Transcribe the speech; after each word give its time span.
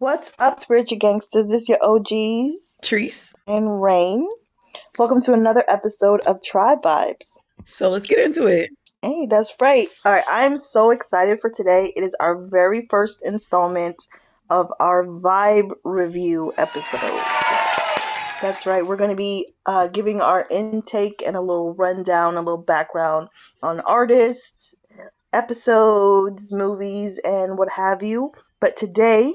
What's 0.00 0.32
up, 0.38 0.60
spiritual 0.60 0.98
gangsters? 0.98 1.46
This 1.46 1.62
is 1.62 1.68
your 1.68 1.78
OGs 1.82 2.54
Treese. 2.84 3.34
and 3.48 3.82
Rain. 3.82 4.28
Welcome 4.96 5.22
to 5.22 5.32
another 5.32 5.64
episode 5.66 6.20
of 6.20 6.40
Tribe 6.40 6.82
Vibes. 6.82 7.36
So 7.64 7.90
let's 7.90 8.06
get 8.06 8.24
into 8.24 8.46
it. 8.46 8.70
Hey, 9.02 9.26
that's 9.26 9.52
right. 9.60 9.88
All 10.04 10.12
right, 10.12 10.22
I'm 10.30 10.56
so 10.56 10.92
excited 10.92 11.40
for 11.40 11.50
today. 11.50 11.92
It 11.96 12.04
is 12.04 12.14
our 12.20 12.36
very 12.46 12.86
first 12.88 13.22
installment 13.26 14.06
of 14.48 14.72
our 14.78 15.04
vibe 15.04 15.72
review 15.82 16.52
episode. 16.56 17.00
That's 18.40 18.66
right. 18.66 18.86
We're 18.86 18.98
going 18.98 19.10
to 19.10 19.16
be 19.16 19.52
uh, 19.66 19.88
giving 19.88 20.20
our 20.20 20.46
intake 20.48 21.24
and 21.26 21.34
a 21.34 21.40
little 21.40 21.74
rundown, 21.74 22.36
a 22.36 22.40
little 22.40 22.62
background 22.62 23.30
on 23.64 23.80
artists, 23.80 24.76
episodes, 25.32 26.52
movies, 26.52 27.18
and 27.18 27.58
what 27.58 27.68
have 27.70 28.04
you. 28.04 28.30
But 28.60 28.76
today, 28.76 29.34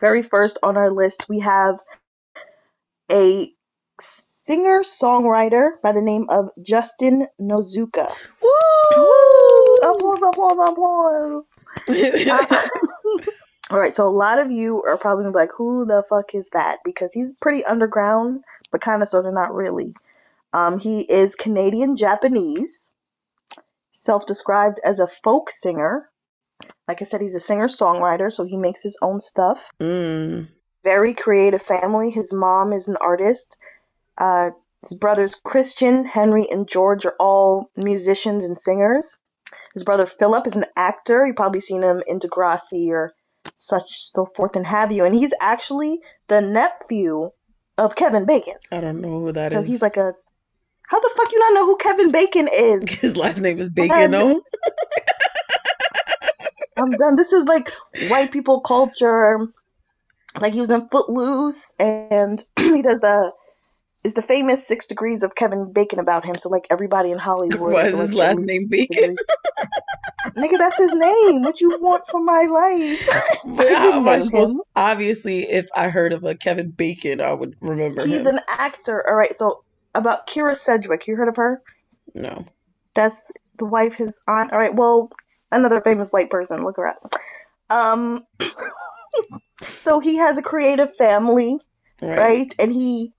very 0.00 0.22
first 0.22 0.58
on 0.62 0.76
our 0.76 0.90
list, 0.90 1.28
we 1.28 1.40
have 1.40 1.78
a 3.10 3.52
singer 4.00 4.80
songwriter 4.80 5.80
by 5.82 5.92
the 5.92 6.02
name 6.02 6.26
of 6.28 6.50
Justin 6.60 7.28
Nozuka. 7.40 8.06
Woo! 8.42 9.76
Applause, 9.82 10.22
applause, 10.22 10.68
applause. 10.68 11.52
Uh, 11.88 12.60
all 13.70 13.78
right, 13.78 13.94
so 13.94 14.06
a 14.06 14.10
lot 14.10 14.38
of 14.38 14.50
you 14.50 14.82
are 14.82 14.96
probably 14.96 15.24
gonna 15.24 15.32
be 15.32 15.38
like, 15.38 15.50
who 15.56 15.84
the 15.86 16.04
fuck 16.08 16.34
is 16.34 16.50
that? 16.50 16.78
Because 16.84 17.12
he's 17.12 17.34
pretty 17.34 17.64
underground, 17.64 18.42
but 18.70 18.80
kind 18.80 19.02
of 19.02 19.08
sort 19.08 19.26
of 19.26 19.34
not 19.34 19.54
really. 19.54 19.94
Um, 20.52 20.78
he 20.78 21.00
is 21.00 21.34
Canadian 21.34 21.96
Japanese, 21.96 22.90
self 23.90 24.26
described 24.26 24.80
as 24.84 25.00
a 25.00 25.06
folk 25.06 25.50
singer. 25.50 26.08
Like 26.88 27.02
I 27.02 27.04
said, 27.04 27.20
he's 27.20 27.34
a 27.34 27.40
singer 27.40 27.68
songwriter, 27.68 28.30
so 28.30 28.44
he 28.44 28.56
makes 28.56 28.82
his 28.82 28.96
own 29.00 29.20
stuff. 29.20 29.70
mm. 29.80 30.48
Very 30.84 31.14
creative 31.14 31.62
family. 31.62 32.10
His 32.10 32.34
mom 32.34 32.72
is 32.72 32.88
an 32.88 32.96
artist. 33.00 33.56
Uh, 34.18 34.50
his 34.82 34.98
brothers 34.98 35.36
Christian, 35.36 36.04
Henry, 36.04 36.46
and 36.50 36.68
George 36.68 37.06
are 37.06 37.14
all 37.20 37.70
musicians 37.76 38.44
and 38.44 38.58
singers. 38.58 39.16
His 39.74 39.84
brother 39.84 40.06
Philip 40.06 40.46
is 40.46 40.56
an 40.56 40.64
actor. 40.76 41.24
You 41.24 41.34
probably 41.34 41.60
seen 41.60 41.82
him 41.82 42.02
in 42.06 42.18
Degrassi 42.18 42.88
or 42.88 43.14
such 43.54 43.96
so 43.96 44.26
forth 44.34 44.56
and 44.56 44.66
have 44.66 44.92
you. 44.92 45.04
And 45.04 45.14
he's 45.14 45.34
actually 45.40 46.00
the 46.26 46.40
nephew 46.40 47.30
of 47.78 47.94
Kevin 47.94 48.26
Bacon. 48.26 48.54
I 48.70 48.80
don't 48.80 49.00
know 49.00 49.20
who 49.20 49.32
that 49.32 49.52
is. 49.52 49.58
So 49.58 49.62
he's 49.62 49.82
like 49.82 49.96
a. 49.96 50.14
How 50.88 51.00
the 51.00 51.10
fuck 51.16 51.32
you 51.32 51.38
not 51.38 51.54
know 51.54 51.66
who 51.66 51.76
Kevin 51.76 52.10
Bacon 52.12 52.48
is? 52.52 52.94
His 53.00 53.16
last 53.16 53.40
name 53.40 53.58
is 53.58 53.70
Bacon? 53.70 54.10
I'm 56.82 56.90
done. 56.90 57.16
This 57.16 57.32
is 57.32 57.44
like 57.44 57.72
white 58.08 58.32
people 58.32 58.60
culture. 58.60 59.48
Like 60.40 60.54
he 60.54 60.60
was 60.60 60.70
in 60.70 60.88
Footloose, 60.88 61.72
and 61.78 62.42
he 62.58 62.82
does 62.82 63.00
the 63.00 63.32
is 64.04 64.14
the 64.14 64.22
famous 64.22 64.66
Six 64.66 64.86
Degrees 64.86 65.22
of 65.22 65.34
Kevin 65.34 65.72
Bacon 65.72 66.00
about 66.00 66.24
him. 66.24 66.36
So 66.36 66.48
like 66.48 66.66
everybody 66.70 67.12
in 67.12 67.18
Hollywood. 67.18 67.72
Why 67.72 67.86
is 67.86 67.98
his 67.98 68.14
last 68.14 68.40
name 68.40 68.66
Bacon? 68.68 69.16
Nigga, 70.36 70.58
that's 70.58 70.78
his 70.78 70.92
name. 70.92 71.44
What 71.44 71.60
you 71.60 71.70
want 71.80 72.04
from 72.10 72.24
my 72.24 72.42
life? 72.42 72.98
But 73.44 73.76
how 73.76 73.98
am 73.98 74.08
I 74.08 74.20
supposed? 74.20 74.54
Obviously, 74.76 75.42
if 75.42 75.68
I 75.74 75.88
heard 75.88 76.12
of 76.12 76.22
a 76.22 76.36
Kevin 76.36 76.70
Bacon, 76.70 77.20
I 77.20 77.32
would 77.32 77.56
remember 77.60 78.06
He's 78.06 78.20
him. 78.20 78.36
an 78.36 78.38
actor. 78.48 79.04
All 79.06 79.16
right. 79.16 79.34
So 79.34 79.64
about 79.94 80.28
Kyra 80.28 80.56
Sedgwick, 80.56 81.08
you 81.08 81.16
heard 81.16 81.28
of 81.28 81.36
her? 81.36 81.60
No. 82.14 82.46
That's 82.94 83.30
the 83.58 83.66
wife, 83.66 83.94
his 83.94 84.20
aunt. 84.28 84.52
All 84.52 84.58
right. 84.58 84.74
Well, 84.74 85.10
another 85.52 85.80
famous 85.80 86.10
white 86.10 86.30
person. 86.30 86.64
Look 86.64 86.76
her 86.76 86.88
up. 86.88 87.14
Um. 87.70 88.18
so 89.82 90.00
he 90.00 90.16
has 90.16 90.38
a 90.38 90.42
creative 90.42 90.94
family. 90.94 91.58
Right. 92.00 92.18
right? 92.18 92.54
And 92.58 92.72
he 92.72 93.12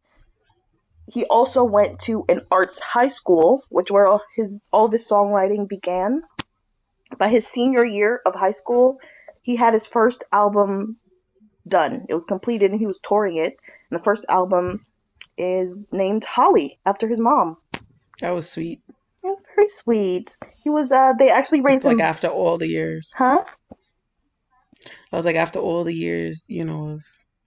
he 1.11 1.25
also 1.25 1.63
went 1.63 1.99
to 2.01 2.25
an 2.29 2.41
arts 2.51 2.79
high 2.79 3.09
school, 3.09 3.63
which 3.69 3.91
where 3.91 4.07
all 4.07 4.21
his 4.35 4.67
all 4.71 4.85
of 4.85 4.91
his 4.91 5.09
songwriting 5.09 5.67
began. 5.67 6.21
By 7.17 7.27
his 7.27 7.47
senior 7.47 7.85
year 7.85 8.21
of 8.25 8.33
high 8.33 8.51
school, 8.51 8.97
he 9.41 9.55
had 9.55 9.73
his 9.73 9.87
first 9.87 10.23
album 10.31 10.97
done. 11.67 12.05
It 12.09 12.13
was 12.13 12.25
completed, 12.25 12.71
and 12.71 12.79
he 12.79 12.87
was 12.87 12.99
touring 12.99 13.37
it. 13.37 13.53
And 13.89 13.99
the 13.99 14.03
first 14.03 14.25
album 14.29 14.83
is 15.37 15.89
named 15.91 16.23
Holly 16.25 16.79
after 16.85 17.07
his 17.07 17.19
mom. 17.19 17.57
That 18.19 18.31
was 18.31 18.49
sweet. 18.49 18.81
It's 19.23 19.43
very 19.55 19.69
sweet. 19.69 20.37
He 20.63 20.69
was 20.69 20.91
uh 20.91 21.13
they 21.19 21.29
actually 21.29 21.61
raised 21.61 21.85
like 21.85 21.99
him 21.99 22.01
after 22.01 22.27
all 22.29 22.57
the 22.57 22.67
years. 22.69 23.11
Huh? 23.15 23.43
I 25.11 25.17
was 25.17 25.25
like, 25.25 25.35
after 25.37 25.59
all 25.59 25.83
the 25.83 25.93
years, 25.95 26.45
you 26.49 26.65
know, 26.65 26.89
of, 26.91 27.03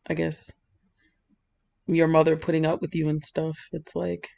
I 0.08 0.14
guess, 0.14 0.50
your 1.86 2.08
mother 2.08 2.36
putting 2.36 2.66
up 2.66 2.80
with 2.82 2.94
you 2.94 3.08
and 3.08 3.22
stuff, 3.24 3.58
it's 3.72 3.96
like 3.96 4.28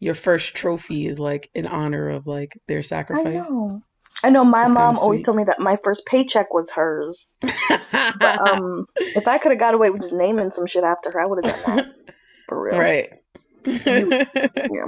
your 0.00 0.14
first 0.14 0.54
trophy 0.56 1.06
is 1.06 1.20
like 1.20 1.50
in 1.54 1.66
honor 1.66 2.10
of 2.10 2.26
like 2.26 2.52
their 2.68 2.82
sacrifice. 2.82 3.24
I 3.26 3.30
know. 3.50 3.82
I 4.24 4.30
know 4.30 4.44
my 4.44 4.64
It's 4.64 4.72
mom 4.72 4.98
always 4.98 5.22
told 5.22 5.36
me 5.36 5.44
that 5.44 5.60
my 5.60 5.78
first 5.84 6.06
paycheck 6.06 6.52
was 6.54 6.70
hers. 6.70 7.34
But 8.14 8.34
um, 8.40 8.86
if 9.14 9.28
I 9.28 9.38
could 9.38 9.52
have 9.52 9.60
got 9.60 9.74
away 9.74 9.90
with 9.90 10.02
just 10.02 10.14
naming 10.14 10.50
some 10.50 10.66
shit 10.66 10.84
after 10.84 11.10
her, 11.12 11.20
I 11.22 11.26
would 11.26 11.38
have 11.44 11.46
done 11.46 11.62
that 11.62 11.86
for 12.48 12.62
real. 12.62 12.80
Right. 12.80 13.08
Yeah. 14.68 14.86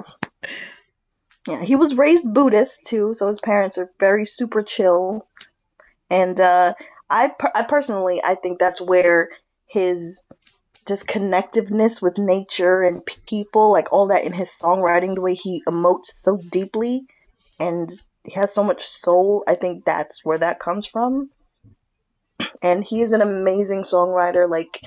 Yeah. 1.46 1.62
He 1.62 1.76
was 1.76 1.96
raised 1.96 2.32
Buddhist 2.32 2.84
too, 2.84 3.14
so 3.14 3.28
his 3.28 3.40
parents 3.40 3.78
are 3.78 3.90
very 4.00 4.26
super 4.26 4.62
chill. 4.62 5.26
And 6.10 6.38
uh, 6.40 6.74
I, 7.08 7.28
per- 7.28 7.52
I 7.54 7.62
personally, 7.62 8.20
I 8.24 8.34
think 8.34 8.58
that's 8.58 8.80
where 8.80 9.30
his 9.66 10.22
just 10.86 11.06
connectiveness 11.08 12.00
with 12.00 12.18
nature 12.18 12.82
and 12.82 13.04
people, 13.26 13.72
like 13.72 13.92
all 13.92 14.08
that 14.08 14.24
in 14.24 14.32
his 14.32 14.50
songwriting, 14.50 15.14
the 15.14 15.22
way 15.22 15.34
he 15.34 15.62
emotes 15.68 16.22
so 16.22 16.36
deeply, 16.36 17.06
and 17.58 17.90
he 18.24 18.32
has 18.32 18.52
so 18.52 18.62
much 18.62 18.82
soul. 18.82 19.44
I 19.46 19.54
think 19.54 19.84
that's 19.84 20.24
where 20.24 20.38
that 20.38 20.60
comes 20.60 20.86
from. 20.86 21.30
And 22.62 22.84
he 22.84 23.00
is 23.00 23.12
an 23.12 23.22
amazing 23.22 23.82
songwriter. 23.82 24.48
Like 24.48 24.80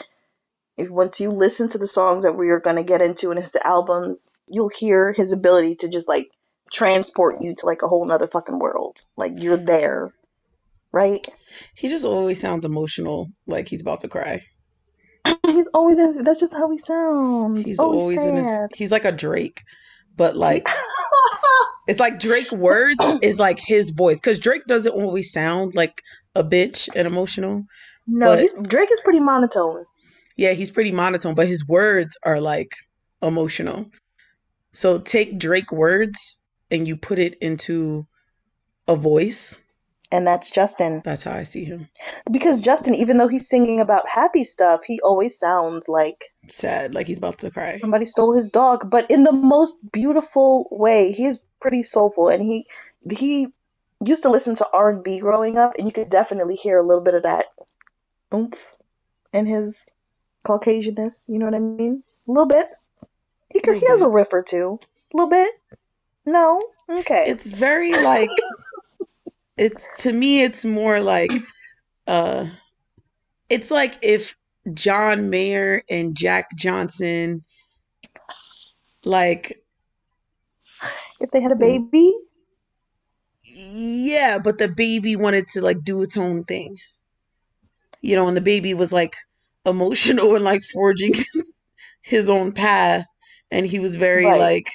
if 0.77 0.89
once 0.89 1.19
you 1.19 1.29
listen 1.29 1.67
to 1.69 1.77
the 1.77 1.87
songs 1.87 2.23
that 2.23 2.37
we 2.37 2.49
are 2.49 2.59
going 2.61 2.77
to 2.77 2.83
get 2.83 3.01
into 3.01 3.31
in 3.31 3.37
his 3.37 3.55
albums, 3.63 4.29
you'll 4.47 4.69
hear 4.69 5.11
his 5.11 5.33
ability 5.33 5.75
to 5.75 5.89
just 5.89 6.07
like 6.07 6.29
transport 6.72 7.41
you 7.41 7.53
to 7.57 7.66
like 7.66 7.81
a 7.81 7.88
whole 7.88 8.06
nother 8.06 8.28
fucking 8.28 8.59
world. 8.59 9.03
Like 9.18 9.34
you're 9.41 9.57
there, 9.57 10.13
right? 10.91 11.25
He 11.75 11.90
just 11.90 12.06
always 12.06 12.40
sounds 12.40 12.66
emotional, 12.66 13.30
like 13.47 13.68
he's 13.68 13.81
about 13.81 14.02
to 14.02 14.07
cry. 14.07 14.41
He's 15.46 15.68
always 15.74 16.00
in, 16.00 16.24
that's 16.24 16.40
just 16.40 16.53
how 16.53 16.72
he 16.72 16.78
sounds. 16.78 17.66
He's 17.66 17.80
always, 17.80 18.00
always 18.00 18.24
in 18.24 18.38
his 18.38 18.52
he's 18.74 18.91
like 18.91 19.03
a 19.03 19.12
Drake, 19.12 19.62
but 20.16 20.35
like 20.35 20.66
it's 21.88 22.00
like 22.00 22.19
Drake 22.19 22.52
words 22.52 23.03
is 23.22 23.38
like 23.38 23.59
his 23.59 23.90
voice 23.91 24.19
cuz 24.22 24.40
Drake 24.40 24.66
doesn't 24.66 24.91
always 24.91 25.31
sound 25.31 25.75
like 25.75 26.01
a 26.36 26.44
bitch 26.44 26.88
and 26.96 27.06
emotional. 27.06 27.66
no, 28.07 28.38
he's 28.38 28.53
Drake 28.53 28.91
is 28.91 29.01
pretty 29.01 29.19
monotone. 29.19 29.86
Yeah, 30.38 30.53
he's 30.53 30.72
pretty 30.72 30.91
monotone, 30.91 31.36
but 31.36 31.47
his 31.47 31.68
words 31.68 32.18
are 32.24 32.40
like 32.40 32.72
emotional. 33.22 33.88
So 34.74 35.00
take 35.00 35.38
Drake 35.38 35.72
words 35.72 36.38
and 36.72 36.88
you 36.88 36.96
put 36.96 37.19
it 37.19 37.35
into 37.35 38.06
a 38.88 38.96
voice. 38.96 39.62
And 40.12 40.25
that's 40.25 40.50
Justin. 40.50 41.02
That's 41.03 41.24
how 41.24 41.34
I 41.34 41.44
see 41.44 41.63
him. 41.63 41.88
Because 42.30 42.62
Justin, 42.62 42.96
even 42.96 43.18
though 43.18 43.28
he's 43.28 43.47
singing 43.47 43.80
about 43.80 44.09
happy 44.09 44.44
stuff, 44.44 44.81
he 44.84 45.00
always 45.02 45.38
sounds 45.38 45.88
like 45.88 46.25
Sad, 46.47 46.96
like 46.96 47.06
he's 47.06 47.19
about 47.19 47.40
to 47.40 47.52
cry. 47.52 47.78
somebody 47.78 48.06
stole 48.06 48.35
his 48.35 48.50
dog, 48.50 48.90
but 48.90 49.12
in 49.12 49.22
the 49.22 49.31
most 49.31 49.78
beautiful 49.91 50.68
way. 50.72 51.12
He 51.12 51.25
is 51.25 51.40
pretty 51.62 51.84
soulful, 51.84 52.30
and 52.30 52.41
he 52.41 52.66
he 53.12 53.47
used 54.03 54.24
to 54.24 54.30
listen 54.30 54.56
to 54.56 54.68
R 54.74 54.90
and 54.90 55.03
B 55.03 55.19
growing 55.19 55.57
up, 55.59 55.74
and 55.78 55.88
you 55.88 55.94
could 55.94 56.09
definitely 56.09 56.56
hear 56.56 56.78
a 56.78 56.84
little 56.84 57.03
bit 57.03 57.13
of 57.13 57.24
that 57.24 57.46
oomph 58.34 58.78
in 59.34 59.46
his 59.46 59.89
Caucasianness. 60.45 61.30
You 61.30 61.39
know 61.39 61.45
what 61.45 61.56
I 61.56 61.60
mean? 61.60 62.04
A 62.27 62.31
little 62.31 62.48
bit. 62.48 62.65
He 63.54 63.62
he 63.63 63.88
has 63.89 64.01
a 64.01 64.10
riff 64.10 64.33
or 64.33 64.44
two. 64.44 64.80
A 65.13 65.18
little 65.18 65.30
bit. 65.30 65.51
No. 66.31 66.61
Okay. 66.89 67.25
It's 67.29 67.49
very 67.49 67.97
like 67.97 68.29
it's 69.57 69.85
to 70.03 70.11
me 70.11 70.41
it's 70.41 70.65
more 70.65 70.99
like 70.99 71.31
uh 72.07 72.47
it's 73.49 73.71
like 73.71 73.97
if 74.01 74.35
John 74.73 75.29
Mayer 75.29 75.83
and 75.89 76.15
Jack 76.15 76.55
Johnson 76.57 77.43
like 79.05 79.63
if 81.19 81.31
they 81.31 81.41
had 81.41 81.51
a 81.51 81.55
baby, 81.55 82.11
yeah, 83.43 84.39
but 84.39 84.57
the 84.57 84.67
baby 84.69 85.15
wanted 85.17 85.47
to 85.49 85.61
like 85.61 85.83
do 85.83 86.01
its 86.03 86.15
own 86.17 86.43
thing. 86.45 86.77
You 88.01 88.15
know, 88.15 88.27
and 88.27 88.35
the 88.37 88.41
baby 88.41 88.73
was 88.73 88.91
like 88.93 89.15
emotional 89.65 90.35
and 90.35 90.43
like 90.45 90.61
forging 90.63 91.13
his 92.03 92.29
own 92.29 92.53
path 92.53 93.05
and 93.51 93.65
he 93.65 93.79
was 93.79 93.95
very 93.97 94.25
Right. 94.25 94.39
like 94.39 94.65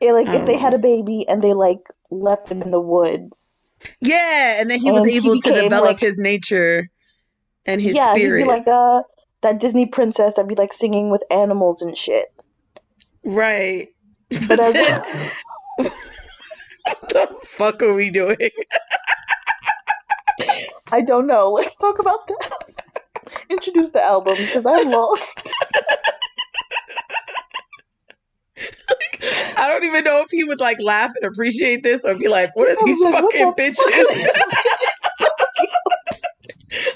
it, 0.00 0.12
like 0.12 0.28
I 0.28 0.36
if 0.36 0.46
they 0.46 0.56
had 0.56 0.74
a 0.74 0.78
baby 0.78 1.26
and 1.28 1.42
they 1.42 1.54
like 1.54 1.80
left 2.10 2.50
him 2.50 2.62
in 2.62 2.70
the 2.70 2.80
woods. 2.80 3.68
yeah, 4.00 4.60
and 4.60 4.70
then 4.70 4.80
he 4.80 4.90
was 4.90 5.02
And 5.02 5.10
he 5.10 5.16
able 5.18 5.40
to 5.40 5.52
develop 5.52 5.86
like- 5.92 6.00
his 6.00 6.18
nature 6.18 6.90
and 7.66 7.80
his 7.80 7.94
yeah, 7.96 8.14
spirit. 8.14 8.38
he'd 8.38 8.44
be 8.44 8.48
like 8.48 8.66
uh 8.66 9.02
that 9.42 9.60
Disney 9.60 9.86
princess 9.86 10.34
that'd 10.34 10.48
be 10.48 10.54
like 10.56 10.72
singing 10.72 11.10
with 11.10 11.22
animals 11.30 11.82
and 11.82 11.96
shit. 11.96 12.26
right. 13.24 13.88
But 14.48 14.58
as 14.60 14.74
what 15.76 17.08
the 17.08 17.28
fuck 17.44 17.82
are 17.82 17.94
we 17.94 18.10
doing? 18.10 18.36
I 20.92 21.02
don't 21.02 21.26
know. 21.26 21.50
Let's 21.50 21.76
talk 21.76 21.98
about 21.98 22.26
that. 22.28 22.50
Introduce 23.50 23.90
the 23.90 24.02
albums 24.02 24.46
because 24.46 24.64
I'm 24.66 24.90
lost. 24.90 25.54
I 29.56 29.68
don't 29.68 29.84
even 29.84 30.04
know 30.04 30.20
if 30.22 30.30
he 30.30 30.44
would 30.44 30.60
like 30.60 30.80
laugh 30.80 31.10
and 31.20 31.30
appreciate 31.30 31.82
this 31.82 32.04
or 32.04 32.14
be 32.16 32.28
like, 32.28 32.54
"What 32.56 32.70
are 32.70 32.76
these 32.84 33.02
like, 33.02 33.14
fucking 33.14 33.54
the 33.56 33.62
bitches?" 33.62 34.28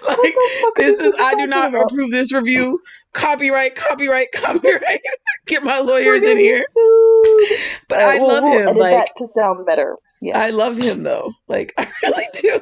like, 0.06 0.34
this 0.76 1.00
is 1.00 1.14
I 1.20 1.34
do 1.34 1.46
not 1.46 1.70
about? 1.70 1.90
approve 1.90 2.10
this 2.10 2.32
review. 2.32 2.80
Copyright, 3.12 3.74
copyright, 3.74 4.28
copyright. 4.34 5.00
Get 5.46 5.62
my 5.64 5.80
lawyers 5.80 6.22
in 6.22 6.38
here. 6.38 6.64
sued. 6.70 7.58
But 7.88 8.00
I 8.00 8.18
we'll, 8.18 8.28
love 8.28 8.42
we'll 8.44 8.68
him. 8.68 8.76
Like 8.76 8.92
that 8.92 9.08
to 9.16 9.26
sound 9.26 9.66
better. 9.66 9.96
Yeah. 10.20 10.38
I 10.38 10.50
love 10.50 10.76
him 10.76 11.02
though. 11.02 11.32
Like 11.48 11.74
I 11.78 11.90
really 12.02 12.24
do. 12.40 12.60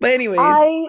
but 0.00 0.12
anyways, 0.12 0.38
I 0.40 0.88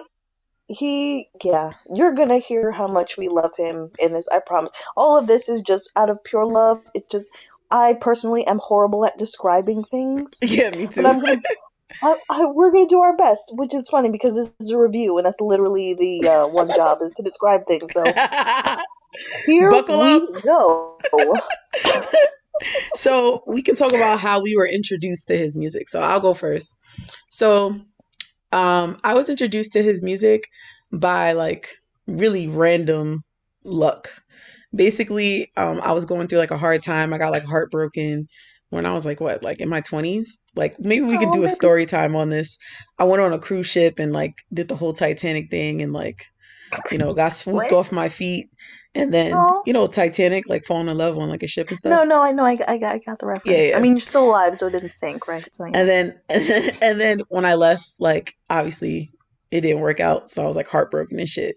he 0.68 1.28
yeah, 1.42 1.72
you're 1.94 2.12
gonna 2.12 2.38
hear 2.38 2.70
how 2.70 2.86
much 2.86 3.16
we 3.16 3.28
love 3.28 3.52
him 3.56 3.90
in 3.98 4.12
this, 4.12 4.28
I 4.28 4.40
promise. 4.40 4.70
All 4.96 5.16
of 5.18 5.26
this 5.26 5.48
is 5.48 5.62
just 5.62 5.90
out 5.96 6.10
of 6.10 6.22
pure 6.24 6.46
love. 6.46 6.84
It's 6.94 7.08
just 7.08 7.30
I 7.70 7.94
personally 7.94 8.46
am 8.46 8.58
horrible 8.58 9.04
at 9.04 9.18
describing 9.18 9.84
things. 9.84 10.38
yeah, 10.42 10.70
me 10.70 10.86
too. 10.86 11.02
But 11.02 11.06
I'm 11.06 11.20
gonna 11.20 11.36
I, 12.02 12.14
I, 12.30 12.46
we're 12.52 12.70
gonna 12.70 12.86
do 12.86 13.00
our 13.00 13.16
best, 13.16 13.52
which 13.54 13.74
is 13.74 13.88
funny 13.88 14.10
because 14.10 14.36
this 14.36 14.54
is 14.60 14.70
a 14.70 14.78
review, 14.78 15.16
and 15.16 15.26
that's 15.26 15.40
literally 15.40 15.94
the 15.94 16.28
uh, 16.28 16.48
one 16.48 16.72
job 16.72 16.98
is 17.02 17.12
to 17.14 17.22
describe 17.22 17.66
things. 17.66 17.92
So 17.92 18.04
here 19.46 19.70
Buckle 19.70 19.98
we 20.00 20.20
go. 20.44 20.98
so 22.94 23.42
we 23.46 23.62
can 23.62 23.74
talk 23.74 23.92
about 23.94 24.20
how 24.20 24.42
we 24.42 24.54
were 24.54 24.66
introduced 24.66 25.28
to 25.28 25.36
his 25.36 25.56
music. 25.56 25.88
So 25.88 26.00
I'll 26.00 26.20
go 26.20 26.34
first. 26.34 26.78
So 27.30 27.80
um 28.52 28.98
I 29.04 29.14
was 29.14 29.28
introduced 29.28 29.72
to 29.74 29.82
his 29.82 30.02
music 30.02 30.48
by 30.92 31.32
like 31.32 31.70
really 32.06 32.48
random 32.48 33.22
luck. 33.64 34.10
Basically, 34.74 35.50
um 35.56 35.80
I 35.82 35.92
was 35.92 36.04
going 36.04 36.28
through 36.28 36.38
like 36.38 36.50
a 36.50 36.58
hard 36.58 36.82
time. 36.82 37.12
I 37.12 37.18
got 37.18 37.32
like 37.32 37.44
heartbroken 37.44 38.28
when 38.70 38.86
I 38.86 38.92
was 38.92 39.06
like 39.06 39.20
what, 39.20 39.42
like 39.42 39.60
in 39.60 39.68
my 39.68 39.80
20s? 39.80 40.38
Like 40.54 40.78
maybe 40.78 41.04
we 41.06 41.18
could 41.18 41.30
Oh, 41.30 41.32
do 41.32 41.44
a 41.44 41.48
story 41.48 41.86
time 41.86 42.16
on 42.16 42.28
this. 42.28 42.58
I 42.98 43.04
went 43.04 43.22
on 43.22 43.32
a 43.32 43.38
cruise 43.38 43.66
ship 43.66 43.98
and 43.98 44.12
like 44.12 44.34
did 44.52 44.68
the 44.68 44.76
whole 44.76 44.92
Titanic 44.92 45.50
thing 45.50 45.82
and 45.82 45.92
like 45.92 46.26
you 46.90 46.98
know, 46.98 47.14
got 47.14 47.32
swooped 47.32 47.72
What? 47.72 47.72
off 47.72 47.92
my 47.92 48.08
feet 48.08 48.50
and 48.94 49.12
then 49.12 49.32
Oh. 49.34 49.62
you 49.66 49.72
know 49.72 49.86
Titanic 49.86 50.48
like 50.48 50.64
falling 50.64 50.88
in 50.88 50.96
love 50.96 51.18
on 51.18 51.28
like 51.28 51.42
a 51.42 51.46
ship 51.46 51.68
and 51.68 51.78
stuff. 51.78 51.90
No, 51.90 52.04
no, 52.04 52.22
I 52.22 52.32
know, 52.32 52.44
I, 52.44 52.58
I, 52.66 52.78
got, 52.78 52.94
I 52.94 52.98
got 52.98 53.18
the 53.18 53.26
reference. 53.26 53.56
Yeah, 53.56 53.64
yeah. 53.70 53.76
I 53.76 53.80
mean, 53.80 53.92
you're 53.92 54.00
still 54.00 54.28
alive, 54.28 54.56
so 54.56 54.66
it 54.66 54.72
didn't 54.72 54.92
sink, 54.92 55.28
right? 55.28 55.46
Yeah. 55.60 55.66
And 55.74 55.88
then 55.88 56.20
and 56.82 57.00
then 57.00 57.20
when 57.28 57.44
I 57.44 57.54
left, 57.54 57.92
like 57.98 58.34
obviously 58.50 59.10
it 59.50 59.62
didn't 59.62 59.80
work 59.80 60.00
out, 60.00 60.30
so 60.30 60.42
I 60.42 60.46
was 60.46 60.56
like 60.56 60.68
heartbroken 60.68 61.18
and 61.18 61.28
shit. 61.28 61.56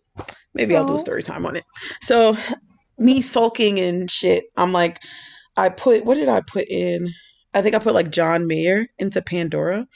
Maybe 0.53 0.75
I'll 0.75 0.85
do 0.85 0.95
a 0.95 0.99
story 0.99 1.23
time 1.23 1.45
on 1.45 1.55
it. 1.55 1.63
So 2.01 2.35
me 2.97 3.21
sulking 3.21 3.79
and 3.79 4.11
shit, 4.11 4.45
I'm 4.55 4.73
like, 4.73 5.01
I 5.57 5.69
put 5.69 6.05
what 6.05 6.15
did 6.15 6.29
I 6.29 6.41
put 6.41 6.67
in? 6.69 7.09
I 7.53 7.61
think 7.61 7.75
I 7.75 7.79
put 7.79 7.93
like 7.93 8.11
John 8.11 8.47
Mayer 8.47 8.87
into 8.99 9.21
Pandora. 9.21 9.87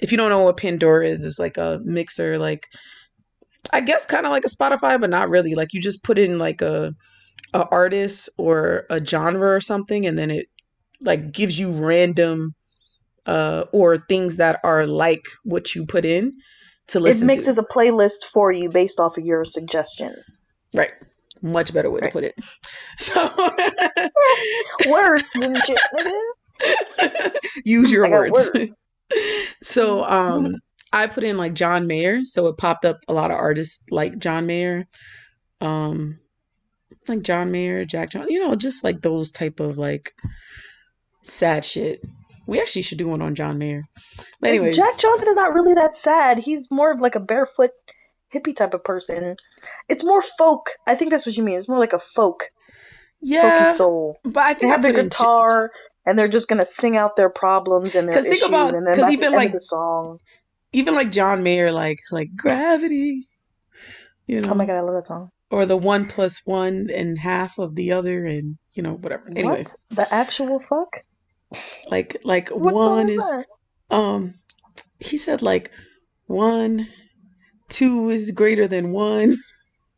If 0.00 0.10
you 0.12 0.18
don't 0.18 0.30
know 0.30 0.44
what 0.44 0.56
Pandora 0.56 1.06
is, 1.06 1.24
it's 1.24 1.38
like 1.38 1.56
a 1.58 1.80
mixer, 1.84 2.38
like 2.38 2.66
I 3.72 3.80
guess 3.80 4.06
kind 4.06 4.26
of 4.26 4.32
like 4.32 4.44
a 4.44 4.48
Spotify, 4.48 5.00
but 5.00 5.10
not 5.10 5.28
really. 5.28 5.54
Like 5.54 5.72
you 5.72 5.80
just 5.80 6.02
put 6.02 6.18
in 6.18 6.38
like 6.38 6.62
a 6.62 6.94
a 7.54 7.66
artist 7.68 8.30
or 8.38 8.86
a 8.90 9.04
genre 9.04 9.50
or 9.50 9.60
something, 9.60 10.06
and 10.06 10.18
then 10.18 10.30
it 10.30 10.46
like 11.00 11.32
gives 11.32 11.58
you 11.58 11.72
random 11.72 12.54
uh 13.26 13.64
or 13.72 13.96
things 13.98 14.36
that 14.38 14.58
are 14.64 14.86
like 14.86 15.22
what 15.44 15.74
you 15.74 15.86
put 15.86 16.04
in 16.04 16.32
to 16.88 16.98
listen. 17.00 17.28
it 17.28 17.34
mixes 17.34 17.54
to. 17.54 17.60
a 17.60 17.66
playlist 17.68 18.24
for 18.24 18.50
you 18.52 18.68
based 18.68 18.98
off 18.98 19.16
of 19.16 19.24
your 19.24 19.44
suggestion. 19.44 20.14
Right. 20.74 20.90
Much 21.40 21.72
better 21.72 21.90
way 21.90 22.00
to 22.00 22.10
put 22.10 22.24
it. 22.24 22.34
So 22.98 23.30
Words 24.86 25.24
and 25.34 25.56
shit. 25.64 25.78
use 27.64 27.90
your 27.90 28.08
words. 28.10 28.50
words. 28.54 28.72
so 29.62 30.04
um 30.04 30.56
I 30.92 31.06
put 31.06 31.24
in 31.24 31.36
like 31.36 31.54
John 31.54 31.86
Mayer, 31.86 32.22
so 32.24 32.46
it 32.48 32.58
popped 32.58 32.84
up 32.84 33.00
a 33.08 33.12
lot 33.14 33.30
of 33.30 33.38
artists 33.38 33.84
like 33.90 34.18
John 34.18 34.46
Mayer. 34.46 34.86
Um 35.60 36.18
like 37.08 37.22
John 37.22 37.50
Mayer, 37.50 37.84
Jack 37.84 38.10
John, 38.10 38.26
you 38.28 38.40
know, 38.40 38.54
just 38.54 38.84
like 38.84 39.00
those 39.00 39.32
type 39.32 39.60
of 39.60 39.78
like 39.78 40.14
sad 41.22 41.64
shit. 41.64 42.02
We 42.46 42.60
actually 42.60 42.82
should 42.82 42.98
do 42.98 43.08
one 43.08 43.22
on 43.22 43.34
John 43.34 43.58
Mayer. 43.58 43.84
But 44.40 44.50
anyways, 44.50 44.76
Jack 44.76 44.98
Johnson 44.98 45.28
is 45.28 45.36
not 45.36 45.54
really 45.54 45.74
that 45.74 45.94
sad. 45.94 46.38
He's 46.38 46.70
more 46.70 46.90
of 46.90 47.00
like 47.00 47.14
a 47.14 47.20
barefoot 47.20 47.70
hippie 48.32 48.54
type 48.54 48.74
of 48.74 48.82
person. 48.84 49.36
It's 49.88 50.04
more 50.04 50.20
folk. 50.20 50.70
I 50.86 50.94
think 50.96 51.10
that's 51.12 51.24
what 51.26 51.36
you 51.36 51.42
mean. 51.44 51.56
It's 51.58 51.68
more 51.68 51.78
like 51.78 51.92
a 51.92 51.98
folk, 52.00 52.50
yeah, 53.20 53.42
folky 53.64 53.76
soul. 53.76 54.18
but 54.24 54.38
I 54.38 54.54
They 54.54 54.60
think 54.60 54.70
I 54.70 54.72
have 54.74 54.82
their 54.82 54.92
guitar 54.92 55.70
and 56.04 56.18
they're 56.18 56.28
just 56.28 56.48
gonna 56.48 56.64
sing 56.66 56.96
out 56.96 57.14
their 57.14 57.30
problems 57.30 57.94
and 57.94 58.08
their 58.08 58.18
issues, 58.26 58.42
about- 58.42 58.72
and 58.74 58.86
then 58.86 58.96
'cause 58.96 59.04
by 59.04 59.10
even, 59.12 59.20
the 59.20 59.26
end 59.26 59.36
like, 59.36 59.46
of 59.48 59.52
the 59.52 59.60
song, 59.60 60.18
even 60.72 60.94
like 60.94 61.12
John 61.12 61.42
Mayer, 61.42 61.72
like 61.72 62.00
like 62.10 62.30
gravity, 62.36 63.28
you 64.26 64.40
know, 64.40 64.50
oh 64.50 64.54
my 64.54 64.66
god, 64.66 64.76
I 64.76 64.80
love 64.80 64.94
that 64.94 65.06
song. 65.06 65.30
or 65.50 65.66
the 65.66 65.76
one 65.76 66.06
plus 66.06 66.42
one 66.44 66.88
and 66.92 67.18
half 67.18 67.58
of 67.58 67.74
the 67.74 67.92
other, 67.92 68.24
and 68.24 68.56
you 68.74 68.82
know 68.82 68.94
whatever. 68.94 69.24
Anyways, 69.34 69.76
the 69.90 70.06
actual 70.10 70.58
fuck? 70.58 70.88
like 71.90 72.16
like 72.24 72.48
What 72.50 72.74
one 72.74 73.08
is 73.08 73.18
is 73.18 73.44
um, 73.90 74.34
he 74.98 75.18
said 75.18 75.42
like 75.42 75.70
one, 76.26 76.88
two 77.68 78.08
is 78.08 78.30
greater 78.30 78.66
than 78.66 78.92
one, 78.92 79.36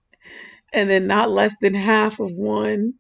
and 0.72 0.90
then 0.90 1.06
not 1.06 1.30
less 1.30 1.56
than 1.60 1.74
half 1.74 2.18
of 2.18 2.30
one. 2.32 2.94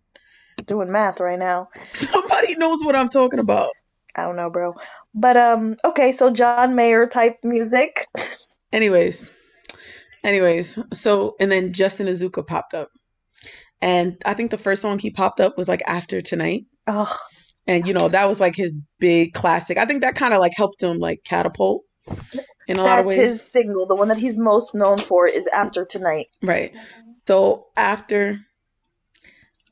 Doing 0.66 0.92
math 0.92 1.18
right 1.18 1.38
now. 1.38 1.68
Somebody 1.82 2.54
knows 2.56 2.84
what 2.84 2.94
I'm 2.94 3.08
talking 3.08 3.40
about. 3.40 3.70
I 4.14 4.22
don't 4.22 4.36
know, 4.36 4.50
bro. 4.50 4.74
But 5.14 5.36
um, 5.36 5.76
okay, 5.84 6.12
so 6.12 6.30
John 6.30 6.74
Mayer 6.74 7.06
type 7.06 7.38
music. 7.44 8.06
Anyways, 8.72 9.30
anyways, 10.24 10.78
so 10.92 11.36
and 11.38 11.50
then 11.52 11.72
Justin 11.72 12.08
Nozuka 12.08 12.44
popped 12.44 12.74
up, 12.74 12.88
and 13.80 14.20
I 14.26 14.34
think 14.34 14.50
the 14.50 14.58
first 14.58 14.82
song 14.82 14.98
he 14.98 15.10
popped 15.10 15.38
up 15.38 15.56
was 15.56 15.68
like 15.68 15.82
After 15.86 16.20
Tonight, 16.20 16.64
Oh, 16.88 17.16
and 17.68 17.86
you 17.86 17.94
know 17.94 18.08
that 18.08 18.26
was 18.28 18.40
like 18.40 18.56
his 18.56 18.76
big 18.98 19.32
classic. 19.32 19.78
I 19.78 19.84
think 19.84 20.02
that 20.02 20.16
kind 20.16 20.34
of 20.34 20.40
like 20.40 20.52
helped 20.56 20.82
him 20.82 20.98
like 20.98 21.20
catapult 21.24 21.84
in 22.66 22.78
a 22.78 22.82
lot 22.82 22.98
of 22.98 23.04
that's 23.04 23.16
ways, 23.16 23.18
his 23.18 23.52
single. 23.52 23.86
The 23.86 23.94
one 23.94 24.08
that 24.08 24.18
he's 24.18 24.38
most 24.38 24.74
known 24.74 24.98
for 24.98 25.26
is 25.26 25.46
After 25.46 25.84
Tonight. 25.84 26.26
right? 26.42 26.72
So 27.28 27.66
after 27.76 28.38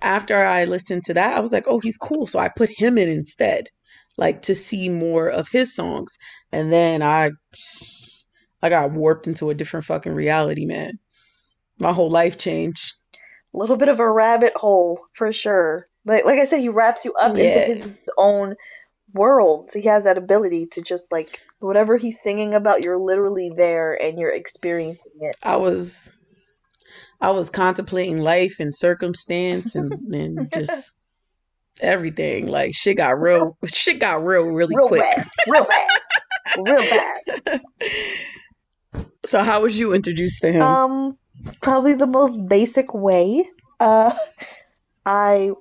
after 0.00 0.36
I 0.44 0.64
listened 0.64 1.04
to 1.04 1.14
that, 1.14 1.36
I 1.36 1.40
was 1.40 1.52
like, 1.52 1.64
oh, 1.66 1.80
he's 1.80 1.96
cool. 1.98 2.26
So 2.26 2.38
I 2.38 2.48
put 2.48 2.70
him 2.70 2.98
in 2.98 3.08
instead, 3.08 3.68
like 4.16 4.42
to 4.42 4.54
see 4.54 4.88
more 4.88 5.28
of 5.28 5.48
his 5.50 5.74
songs, 5.74 6.18
and 6.50 6.72
then 6.72 7.02
I 7.02 7.30
I 8.62 8.68
got 8.68 8.92
warped 8.92 9.26
into 9.26 9.50
a 9.50 9.54
different 9.54 9.86
fucking 9.86 10.12
reality, 10.12 10.66
man. 10.66 10.98
My 11.78 11.92
whole 11.92 12.10
life 12.10 12.38
changed. 12.38 12.92
A 13.54 13.58
little 13.58 13.76
bit 13.76 13.88
of 13.88 14.00
a 14.00 14.10
rabbit 14.10 14.54
hole 14.54 15.00
for 15.14 15.32
sure. 15.32 15.88
Like 16.04 16.24
like 16.24 16.38
I 16.38 16.44
said, 16.44 16.60
he 16.60 16.68
wraps 16.68 17.04
you 17.04 17.12
up 17.14 17.36
into 17.36 17.58
his 17.58 17.98
own 18.16 18.54
world. 19.12 19.70
So 19.70 19.78
he 19.78 19.88
has 19.88 20.04
that 20.04 20.18
ability 20.18 20.66
to 20.72 20.82
just 20.82 21.12
like 21.12 21.40
whatever 21.58 21.96
he's 21.96 22.20
singing 22.20 22.54
about, 22.54 22.82
you're 22.82 22.98
literally 22.98 23.52
there 23.54 24.00
and 24.00 24.18
you're 24.18 24.34
experiencing 24.34 25.12
it. 25.20 25.36
I 25.42 25.56
was 25.56 26.12
I 27.20 27.30
was 27.30 27.50
contemplating 27.50 28.18
life 28.18 28.56
and 28.58 28.74
circumstance 28.74 29.74
and, 29.74 29.92
and 30.12 30.50
just 30.52 30.92
everything. 31.82 32.46
Like 32.46 32.74
shit 32.74 32.96
got 32.96 33.20
real 33.20 33.56
shit 33.66 33.98
got 33.98 34.24
real 34.24 34.44
really 34.44 34.74
Real 34.76 34.88
quick. 34.88 35.02
bad, 35.02 35.26
real 35.48 35.64
fast, 35.64 36.00
real 36.58 36.82
fast. 36.82 37.60
So 39.24 39.42
how 39.42 39.62
was 39.62 39.78
you 39.78 39.94
introduced 39.94 40.40
to 40.42 40.52
him? 40.52 40.62
Um, 40.62 41.18
probably 41.62 41.94
the 41.94 42.06
most 42.06 42.36
basic 42.48 42.92
way. 42.92 43.44
Uh, 43.78 44.12
I 45.06 45.52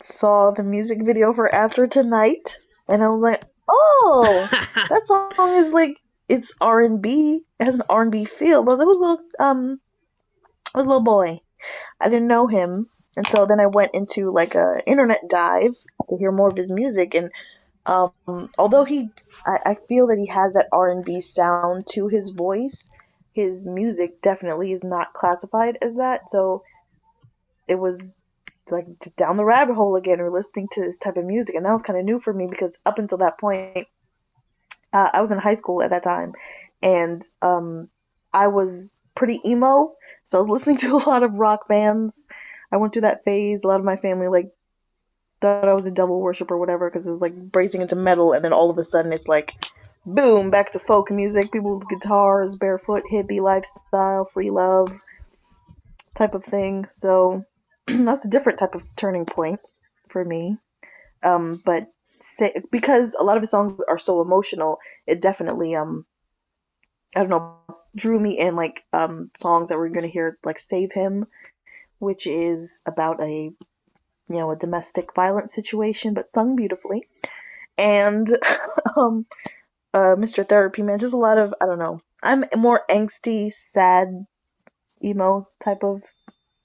saw 0.00 0.52
the 0.52 0.62
music 0.62 0.98
video 1.04 1.34
for 1.34 1.52
After 1.52 1.86
Tonight, 1.86 2.56
and 2.88 3.02
I 3.02 3.08
was 3.08 3.20
like, 3.20 3.42
oh, 3.68 4.48
that 4.74 5.02
song 5.04 5.50
is 5.54 5.72
like 5.72 5.96
it's 6.28 6.54
R 6.60 6.80
and 6.80 7.02
B. 7.02 7.40
It 7.60 7.64
has 7.64 7.74
an 7.74 7.82
R 7.90 8.02
and 8.02 8.12
B 8.12 8.24
feel. 8.24 8.62
But 8.62 8.70
I 8.70 8.74
was, 8.74 8.78
like, 8.80 8.86
I 8.86 8.88
was 8.88 8.96
a 8.96 9.00
little 9.02 9.24
um, 9.40 9.80
I 10.74 10.78
was 10.78 10.86
a 10.86 10.88
little 10.88 11.04
boy. 11.04 11.40
I 12.00 12.08
didn't 12.08 12.28
know 12.28 12.46
him, 12.46 12.86
and 13.16 13.26
so 13.26 13.46
then 13.46 13.60
I 13.60 13.66
went 13.66 13.94
into 13.94 14.30
like 14.32 14.54
a 14.54 14.80
internet 14.86 15.20
dive 15.28 15.76
to 16.08 16.16
hear 16.18 16.32
more 16.32 16.48
of 16.50 16.56
his 16.56 16.72
music. 16.72 17.14
And 17.14 17.30
um, 17.86 18.50
although 18.58 18.84
he, 18.84 19.10
I, 19.46 19.58
I 19.72 19.74
feel 19.88 20.08
that 20.08 20.18
he 20.18 20.28
has 20.28 20.54
that 20.54 20.68
R 20.72 20.90
and 20.90 21.04
B 21.04 21.20
sound 21.20 21.86
to 21.92 22.08
his 22.08 22.30
voice. 22.30 22.88
his 23.32 23.66
music 23.66 24.20
definitely 24.22 24.72
is 24.72 24.84
not 24.84 25.12
classified 25.12 25.78
as 25.82 25.96
that. 25.96 26.28
So 26.30 26.62
it 27.68 27.76
was 27.78 28.20
like 28.70 28.86
just 29.02 29.16
down 29.16 29.36
the 29.36 29.44
rabbit 29.44 29.74
hole 29.74 29.96
again 29.96 30.20
or 30.20 30.30
listening 30.30 30.68
to 30.72 30.80
this 30.80 30.98
type 30.98 31.16
of 31.16 31.24
music 31.24 31.54
and 31.54 31.64
that 31.64 31.72
was 31.72 31.82
kind 31.82 31.98
of 31.98 32.04
new 32.04 32.20
for 32.20 32.32
me 32.32 32.46
because 32.48 32.78
up 32.84 32.98
until 32.98 33.18
that 33.18 33.38
point 33.38 33.86
uh, 34.92 35.10
i 35.12 35.20
was 35.20 35.32
in 35.32 35.38
high 35.38 35.54
school 35.54 35.82
at 35.82 35.90
that 35.90 36.04
time 36.04 36.32
and 36.82 37.22
um, 37.42 37.88
i 38.32 38.48
was 38.48 38.96
pretty 39.14 39.40
emo 39.46 39.92
so 40.24 40.38
i 40.38 40.40
was 40.40 40.48
listening 40.48 40.76
to 40.78 40.92
a 40.92 41.08
lot 41.08 41.22
of 41.22 41.34
rock 41.40 41.62
bands 41.68 42.26
i 42.72 42.76
went 42.76 42.92
through 42.92 43.02
that 43.02 43.24
phase 43.24 43.64
a 43.64 43.68
lot 43.68 43.80
of 43.80 43.86
my 43.86 43.96
family 43.96 44.28
like 44.28 44.50
thought 45.40 45.68
i 45.68 45.74
was 45.74 45.86
a 45.86 45.94
devil 45.94 46.20
worship 46.20 46.50
or 46.50 46.58
whatever 46.58 46.90
because 46.90 47.06
it 47.06 47.10
was 47.10 47.22
like 47.22 47.34
bracing 47.52 47.80
into 47.80 47.96
metal 47.96 48.32
and 48.32 48.44
then 48.44 48.52
all 48.52 48.70
of 48.70 48.78
a 48.78 48.84
sudden 48.84 49.12
it's 49.12 49.28
like 49.28 49.54
boom 50.04 50.50
back 50.50 50.72
to 50.72 50.78
folk 50.78 51.10
music 51.10 51.52
people 51.52 51.78
with 51.78 51.88
guitars 51.88 52.56
barefoot 52.56 53.02
hippie 53.10 53.40
lifestyle 53.40 54.24
free 54.24 54.50
love 54.50 54.90
type 56.16 56.34
of 56.34 56.44
thing 56.44 56.86
so 56.88 57.44
that's 57.86 58.26
a 58.26 58.30
different 58.30 58.58
type 58.58 58.74
of 58.74 58.82
turning 58.96 59.24
point 59.24 59.60
for 60.08 60.24
me. 60.24 60.56
Um, 61.22 61.60
but 61.64 61.84
say, 62.20 62.52
because 62.70 63.14
a 63.14 63.22
lot 63.22 63.36
of 63.36 63.42
his 63.42 63.50
songs 63.50 63.82
are 63.88 63.98
so 63.98 64.20
emotional, 64.20 64.78
it 65.06 65.22
definitely 65.22 65.74
um, 65.74 66.04
I 67.16 67.20
don't 67.20 67.30
know, 67.30 67.58
drew 67.96 68.18
me 68.20 68.38
in 68.38 68.56
like 68.56 68.84
um 68.92 69.30
songs 69.34 69.68
that 69.68 69.78
we're 69.78 69.88
gonna 69.88 70.08
hear 70.08 70.38
like 70.44 70.58
"Save 70.58 70.92
Him," 70.92 71.26
which 71.98 72.26
is 72.26 72.82
about 72.86 73.22
a 73.22 73.32
you 74.28 74.36
know 74.36 74.50
a 74.50 74.56
domestic 74.56 75.14
violence 75.14 75.54
situation, 75.54 76.14
but 76.14 76.28
sung 76.28 76.56
beautifully, 76.56 77.06
and 77.78 78.28
um, 78.96 79.26
uh, 79.94 80.16
Mr. 80.18 80.44
Therapy 80.44 80.82
Man, 80.82 80.98
just 80.98 81.14
a 81.14 81.18
lot 81.18 81.38
of 81.38 81.54
I 81.60 81.66
don't 81.66 81.78
know. 81.78 82.00
I'm 82.22 82.44
more 82.56 82.82
angsty, 82.90 83.52
sad, 83.52 84.26
emo 85.04 85.48
type 85.60 85.84
of 85.84 86.02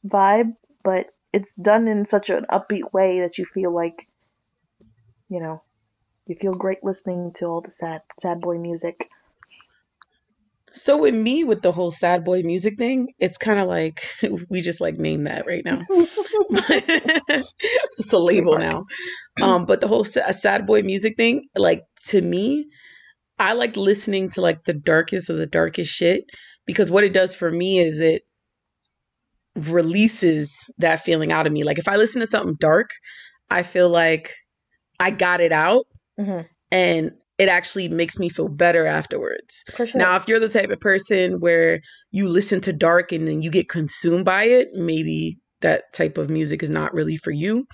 vibe, 0.05 0.55
but 0.83 1.05
it's 1.33 1.55
done 1.55 1.87
in 1.87 2.05
such 2.05 2.29
an 2.29 2.45
upbeat 2.49 2.91
way 2.93 3.21
that 3.21 3.37
you 3.37 3.45
feel 3.45 3.73
like, 3.73 4.07
you 5.29 5.41
know, 5.41 5.63
you 6.27 6.35
feel 6.35 6.55
great 6.55 6.83
listening 6.83 7.31
to 7.33 7.45
all 7.45 7.61
the 7.61 7.71
sad 7.71 8.01
sad 8.19 8.41
boy 8.41 8.57
music. 8.57 9.05
So 10.73 10.97
with 10.97 11.13
me 11.13 11.43
with 11.43 11.61
the 11.61 11.71
whole 11.71 11.91
sad 11.91 12.23
boy 12.23 12.41
music 12.41 12.77
thing, 12.77 13.13
it's 13.19 13.37
kind 13.37 13.59
of 13.59 13.67
like 13.67 14.03
we 14.49 14.61
just 14.61 14.81
like 14.81 14.97
name 14.97 15.23
that 15.23 15.45
right 15.45 15.63
now. 15.63 15.79
it's 17.99 18.11
a 18.11 18.17
label 18.17 18.57
now. 18.57 18.85
Um, 19.41 19.65
but 19.65 19.81
the 19.81 19.87
whole 19.87 20.03
sad 20.03 20.65
boy 20.65 20.81
music 20.81 21.15
thing, 21.15 21.47
like 21.55 21.83
to 22.07 22.21
me, 22.21 22.67
I 23.37 23.53
like 23.53 23.77
listening 23.77 24.31
to 24.31 24.41
like 24.41 24.63
the 24.63 24.73
darkest 24.73 25.29
of 25.29 25.37
the 25.37 25.47
darkest 25.47 25.93
shit 25.93 26.23
because 26.65 26.89
what 26.89 27.03
it 27.03 27.13
does 27.13 27.35
for 27.35 27.51
me 27.51 27.79
is 27.79 27.99
it 27.99 28.23
releases 29.55 30.67
that 30.79 31.01
feeling 31.01 31.31
out 31.31 31.45
of 31.45 31.53
me. 31.53 31.63
Like 31.63 31.77
if 31.77 31.87
I 31.87 31.95
listen 31.97 32.21
to 32.21 32.27
something 32.27 32.55
dark, 32.59 32.89
I 33.49 33.63
feel 33.63 33.89
like 33.89 34.33
I 34.99 35.11
got 35.11 35.41
it 35.41 35.51
out 35.51 35.85
mm-hmm. 36.19 36.47
and 36.71 37.11
it 37.43 37.49
actually 37.49 37.89
makes 37.89 38.17
me 38.17 38.29
feel 38.29 38.47
better 38.47 38.85
afterwards. 38.85 39.63
Sure. 39.75 39.87
Now, 39.95 40.15
if 40.15 40.27
you're 40.27 40.39
the 40.39 40.47
type 40.47 40.69
of 40.69 40.79
person 40.79 41.41
where 41.41 41.81
you 42.11 42.29
listen 42.29 42.61
to 42.61 42.73
dark 42.73 43.11
and 43.11 43.27
then 43.27 43.41
you 43.41 43.51
get 43.51 43.67
consumed 43.67 44.23
by 44.23 44.45
it, 44.45 44.69
maybe 44.73 45.39
that 45.59 45.91
type 45.91 46.17
of 46.17 46.29
music 46.29 46.63
is 46.63 46.69
not 46.69 46.93
really 46.93 47.17
for 47.17 47.31
you. 47.31 47.65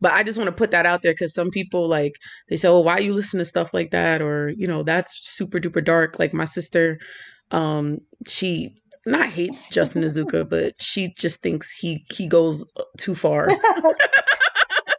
But 0.00 0.12
I 0.12 0.22
just 0.22 0.36
want 0.36 0.48
to 0.48 0.56
put 0.56 0.72
that 0.72 0.84
out 0.84 1.00
there 1.00 1.12
because 1.12 1.32
some 1.32 1.50
people 1.50 1.88
like 1.88 2.12
they 2.48 2.58
say, 2.58 2.68
"Oh, 2.68 2.80
why 2.80 2.98
you 2.98 3.14
listen 3.14 3.38
to 3.38 3.44
stuff 3.46 3.72
like 3.72 3.92
that?" 3.92 4.20
Or 4.20 4.50
you 4.50 4.66
know, 4.66 4.82
that's 4.82 5.18
super 5.22 5.58
duper 5.58 5.82
dark. 5.82 6.18
Like 6.18 6.34
my 6.34 6.44
sister, 6.44 6.98
um, 7.50 8.00
she 8.26 8.82
not 9.06 9.28
hates 9.30 9.68
Justin 9.70 10.02
Nozuka, 10.02 10.48
but 10.48 10.74
she 10.82 11.14
just 11.16 11.40
thinks 11.40 11.74
he 11.74 12.04
he 12.10 12.28
goes 12.28 12.70
too 12.98 13.14
far. 13.14 13.48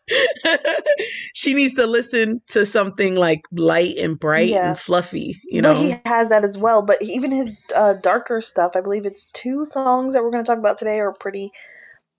she 1.34 1.54
needs 1.54 1.75
to 1.75 1.88
listen 1.88 2.42
to 2.50 2.66
something 2.66 3.16
like 3.16 3.44
light 3.52 3.98
and 3.98 4.20
bright 4.20 4.50
yeah. 4.50 4.70
and 4.70 4.80
fluffy, 4.80 5.42
you 5.46 5.62
know. 5.62 5.74
But 5.74 5.82
he 5.82 5.96
has 6.06 6.30
that 6.30 6.44
as 6.44 6.58
well. 6.58 6.86
But 6.86 7.02
even 7.02 7.32
his 7.32 7.60
uh, 7.75 7.94
darker 7.94 8.42
stuff, 8.42 8.74
I 8.75 8.82
believe 8.82 9.06
it's 9.06 9.30
two 9.34 9.66
songs 9.66 10.14
that 10.14 10.24
we're 10.24 10.32
going 10.32 10.44
to 10.44 10.48
talk 10.48 10.60
about 10.60 10.78
today, 10.78 11.00
are 11.00 11.14
pretty 11.14 11.52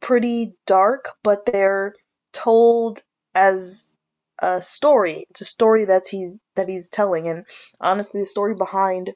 pretty 0.01 0.55
dark, 0.67 1.09
but 1.23 1.47
they're 1.47 1.95
told 2.33 3.01
as 3.35 3.95
a 4.41 4.61
story. 4.61 5.27
It's 5.31 5.41
a 5.41 5.47
story 5.47 5.87
that 5.87 6.03
he's 6.11 6.39
that 6.55 6.69
he's 6.69 6.89
telling, 6.89 7.29
and 7.29 7.45
honestly, 7.81 8.21
the 8.21 8.27
story 8.27 8.55
behind 8.55 9.15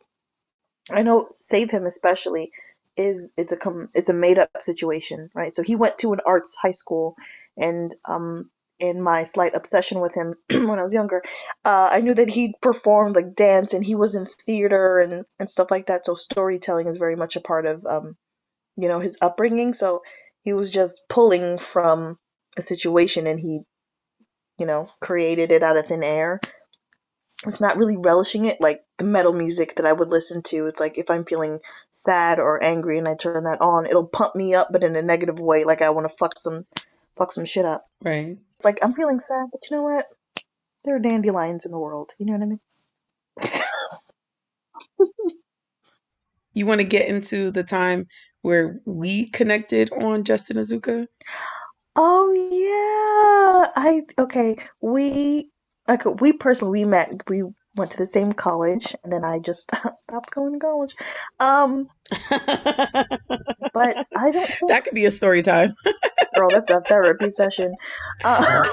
I 0.92 1.02
know 1.02 1.26
Save 1.30 1.70
Him 1.70 1.84
especially 1.84 2.50
is 2.96 3.32
it's 3.36 3.52
a 3.52 3.56
com- 3.56 3.90
it's 3.94 4.08
a 4.08 4.14
made 4.14 4.38
up 4.38 4.50
situation, 4.60 5.30
right? 5.34 5.54
So 5.54 5.62
he 5.62 5.76
went 5.76 5.98
to 5.98 6.12
an 6.12 6.20
arts 6.24 6.56
high 6.60 6.72
school, 6.72 7.16
and 7.56 7.90
um, 8.08 8.50
in 8.80 9.02
my 9.02 9.24
slight 9.24 9.54
obsession 9.54 10.00
with 10.00 10.14
him 10.14 10.34
when 10.50 10.78
I 10.78 10.82
was 10.82 10.94
younger, 10.94 11.22
uh, 11.64 11.90
I 11.92 12.00
knew 12.00 12.14
that 12.14 12.28
he 12.28 12.54
performed 12.60 13.16
like 13.16 13.34
dance 13.34 13.74
and 13.74 13.84
he 13.84 13.94
was 13.94 14.14
in 14.14 14.26
theater 14.26 14.98
and 14.98 15.24
and 15.38 15.48
stuff 15.50 15.70
like 15.70 15.86
that. 15.86 16.06
So 16.06 16.14
storytelling 16.14 16.86
is 16.86 16.98
very 16.98 17.16
much 17.16 17.36
a 17.36 17.40
part 17.40 17.66
of 17.66 17.84
um, 17.84 18.16
you 18.76 18.88
know, 18.88 19.00
his 19.00 19.18
upbringing. 19.20 19.72
So 19.72 20.02
he 20.42 20.52
was 20.52 20.70
just 20.70 21.02
pulling 21.08 21.58
from 21.58 22.18
a 22.56 22.62
situation 22.62 23.26
and 23.26 23.38
he, 23.38 23.60
you 24.58 24.66
know, 24.66 24.90
created 25.00 25.52
it 25.52 25.62
out 25.62 25.78
of 25.78 25.86
thin 25.86 26.02
air 26.02 26.40
it's 27.46 27.60
not 27.60 27.78
really 27.78 27.96
relishing 27.96 28.44
it 28.44 28.60
like 28.60 28.84
the 28.98 29.04
metal 29.04 29.32
music 29.32 29.76
that 29.76 29.86
I 29.86 29.92
would 29.92 30.10
listen 30.10 30.42
to. 30.44 30.66
It's 30.66 30.80
like 30.80 30.98
if 30.98 31.10
I'm 31.10 31.24
feeling 31.24 31.60
sad 31.90 32.38
or 32.38 32.62
angry 32.62 32.98
and 32.98 33.08
I 33.08 33.14
turn 33.14 33.44
that 33.44 33.62
on, 33.62 33.86
it'll 33.86 34.06
pump 34.06 34.36
me 34.36 34.54
up, 34.54 34.68
but 34.70 34.84
in 34.84 34.94
a 34.94 35.02
negative 35.02 35.40
way. 35.40 35.64
Like 35.64 35.80
I 35.80 35.90
want 35.90 36.08
to 36.08 36.14
fuck 36.14 36.38
some, 36.38 36.66
fuck 37.16 37.32
some 37.32 37.44
shit 37.44 37.64
up. 37.64 37.86
Right. 38.02 38.38
It's 38.56 38.64
like 38.64 38.78
I'm 38.82 38.94
feeling 38.94 39.20
sad, 39.20 39.46
but 39.52 39.60
you 39.70 39.76
know 39.76 39.82
what? 39.82 40.06
There 40.84 40.96
are 40.96 41.00
dandelions 41.00 41.66
in 41.66 41.72
the 41.72 41.78
world. 41.78 42.10
You 42.18 42.26
know 42.26 42.32
what 42.32 42.42
I 42.42 42.46
mean? 42.46 42.60
you 46.54 46.66
want 46.66 46.80
to 46.80 46.86
get 46.86 47.08
into 47.08 47.50
the 47.50 47.64
time 47.64 48.06
where 48.42 48.80
we 48.84 49.28
connected 49.28 49.92
on 49.92 50.24
Justin 50.24 50.56
Nozuka? 50.56 51.06
Oh 51.96 52.32
yeah. 52.32 53.72
I 53.76 54.02
okay. 54.18 54.56
We 54.80 55.50
like 55.88 56.04
we 56.20 56.32
personally 56.32 56.84
we 56.84 56.90
met 56.90 57.12
we 57.28 57.42
went 57.80 57.92
to 57.92 57.98
the 57.98 58.06
same 58.06 58.32
college 58.32 58.94
and 59.02 59.12
then 59.12 59.24
I 59.24 59.38
just 59.38 59.70
stopped 59.98 60.34
going 60.34 60.52
to 60.52 60.58
college. 60.58 60.94
Um 61.40 61.88
but 63.72 64.06
I 64.16 64.30
don't 64.30 64.46
think, 64.58 64.68
That 64.68 64.84
could 64.84 64.94
be 64.94 65.06
a 65.06 65.10
story 65.10 65.42
time. 65.42 65.74
girl, 66.34 66.50
that's 66.52 66.70
a 66.70 66.80
therapy 66.82 67.30
session. 67.30 67.74
Uh, 68.22 68.64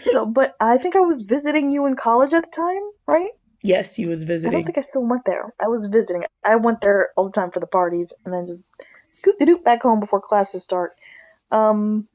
so 0.00 0.24
but 0.24 0.54
I 0.60 0.78
think 0.78 0.96
I 0.96 1.00
was 1.00 1.22
visiting 1.22 1.70
you 1.70 1.86
in 1.86 1.94
college 1.94 2.32
at 2.32 2.44
the 2.44 2.50
time, 2.50 2.82
right? 3.06 3.30
Yes, 3.62 3.98
you 3.98 4.08
was 4.08 4.24
visiting. 4.24 4.54
I 4.54 4.58
don't 4.58 4.64
think 4.64 4.78
I 4.78 4.82
still 4.82 5.06
went 5.06 5.24
there. 5.26 5.52
I 5.60 5.68
was 5.68 5.88
visiting. 5.88 6.24
I 6.42 6.56
went 6.56 6.80
there 6.80 7.10
all 7.16 7.24
the 7.24 7.32
time 7.32 7.50
for 7.50 7.60
the 7.60 7.66
parties 7.66 8.14
and 8.24 8.32
then 8.32 8.46
just 8.46 8.66
scoot 9.10 9.34
the 9.38 9.44
doop 9.44 9.62
back 9.64 9.82
home 9.82 10.00
before 10.00 10.22
classes 10.22 10.64
start. 10.64 10.92
Um 11.50 12.08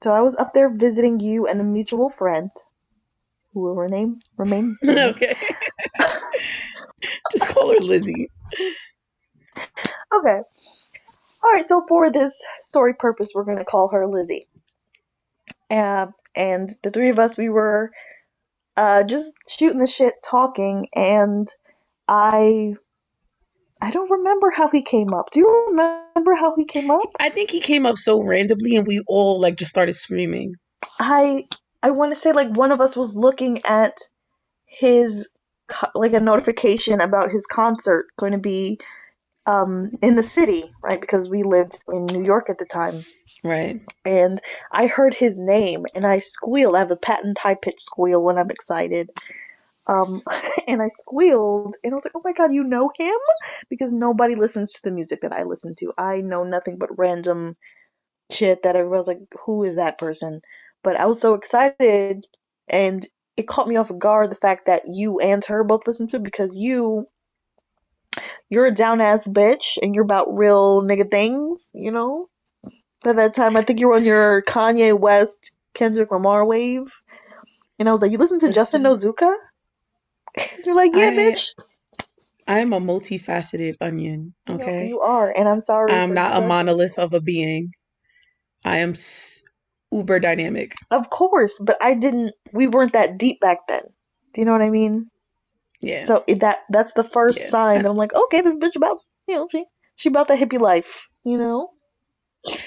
so 0.00 0.12
I 0.12 0.20
was 0.20 0.36
up 0.36 0.52
there 0.54 0.68
visiting 0.68 1.18
you 1.18 1.46
and 1.46 1.60
a 1.60 1.64
mutual 1.64 2.08
friend 2.08 2.50
who 3.56 3.62
will 3.62 3.74
remain 3.74 4.14
remain. 4.36 4.76
okay. 4.86 5.32
Just 7.32 7.48
call 7.48 7.70
her 7.70 7.78
Lizzie. 7.78 8.28
Okay. 10.12 10.40
All 11.42 11.52
right. 11.52 11.64
So 11.64 11.86
for 11.88 12.10
this 12.10 12.46
story 12.60 12.92
purpose, 12.92 13.32
we're 13.34 13.44
going 13.44 13.56
to 13.56 13.64
call 13.64 13.88
her 13.88 14.06
Lizzie. 14.06 14.46
Uh, 15.70 16.08
and 16.36 16.68
the 16.82 16.90
three 16.90 17.08
of 17.08 17.18
us, 17.18 17.38
we 17.38 17.48
were 17.48 17.92
uh, 18.76 19.04
just 19.04 19.32
shooting 19.48 19.78
the 19.78 19.86
shit, 19.86 20.12
talking, 20.22 20.88
and 20.94 21.48
I 22.06 22.74
I 23.80 23.90
don't 23.90 24.10
remember 24.10 24.52
how 24.54 24.68
he 24.70 24.82
came 24.82 25.14
up. 25.14 25.30
Do 25.30 25.40
you 25.40 25.66
remember 25.68 26.34
how 26.34 26.54
he 26.56 26.66
came 26.66 26.90
up? 26.90 27.08
I 27.18 27.30
think 27.30 27.50
he 27.50 27.60
came 27.60 27.86
up 27.86 27.96
so 27.96 28.22
randomly 28.22 28.76
and 28.76 28.86
we 28.86 29.02
all 29.06 29.40
like 29.40 29.56
just 29.56 29.70
started 29.70 29.94
screaming. 29.94 30.56
I 31.00 31.48
I 31.82 31.90
want 31.90 32.12
to 32.12 32.18
say 32.18 32.32
like 32.32 32.56
one 32.56 32.72
of 32.72 32.80
us 32.80 32.96
was 32.96 33.16
looking 33.16 33.62
at 33.66 33.98
his 34.66 35.28
like 35.94 36.12
a 36.12 36.20
notification 36.20 37.00
about 37.00 37.32
his 37.32 37.46
concert 37.46 38.06
going 38.16 38.32
to 38.32 38.38
be 38.38 38.78
um, 39.46 39.92
in 40.02 40.16
the 40.16 40.22
city, 40.22 40.62
right? 40.82 41.00
Because 41.00 41.28
we 41.28 41.42
lived 41.42 41.78
in 41.88 42.06
New 42.06 42.24
York 42.24 42.50
at 42.50 42.58
the 42.58 42.66
time. 42.66 42.94
Right. 43.44 43.80
And 44.04 44.40
I 44.72 44.86
heard 44.86 45.14
his 45.14 45.38
name 45.38 45.86
and 45.94 46.06
I 46.06 46.18
squealed. 46.18 46.74
I 46.76 46.80
have 46.80 46.90
a 46.90 46.96
patent 46.96 47.38
high 47.38 47.54
pitched 47.54 47.82
squeal 47.82 48.22
when 48.22 48.38
I'm 48.38 48.50
excited. 48.50 49.10
Um, 49.86 50.22
and 50.68 50.82
I 50.82 50.88
squealed 50.88 51.74
and 51.82 51.92
I 51.92 51.94
was 51.94 52.04
like, 52.04 52.16
oh 52.16 52.22
my 52.24 52.32
god, 52.32 52.52
you 52.52 52.64
know 52.64 52.90
him? 52.96 53.16
Because 53.70 53.92
nobody 53.92 54.34
listens 54.34 54.72
to 54.74 54.80
the 54.84 54.94
music 54.94 55.20
that 55.22 55.32
I 55.32 55.44
listen 55.44 55.74
to. 55.78 55.92
I 55.96 56.22
know 56.22 56.44
nothing 56.44 56.78
but 56.78 56.98
random 56.98 57.56
shit 58.30 58.64
that 58.64 58.76
everyone's 58.76 59.08
like, 59.08 59.20
who 59.44 59.62
is 59.64 59.76
that 59.76 59.98
person? 59.98 60.42
But 60.86 60.96
I 60.96 61.06
was 61.08 61.20
so 61.20 61.34
excited 61.34 62.26
and 62.70 63.06
it 63.36 63.48
caught 63.48 63.68
me 63.68 63.76
off 63.76 63.92
guard 63.98 64.32
the 64.32 64.36
fact 64.36 64.68
that 64.68 64.84
you 64.88 65.20
and 65.20 65.44
her 65.46 65.64
both 65.64 65.88
listened 65.88 66.10
to 66.12 66.20
because 66.20 66.56
you 66.56 67.08
you're 68.50 68.66
a 68.66 68.72
down 68.74 69.00
ass 69.00 69.26
bitch 69.28 69.78
and 69.82 69.94
you're 69.94 70.04
about 70.04 70.34
real 70.36 70.82
nigga 70.82 71.10
things, 71.10 71.70
you 71.74 71.92
know? 71.92 72.28
At 73.06 73.16
that 73.16 73.34
time, 73.34 73.56
I 73.56 73.62
think 73.62 73.80
you 73.80 73.88
were 73.88 73.96
on 73.96 74.04
your 74.04 74.42
Kanye 74.42 74.98
West, 74.98 75.52
Kendrick 75.74 76.12
Lamar 76.12 76.44
wave. 76.46 76.86
And 77.78 77.88
I 77.88 77.92
was 77.92 78.02
like, 78.02 78.12
you 78.12 78.18
listen 78.18 78.40
to 78.40 78.52
Justin 78.52 78.82
Nozuka? 78.84 79.34
you're 80.66 80.76
like, 80.76 80.92
yeah, 80.94 81.10
I 81.10 81.10
bitch. 81.12 81.54
I'm 82.46 82.72
a 82.74 82.80
multifaceted 82.80 83.76
onion, 83.80 84.34
okay? 84.48 84.86
you 84.86 85.00
are. 85.00 85.30
And 85.36 85.48
I'm 85.48 85.60
sorry. 85.60 85.92
I'm 85.94 86.14
not 86.14 86.36
a 86.36 86.42
monolith 86.42 86.98
of 86.98 87.14
a 87.14 87.20
being. 87.20 87.72
I 88.64 88.78
am 88.78 88.90
s- 88.92 89.42
uber 89.96 90.20
dynamic. 90.20 90.74
Of 90.90 91.10
course, 91.10 91.60
but 91.64 91.76
I 91.82 91.94
didn't, 91.94 92.34
we 92.52 92.66
weren't 92.66 92.92
that 92.92 93.18
deep 93.18 93.40
back 93.40 93.66
then. 93.68 93.82
Do 94.34 94.40
you 94.40 94.44
know 94.44 94.52
what 94.52 94.62
I 94.62 94.70
mean? 94.70 95.10
Yeah. 95.80 96.04
So 96.04 96.24
that 96.28 96.58
that's 96.68 96.92
the 96.92 97.04
first 97.04 97.40
Yeah. 97.40 97.48
sign 97.48 97.82
that 97.82 97.90
I'm 97.90 97.96
like, 97.96 98.14
okay, 98.14 98.40
this 98.40 98.58
bitch 98.58 98.76
about, 98.76 98.98
you 99.28 99.36
know, 99.36 99.48
she, 99.50 99.64
she 99.96 100.08
about 100.08 100.28
the 100.28 100.34
hippie 100.34 100.60
life, 100.60 101.08
you 101.24 101.38
know? 101.38 101.70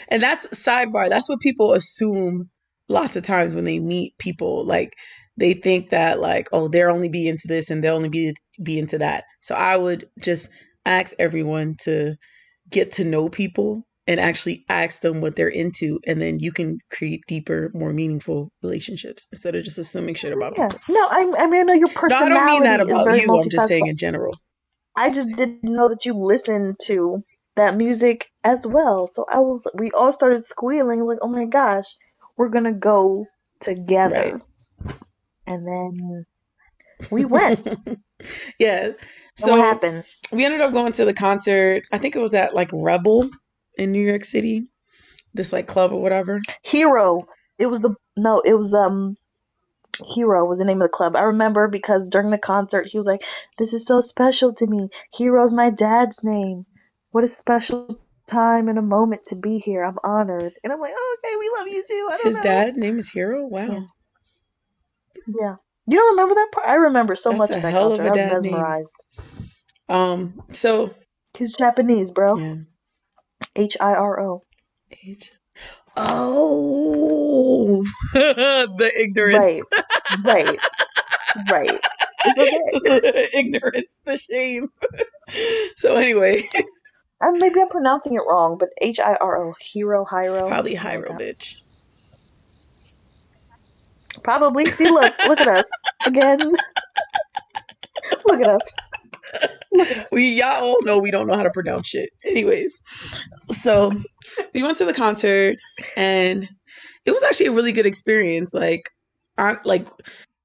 And 0.10 0.22
that's 0.22 0.48
sidebar. 0.48 1.10
That's 1.10 1.30
what 1.30 1.40
people 1.40 1.74
assume 1.74 2.50
lots 2.88 3.16
of 3.16 3.24
times 3.24 3.56
when 3.56 3.64
they 3.64 3.80
meet 3.80 4.18
people. 4.18 4.66
Like 4.66 4.94
they 5.38 5.54
think 5.54 5.92
that 5.92 6.20
like, 6.20 6.50
oh, 6.52 6.68
they're 6.68 6.90
only 6.90 7.10
be 7.10 7.28
into 7.28 7.48
this 7.48 7.70
and 7.70 7.84
they'll 7.84 7.96
only 7.96 8.10
be 8.10 8.34
be 8.62 8.78
into 8.80 8.98
that. 9.00 9.24
So 9.42 9.56
I 9.56 9.78
would 9.78 10.10
just 10.22 10.50
ask 10.86 11.16
everyone 11.20 11.76
to 11.82 12.16
get 12.70 12.94
to 12.94 13.04
know 13.04 13.30
people 13.30 13.86
and 14.10 14.20
actually 14.20 14.66
ask 14.68 15.02
them 15.02 15.22
what 15.22 15.36
they're 15.36 15.50
into, 15.50 16.00
and 16.08 16.20
then 16.20 16.40
you 16.40 16.52
can 16.52 16.80
create 16.90 17.22
deeper, 17.28 17.70
more 17.76 17.94
meaningful 17.94 18.52
relationships 18.64 19.28
instead 19.32 19.56
of 19.56 19.64
just 19.64 19.78
assuming 19.78 20.16
shit 20.16 20.34
about 20.34 20.56
Yeah. 20.58 20.68
people. 20.68 20.80
No, 20.90 21.02
I, 21.02 21.32
I 21.38 21.48
mean, 21.48 21.62
I 21.62 21.64
know 21.64 21.74
your 21.76 21.90
personality 21.90 22.10
No, 22.10 22.24
I 22.24 22.30
don't 22.30 22.46
mean 22.48 22.64
that 22.64 22.82
about 22.82 23.12
you. 23.12 23.40
I'm 23.40 23.50
just 23.52 23.68
saying 23.68 23.86
in 23.86 23.98
general. 23.98 24.36
I 24.98 25.12
just 25.12 25.32
didn't 25.34 25.64
know 25.64 25.90
that 25.90 26.06
you 26.06 26.16
listened 26.16 26.78
to 26.86 27.22
that 27.56 27.76
music 27.76 28.32
as 28.44 28.66
well. 28.66 29.10
So 29.14 29.26
I 29.30 29.42
was, 29.42 29.68
we 29.76 29.92
all 29.92 30.12
started 30.12 30.44
squealing, 30.44 31.06
like, 31.06 31.20
oh 31.22 31.28
my 31.28 31.46
gosh, 31.46 31.86
we're 32.36 32.50
gonna 32.50 32.74
go 32.74 33.28
together. 33.60 34.42
And 35.46 35.68
then 35.68 36.26
we 37.12 37.26
went. 37.26 37.68
yeah. 38.60 38.92
what 39.38 39.38
So 39.38 39.56
happened? 39.58 40.04
we 40.32 40.46
ended 40.46 40.62
up 40.62 40.74
going 40.74 40.94
to 40.94 41.06
the 41.06 41.14
concert. 41.14 41.84
I 41.92 42.00
think 42.00 42.16
it 42.16 42.20
was 42.20 42.34
at 42.34 42.56
like 42.56 42.70
Rebel 42.74 43.30
in 43.80 43.94
New 43.94 44.06
York 44.06 44.26
City, 44.26 44.68
this 45.34 45.54
like 45.54 45.68
club 45.68 45.94
or 45.94 46.02
whatever. 46.02 46.42
Hero. 46.64 47.28
It 47.60 47.68
was 47.68 47.82
the 47.82 47.96
no, 48.18 48.42
it 48.46 48.56
was 48.56 48.74
um 48.74 49.16
Hero 50.06 50.46
was 50.46 50.60
the 50.60 50.66
name 50.66 50.82
of 50.82 50.88
the 50.88 50.90
club. 50.94 51.16
I 51.16 51.24
remember 51.24 51.68
because 51.68 52.10
during 52.10 52.30
the 52.32 52.38
concert 52.38 52.88
he 52.90 52.98
was 52.98 53.08
like, 53.08 53.24
This 53.58 53.74
is 53.74 53.86
so 53.86 54.02
special 54.02 54.54
to 54.56 54.68
me. 54.68 54.90
Hero's 55.14 55.54
my 55.54 55.72
dad's 55.72 56.24
name. 56.24 56.66
What 57.12 57.26
a 57.26 57.30
special 57.30 58.00
time 58.28 58.70
and 58.70 58.80
a 58.80 58.84
moment 58.84 59.24
to 59.30 59.36
be 59.36 59.60
here. 59.60 59.84
I'm 59.84 59.98
honored. 60.04 60.54
And 60.64 60.72
I'm 60.74 60.80
like, 60.80 60.94
oh, 60.96 61.18
okay, 61.26 61.36
we 61.40 61.52
love 61.58 61.68
you 61.68 61.84
too. 61.90 62.10
I 62.12 62.18
don't 62.18 62.26
His 62.26 62.36
know. 62.36 62.42
dad 62.44 62.78
name 62.78 63.00
is 63.00 63.10
Hero. 63.10 63.46
Wow, 63.48 63.68
Yeah. 63.70 63.82
Yeah. 65.40 65.56
You 65.88 65.98
don't 65.98 66.12
remember 66.18 66.36
that 66.36 66.50
part? 66.54 66.68
I 66.68 66.76
remember 66.76 67.16
so 67.16 67.32
That's 67.32 67.40
much 67.40 67.52
of 67.52 67.62
that 67.64 67.74
of 67.74 67.74
concert. 67.80 68.04
a 68.06 68.10
I 68.10 68.12
was 68.12 68.22
dad 68.22 68.44
name. 68.44 68.56
mesmerized. 68.56 68.94
Um. 69.90 70.44
So 70.54 70.94
He's 71.38 71.54
Japanese, 71.58 72.12
bro. 72.12 72.38
yeah. 72.38 72.56
H 73.56 73.78
I 73.82 73.94
R 73.96 74.20
O. 74.22 74.44
Age. 75.06 75.32
Oh, 75.98 77.84
the 78.14 78.92
ignorance, 78.96 79.36
Right. 79.36 79.64
Right. 80.24 80.60
Right. 81.50 81.80
It's 82.24 82.54
okay. 82.76 83.30
ignorance, 83.34 84.00
the 84.06 84.18
shame. 84.18 84.70
so 85.78 85.96
anyway, 85.96 86.50
And 87.22 87.38
maybe 87.40 87.62
I'm 87.62 87.70
pronouncing 87.70 88.14
it 88.16 88.24
wrong, 88.28 88.58
but 88.60 88.70
H 88.82 89.00
I 89.00 89.16
R 89.22 89.50
O. 89.50 89.54
Hero, 89.60 90.06
it's 90.30 90.42
Hyro. 90.42 90.48
probably 90.48 90.76
something 90.76 90.94
like 90.94 91.06
Hyro, 91.06 91.10
that. 91.10 91.22
bitch. 91.22 91.56
Probably. 94.24 94.70
See, 94.70 94.90
look, 94.90 95.16
look 95.24 95.42
at 95.42 95.48
us 95.48 95.70
again. 96.06 96.54
look 98.26 98.42
at 98.42 98.48
us. 98.48 98.76
Look 99.80 99.92
at 99.92 99.98
us. 99.98 100.10
We 100.12 100.34
y'all 100.38 100.64
all 100.64 100.82
know 100.84 101.00
we 101.00 101.12
don't 101.12 101.28
know 101.28 101.36
how 101.36 101.44
to 101.44 101.52
pronounce 101.52 101.88
shit. 101.88 102.10
Anyways, 102.26 102.84
so 103.52 103.90
we 104.54 104.62
went 104.64 104.78
to 104.80 104.86
the 104.86 104.94
concert 104.94 105.58
and 105.98 106.48
it 107.06 107.12
was 107.12 107.24
actually 107.24 107.48
a 107.48 107.52
really 107.52 107.72
good 107.72 107.86
experience. 107.86 108.54
Like, 108.54 108.90
I 109.38 109.58
like 109.64 109.88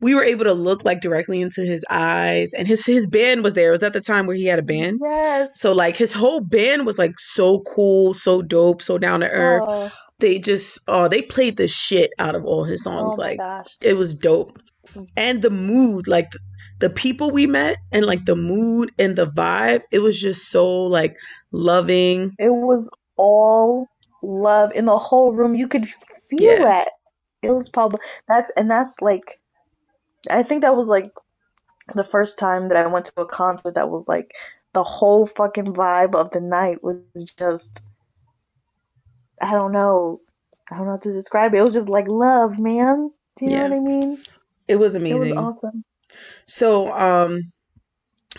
we 0.01 0.14
were 0.14 0.25
able 0.25 0.44
to 0.44 0.53
look 0.55 0.85
like 0.85 1.01
directly 1.01 1.40
into 1.40 1.62
his 1.62 1.85
eyes, 1.90 2.53
and 2.55 2.66
his 2.68 2.85
his 2.85 3.07
band 3.07 3.42
was 3.42 3.55
there. 3.55 3.68
It 3.68 3.73
was 3.73 3.83
at 3.83 3.92
the 3.92 4.01
time 4.01 4.27
where 4.27 4.37
he 4.37 4.44
had 4.47 4.59
a 4.59 4.62
band. 4.62 5.01
Yes. 5.03 5.61
So 5.61 5.73
like 5.73 5.97
his 5.97 6.12
whole 6.12 6.40
band 6.40 6.87
was 6.87 6.99
like 6.99 7.18
so 7.18 7.61
cool, 7.61 8.14
so 8.14 8.42
dope, 8.42 8.83
so 8.83 8.99
down 8.99 9.20
to 9.20 9.31
earth. 9.31 9.64
Oh, 9.66 9.90
They 10.20 10.38
just 10.38 10.81
oh 10.88 11.09
they 11.09 11.23
played 11.23 11.57
the 11.57 11.68
shit 11.68 12.11
out 12.18 12.35
of 12.35 12.44
all 12.44 12.64
his 12.64 12.83
songs. 12.85 13.14
oh 13.16 13.20
like 13.20 13.38
gosh. 13.38 13.66
it 13.81 13.97
was 13.97 14.14
dope. 14.14 14.59
And 15.16 15.40
the 15.40 15.49
mood, 15.51 16.07
like 16.07 16.31
the 16.85 16.90
people 16.90 17.33
we 17.33 17.49
met 17.49 17.79
and 17.92 18.05
like 18.07 18.27
the 18.27 18.37
mood 18.37 18.92
and 19.01 19.16
the 19.16 19.27
vibe, 19.27 19.83
it 19.90 20.01
was 20.01 20.20
just 20.20 20.51
so 20.51 20.85
like 20.85 21.16
loving. 21.51 22.35
It 22.38 22.51
was 22.51 22.90
all 23.16 23.88
love 24.23 24.73
in 24.75 24.85
the 24.85 24.99
whole 24.99 25.33
room. 25.33 25.57
You 25.57 25.66
could 25.68 25.88
feel 25.88 26.59
Yeah. 26.59 26.64
that. 26.64 26.90
It 27.42 27.53
was 27.53 27.70
probably 27.70 28.01
that's 28.29 28.53
and 28.57 28.70
that's 28.70 29.01
like 29.01 29.40
I 30.31 30.42
think 30.44 30.62
that 30.62 30.77
was 30.77 30.88
like 30.88 31.12
the 31.94 32.05
first 32.05 32.38
time 32.38 32.68
that 32.68 32.79
I 32.79 32.88
went 32.88 33.07
to 33.07 33.23
a 33.23 33.27
concert 33.27 33.77
that 33.77 33.90
was 33.90 34.07
like 34.09 34.33
the 34.75 34.85
whole 34.85 35.27
fucking 35.27 35.75
vibe 35.75 36.14
of 36.14 36.31
the 36.33 36.42
night 36.42 36.85
was 36.85 37.03
just 37.38 37.85
I 39.42 39.53
don't 39.53 39.73
know. 39.73 40.20
I 40.73 40.77
don't 40.77 40.87
know 40.87 40.92
how 40.92 40.99
to 40.99 41.12
describe 41.12 41.55
it. 41.55 41.61
It 41.61 41.64
was 41.64 41.75
just 41.75 41.90
like 41.90 42.09
love, 42.09 42.59
man. 42.59 43.12
Do 43.37 43.47
you 43.47 43.53
know 43.53 43.62
what 43.62 43.77
I 43.77 43.81
mean? 43.81 44.18
It 44.68 44.77
was 44.77 44.94
amazing. 44.94 45.09
It 45.11 45.14
was 45.16 45.33
awesome. 45.37 45.85
So 46.46 46.92
um 46.92 47.52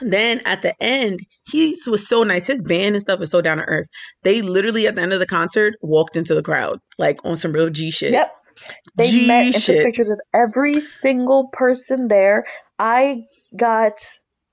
then 0.02 0.42
at 0.46 0.62
the 0.62 0.74
end, 0.84 1.22
he 1.50 1.76
was 1.88 2.08
so 2.08 2.24
nice. 2.24 2.48
His 2.48 2.62
band 2.62 2.96
and 2.96 3.02
stuff 3.02 3.22
is 3.22 3.32
so 3.32 3.42
down 3.42 3.58
to 3.58 3.64
earth. 3.64 3.88
They 4.24 4.42
literally 4.42 4.88
at 4.88 4.96
the 4.96 5.02
end 5.02 5.14
of 5.14 5.20
the 5.20 5.26
concert 5.28 5.76
walked 5.82 6.18
into 6.18 6.36
the 6.36 6.44
crowd 6.44 6.80
like 6.98 7.20
on 7.24 7.38
some 7.38 7.54
real 7.54 7.70
G 7.70 7.92
shit. 7.92 8.12
Yep. 8.12 8.36
They 8.96 9.10
G 9.10 9.28
met 9.28 9.46
and 9.46 9.56
took 9.56 9.78
pictures 9.78 10.08
with 10.10 10.20
every 10.34 10.82
single 10.82 11.48
person 11.48 12.08
there. 12.08 12.46
I 12.80 13.26
got, 13.56 13.94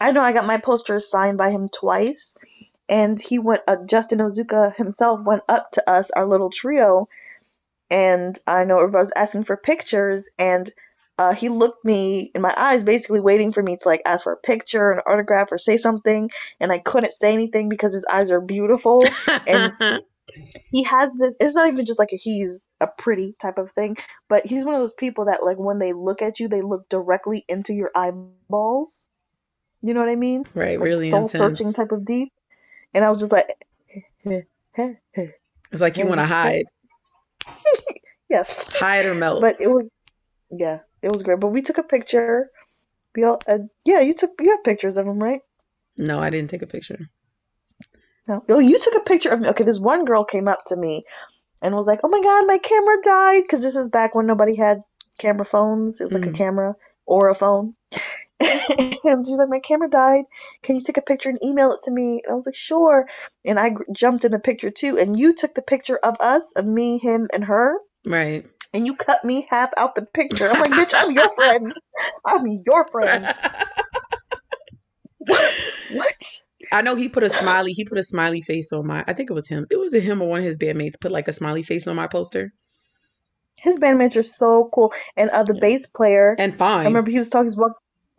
I 0.01 0.13
know 0.13 0.23
I 0.23 0.33
got 0.33 0.47
my 0.47 0.59
poster 0.59 0.99
signed 1.01 1.39
by 1.39 1.51
him 1.51 1.69
twice, 1.69 2.35
and 2.89 3.21
he 3.21 3.39
went. 3.39 3.63
Uh, 3.67 3.85
Justin 3.89 4.19
Nozuka 4.19 4.75
himself 4.77 5.21
went 5.25 5.43
up 5.49 5.71
to 5.73 5.89
us, 5.89 6.11
our 6.11 6.27
little 6.27 6.51
trio, 6.51 7.09
and 7.91 8.37
I 8.47 8.65
know 8.65 8.79
everybody 8.79 9.03
was 9.03 9.13
asking 9.15 9.45
for 9.45 9.57
pictures, 9.57 10.31
and 10.39 10.69
uh, 11.19 11.35
he 11.35 11.49
looked 11.49 11.85
me 11.85 12.31
in 12.35 12.41
my 12.43 12.55
eyes, 12.57 12.85
basically 12.85 13.21
waiting 13.21 13.53
for 13.53 13.63
me 13.63 13.77
to 13.77 13.89
like 13.89 14.03
ask 14.07 14.25
for 14.25 14.33
a 14.33 14.37
picture, 14.37 14.91
an 14.91 15.01
autograph, 15.07 15.53
or 15.53 15.59
say 15.59 15.77
something, 15.77 16.31
and 16.61 16.73
I 16.73 16.79
couldn't 16.79 17.13
say 17.13 17.33
anything 17.33 17.69
because 17.69 17.93
his 17.95 18.07
eyes 18.11 18.31
are 18.31 18.41
beautiful. 18.41 19.07
and- 19.47 19.73
he 20.71 20.85
has 20.85 21.13
this 21.19 21.35
it's 21.41 21.55
not 21.55 21.69
even 21.69 21.85
just 21.85 21.99
like 21.99 22.13
a 22.13 22.17
he's 22.17 22.65
a 22.81 22.87
pretty 22.87 23.35
type 23.41 23.59
of 23.59 23.71
thing 23.73 23.97
but 24.29 24.47
he's 24.47 24.65
one 24.65 24.75
of 24.75 24.81
those 24.81 24.95
people 24.95 25.27
that 25.27 25.43
like 25.43 25.59
when 25.59 25.79
they 25.79 25.93
look 25.93 26.23
at 26.23 26.41
you 26.41 26.49
they 26.49 26.63
look 26.63 26.89
directly 26.89 27.45
into 27.49 27.73
your 27.73 27.91
eyeballs 27.95 29.07
you 29.83 29.95
know 29.95 30.01
what 30.01 30.09
i 30.09 30.15
mean 30.15 30.45
right, 30.55 30.79
like 30.79 30.87
really 30.87 31.11
soul 31.11 31.23
intense. 31.23 31.33
searching 31.33 31.73
type 31.73 31.93
of 31.93 32.05
deep 32.05 32.33
and 32.95 33.05
i 33.05 33.11
was 33.11 33.21
just 33.21 33.33
like 33.33 33.47
It's 35.71 35.81
like 35.81 35.97
you 35.97 36.07
want 36.07 36.21
to 36.21 36.27
hide, 36.27 36.65
yes 38.31 38.73
hide 38.79 39.05
or 39.07 39.15
melt. 39.15 39.41
but 39.41 39.61
it 39.61 39.69
was 39.69 39.87
yeah 40.51 40.81
it 41.03 41.11
was 41.13 41.23
great 41.23 41.41
but 41.41 41.49
we 41.49 41.63
took 41.63 41.79
a 41.79 41.83
picture 41.83 42.51
we 43.17 43.25
all 43.25 43.43
uh, 43.47 43.59
yeah 43.85 44.01
you 44.01 44.15
took 44.15 44.31
you 44.41 44.51
have 44.51 44.65
pictures 44.65 44.97
of 44.97 45.07
him 45.07 45.19
right 45.23 45.41
no, 45.97 46.19
I 46.19 46.31
didn't 46.31 46.51
take 46.51 46.63
a 46.63 46.67
picture. 46.67 46.99
No. 48.29 48.43
Oh, 48.49 48.59
you 48.59 48.79
took 48.79 48.95
a 48.95 49.05
picture 49.05 49.31
of 49.31 49.41
me. 49.41 49.49
Okay, 49.49 49.65
this 49.65 49.81
one 49.81 50.05
girl 50.05 50.25
came 50.25 50.49
up 50.49 50.65
to 50.67 50.77
me 50.77 51.03
and 51.61 51.75
was 51.75 51.87
like, 51.87 52.01
"Oh 52.05 52.09
my 52.09 52.21
god, 52.21 52.47
my 52.47 52.59
camera 52.59 52.97
died." 53.03 53.43
Because 53.43 53.63
this 53.63 53.77
is 53.77 53.89
back 53.89 54.15
when 54.15 54.27
nobody 54.27 54.55
had 54.55 54.83
camera 55.19 55.45
phones. 55.45 56.01
It 56.01 56.05
was 56.05 56.15
like 56.15 56.27
a 56.27 56.31
Mm. 56.31 56.37
camera 56.37 56.77
or 57.05 57.29
a 57.29 57.35
phone. 57.35 57.75
and 58.41 59.27
she 59.27 59.33
was 59.33 59.39
like, 59.39 59.49
"My 59.49 59.59
camera 59.61 59.91
died. 59.91 60.25
Can 60.63 60.77
you 60.77 60.81
take 60.81 60.97
a 60.97 61.03
picture 61.03 61.29
and 61.29 61.45
email 61.45 61.73
it 61.73 61.81
to 61.83 61.91
me?" 61.91 62.23
And 62.25 62.33
I 62.33 62.35
was 62.35 62.47
like, 62.47 62.55
"Sure." 62.55 63.09
And 63.45 63.59
I 63.59 63.75
jumped 63.93 64.25
in 64.25 64.33
the 64.33 64.41
picture 64.41 64.71
too. 64.71 64.99
And 64.99 65.19
you 65.19 65.35
took 65.35 65.55
the 65.55 65.63
picture 65.63 65.99
of 65.99 66.17
us, 66.21 66.53
of 66.57 66.65
me, 66.65 66.99
him, 66.99 67.29
and 67.33 67.45
her. 67.45 67.77
Right. 68.07 68.47
And 68.75 68.87
you 68.87 68.97
cut 68.97 69.25
me 69.25 69.47
half 69.51 69.71
out 69.77 69.95
the 69.95 70.07
picture. 70.07 70.49
I'm 70.49 70.61
like, 70.61 70.71
"Bitch, 70.71 70.95
I'm 70.97 71.13
your 71.13 71.33
friend. 71.35 71.73
I'm 72.27 72.47
your 72.65 72.89
friend." 72.91 73.27
What? 75.91 76.41
I 76.73 76.83
know 76.83 76.95
he 76.97 77.09
put 77.09 77.23
a 77.23 77.31
smiley. 77.31 77.73
He 77.73 77.85
put 77.85 77.99
a 77.99 78.03
smiley 78.03 78.41
face 78.41 78.73
on 78.73 78.87
my. 78.87 79.05
I 79.07 79.13
think 79.13 79.31
it 79.31 79.35
was 79.35 79.47
him. 79.49 79.67
It 79.71 79.77
was 79.79 79.93
him 79.93 80.23
or 80.23 80.29
one 80.29 80.41
of 80.41 80.47
his 80.47 80.57
bandmates 80.57 81.01
put 81.01 81.13
like 81.13 81.29
a 81.29 81.33
smiley 81.33 81.63
face 81.63 81.87
on 81.87 81.97
my 81.97 82.07
poster. 82.07 82.53
His 83.57 83.79
bandmates 83.79 84.17
are 84.17 84.23
so 84.23 84.69
cool. 84.73 84.93
And 85.17 85.31
uh, 85.31 85.45
the 85.45 85.55
Yeah. 85.55 85.61
bass 85.61 85.87
player. 85.87 86.35
And 86.39 86.57
fine. 86.57 86.81
I 86.81 86.89
remember 86.89 87.11
he 87.11 87.19
was 87.19 87.31
talking 87.31 87.53
about, 87.53 87.73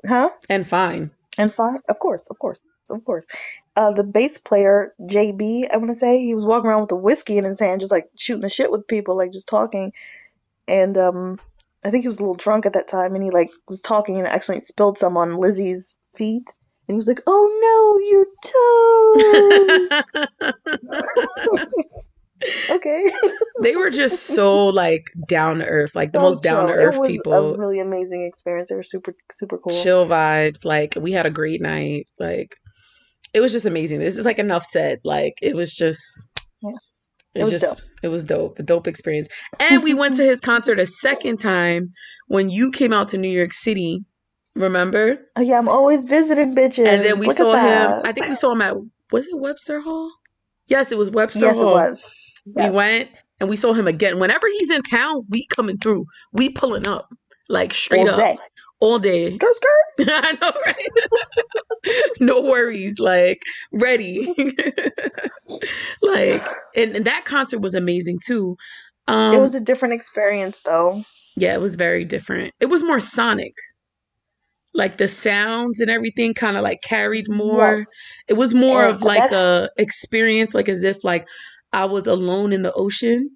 huh? 0.08 0.30
And 0.50 0.66
fine. 0.68 1.12
And 1.38 1.52
fine, 1.54 1.80
of 1.90 2.00
course, 2.00 2.28
of 2.30 2.38
course. 2.40 2.62
of 2.90 3.04
course. 3.04 3.26
Uh, 3.76 3.92
the 3.92 4.04
bass 4.04 4.38
player 4.38 4.94
JB, 5.02 5.70
I 5.74 5.78
want 5.78 5.90
to 5.90 5.96
say, 5.96 6.20
he 6.20 6.36
was 6.36 6.46
walking 6.46 6.70
around 6.70 6.82
with 6.82 6.92
a 6.92 6.96
whiskey 6.96 7.38
in 7.38 7.44
his 7.44 7.60
hand, 7.60 7.82
just 7.82 7.92
like 7.92 8.08
shooting 8.18 8.42
the 8.44 8.50
shit 8.50 8.72
with 8.72 8.88
people, 8.88 9.18
like 9.18 9.32
just 9.32 9.48
talking. 9.48 9.94
And 10.68 10.98
um, 10.98 11.40
I 11.84 11.92
think 11.92 12.04
he 12.04 12.08
was 12.08 12.18
a 12.18 12.22
little 12.22 12.36
drunk 12.36 12.66
at 12.66 12.74
that 12.74 12.88
time, 12.88 13.16
and 13.16 13.24
he 13.24 13.32
like 13.32 13.50
was 13.68 13.82
talking 13.82 14.18
and 14.20 14.28
accidentally 14.28 14.62
spilled 14.62 14.98
some 14.98 15.18
on 15.18 15.38
Lizzie's 15.38 15.96
feet. 16.16 16.50
And 16.88 16.96
he 16.96 16.98
was 16.98 17.08
like, 17.08 17.22
"Oh 17.28 17.50
no, 17.64 18.00
your 18.10 18.26
toes!" 20.42 20.54
okay. 22.70 23.12
they 23.62 23.76
were 23.76 23.90
just 23.90 24.24
so 24.24 24.68
like 24.68 25.06
down 25.28 25.60
to 25.60 25.66
earth, 25.66 25.96
like 25.96 26.12
the 26.12 26.20
So 26.20 26.24
most 26.24 26.44
down 26.44 26.68
to 26.68 26.74
earth 26.74 27.06
people. 27.06 27.34
a 27.34 27.58
really 27.58 27.80
amazing 27.80 28.24
experience. 28.24 28.70
They 28.70 28.76
were 28.76 28.84
super, 28.84 29.16
super 29.32 29.58
cool. 29.58 29.74
chill 29.74 30.06
vibes. 30.06 30.66
Like 30.66 30.96
we 31.00 31.12
had 31.12 31.26
a 31.26 31.32
great 31.32 31.62
night. 31.62 32.08
Like 32.20 32.56
it 33.34 33.40
was 33.40 33.52
just 33.52 33.66
amazing. 33.66 34.00
This 34.00 34.18
is 34.18 34.26
like 34.26 34.40
enough 34.40 34.66
said. 34.66 35.00
Like 35.04 35.36
it 35.42 35.56
was 35.56 35.74
just 35.74 36.30
Yeah. 37.36 37.42
It 37.42 37.42
It 37.42 37.44
was 37.46 37.52
was 37.54 37.62
just 37.62 37.78
dope. 37.78 37.86
it 38.04 38.08
was 38.10 38.24
dope. 38.24 38.60
A 38.60 38.64
dope 38.64 38.88
experience. 38.88 39.28
And 39.60 39.84
we 39.84 39.94
went 39.94 40.18
to 40.18 40.24
his 40.24 40.40
concert 40.42 40.80
a 40.80 40.86
second 40.86 41.38
time 41.40 41.94
when 42.28 42.50
you 42.50 42.72
came 42.72 42.94
out 42.94 43.10
to 43.10 43.18
New 43.18 43.30
York 43.30 43.54
City. 43.54 44.06
Remember? 44.56 45.18
Oh, 45.36 45.42
yeah, 45.42 45.58
I'm 45.58 45.68
always 45.70 46.06
visiting 46.06 46.56
bitches. 46.56 46.88
And 46.88 47.04
then 47.04 47.20
we 47.20 47.26
Look 47.28 47.38
saw 47.38 47.54
him. 47.56 48.02
I 48.06 48.12
think 48.12 48.28
we 48.28 48.36
saw 48.36 48.52
him 48.52 48.62
at 48.62 48.76
was 49.12 49.28
it 49.28 49.38
Webster 49.40 49.82
Hall? 49.82 50.12
Yes, 50.68 50.92
it 50.92 50.98
was 50.98 51.10
Webster 51.10 51.40
Hall. 51.40 51.48
Yes, 51.50 51.60
it 51.60 51.64
Hall. 51.64 51.74
was. 51.74 52.14
We 52.46 52.54
Yes. 52.64 52.74
went 52.74 53.10
and 53.40 53.50
we 53.50 53.56
saw 53.56 53.74
him 53.74 53.88
again. 53.88 54.20
Whenever 54.20 54.48
he's 54.48 54.70
in 54.70 54.82
town, 54.84 55.26
we 55.30 55.48
coming 55.48 55.78
through. 55.78 56.06
We 56.34 56.50
pulling 56.50 56.88
up. 56.88 57.10
Like 57.50 57.74
straight 57.74 58.02
All 58.02 58.10
up. 58.10 58.18
day. 58.18 58.38
All 58.84 59.00
day. 59.00 59.34
Skirt, 59.36 59.56
skirt. 59.56 60.08
I 60.10 60.38
know, 60.42 60.52
right? 60.66 62.02
no 62.20 62.42
worries, 62.42 63.00
like 63.00 63.42
ready. 63.72 64.34
like, 66.02 66.46
and, 66.76 66.96
and 66.98 67.06
that 67.06 67.24
concert 67.26 67.60
was 67.60 67.76
amazing 67.76 68.20
too. 68.26 68.58
Um, 69.08 69.34
it 69.34 69.40
was 69.40 69.56
a 69.56 69.62
different 69.62 69.94
experience, 69.94 70.62
though. 70.62 71.02
yeah, 71.38 71.54
it 71.54 71.62
was 71.62 71.76
very 71.76 72.04
different. 72.06 72.54
It 72.60 72.66
was 72.68 72.84
more 72.84 73.00
sonic. 73.00 73.54
Like 74.74 74.98
the 74.98 75.08
sounds 75.08 75.80
and 75.82 75.90
everything 75.90 76.34
kind 76.34 76.58
of 76.58 76.64
like 76.64 76.82
carried 76.82 77.30
more. 77.30 77.78
Yes. 77.80 77.88
It 78.28 78.34
was 78.34 78.54
more 78.54 78.84
And 78.86 78.96
of 78.96 79.02
like 79.02 79.30
that- 79.32 79.70
a 79.78 79.82
experience, 79.82 80.54
like 80.54 80.68
as 80.68 80.84
if 80.84 81.04
like 81.04 81.26
I 81.72 81.86
was 81.86 82.08
alone 82.08 82.52
in 82.54 82.64
the 82.64 82.74
ocean 82.74 83.30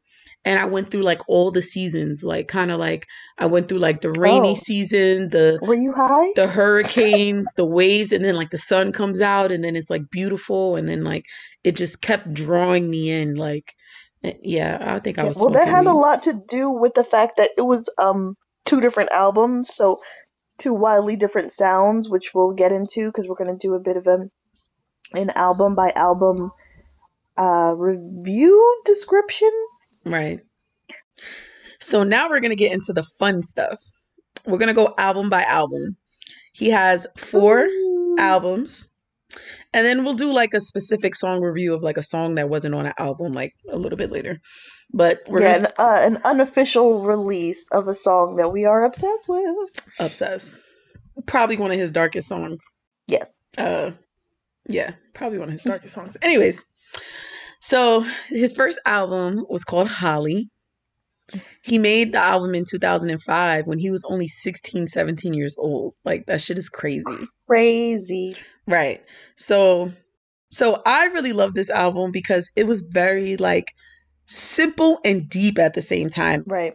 and 0.48 0.60
I 0.60 0.66
went 0.68 0.92
through 0.92 1.04
like 1.04 1.22
all 1.30 1.52
the 1.52 1.64
seasons, 1.64 2.24
like 2.24 2.50
kind 2.50 2.72
of 2.72 2.80
like 2.80 3.08
I 3.40 3.48
went 3.48 3.70
through 3.70 3.80
like 3.80 4.02
the 4.02 4.12
rainy 4.14 4.56
Oh. 4.56 4.58
season, 4.58 5.30
the 5.30 5.62
Were 5.62 5.76
you 5.76 5.94
high? 5.94 6.32
the 6.36 6.48
hurricanes, 6.48 7.54
the 7.56 7.66
waves, 7.66 8.14
and 8.14 8.24
then 8.26 8.36
like 8.36 8.52
the 8.52 8.58
sun 8.58 8.92
comes 8.94 9.22
out, 9.22 9.52
and 9.52 9.64
then 9.64 9.76
it's 9.76 9.90
like 9.90 10.10
beautiful, 10.12 10.76
and 10.78 10.88
then 10.90 11.04
like 11.04 11.26
it 11.64 11.76
just 11.76 12.02
kept 12.02 12.34
drawing 12.34 12.90
me 12.90 13.12
in. 13.12 13.36
Like, 13.36 13.74
eh, 14.24 14.34
yeah, 14.44 14.78
I 14.82 15.00
think 15.00 15.20
I 15.20 15.24
Yeah, 15.24 15.26
was. 15.26 15.38
well, 15.38 15.52
that 15.52 15.68
had 15.70 15.88
a 15.88 15.94
lot 15.94 16.24
to 16.24 16.40
do 16.50 16.72
with 16.72 16.94
the 16.96 17.04
fact 17.06 17.38
that 17.38 17.52
it 17.58 17.64
was 17.64 17.90
um 18.00 18.36
two 18.66 18.82
different 18.82 19.12
albums, 19.14 19.74
so 19.76 20.00
two 20.60 20.74
wildly 20.76 21.18
different 21.18 21.52
sounds, 21.52 22.10
which 22.10 22.32
we'll 22.36 22.54
get 22.54 22.72
into 22.74 23.08
because 23.10 23.28
we're 23.28 23.36
gonna 23.36 23.58
do 23.60 23.76
a 23.76 23.82
bit 23.82 23.98
of 23.98 24.08
a 24.08 24.30
an 25.20 25.32
album 25.32 25.76
by 25.76 25.92
album 25.96 26.52
uh 27.40 27.74
review 27.78 28.82
description. 28.86 29.52
Right. 30.12 30.40
So 31.80 32.04
now 32.04 32.30
we're 32.30 32.40
gonna 32.40 32.56
get 32.56 32.72
into 32.72 32.94
the 32.94 33.04
fun 33.04 33.44
stuff. 33.44 33.80
We're 34.46 34.58
gonna 34.58 34.74
go 34.74 34.94
album 34.98 35.30
by 35.30 35.44
album. 35.44 35.98
He 36.54 36.70
has 36.70 37.08
four 37.16 37.66
Ooh. 37.66 38.16
albums, 38.18 38.90
and 39.74 39.86
then 39.86 40.04
we'll 40.04 40.16
do 40.16 40.34
like 40.34 40.54
a 40.54 40.62
specific 40.62 41.14
song 41.14 41.42
review 41.42 41.74
of 41.76 41.84
like 41.84 41.98
a 41.98 42.04
song 42.04 42.36
that 42.36 42.50
wasn't 42.50 42.76
on 42.76 42.86
an 42.86 42.94
album, 42.98 43.34
like 43.34 43.54
a 43.70 43.78
little 43.78 43.98
bit 43.98 44.12
later. 44.12 44.40
But 44.92 45.24
we're 45.28 45.42
yeah, 45.42 45.56
gonna 45.56 45.68
an, 45.68 45.74
uh, 45.78 46.00
an 46.02 46.22
unofficial 46.24 47.04
release 47.04 47.68
of 47.70 47.88
a 47.88 47.94
song 47.94 48.38
that 48.38 48.50
we 48.50 48.66
are 48.66 48.86
obsessed 48.86 49.28
with. 49.28 49.70
obsess. 50.00 50.58
Probably 51.26 51.58
one 51.58 51.72
of 51.72 51.80
his 51.80 51.92
darkest 51.92 52.28
songs. 52.28 52.64
Yes. 53.08 53.32
Uh, 53.58 53.92
yeah, 54.68 54.94
probably 55.14 55.40
one 55.40 55.50
of 55.50 55.54
his 55.54 55.64
darkest 55.64 55.94
songs. 55.94 56.18
Anyways, 56.22 56.66
so 57.68 58.06
his 58.30 58.54
first 58.54 58.80
album 58.86 59.46
was 59.50 59.66
called 59.66 59.90
Holly. 59.90 60.50
He 61.62 61.78
made 61.78 62.14
the 62.14 62.20
album 62.20 62.56
in 62.56 62.64
2005 62.64 63.68
when 63.68 63.78
he 63.78 63.92
was 63.92 64.06
only 64.10 64.30
16, 64.30 64.88
17 64.88 65.34
years 65.34 65.58
old. 65.58 65.94
Like 66.06 66.28
that 66.28 66.40
shit 66.40 66.58
is 66.58 66.70
crazy. 66.70 67.28
Crazy. 67.46 68.36
Right. 68.66 69.04
So 69.36 69.92
so 70.50 70.82
I 70.86 71.08
really 71.08 71.34
love 71.34 71.54
this 71.54 71.70
album 71.70 72.12
because 72.14 72.50
it 72.56 72.66
was 72.66 72.84
very 72.84 73.36
like 73.36 73.68
simple 74.28 75.00
and 75.04 75.28
deep 75.28 75.60
at 75.60 75.74
the 75.74 75.82
same 75.82 76.10
time 76.10 76.46
Right. 76.48 76.74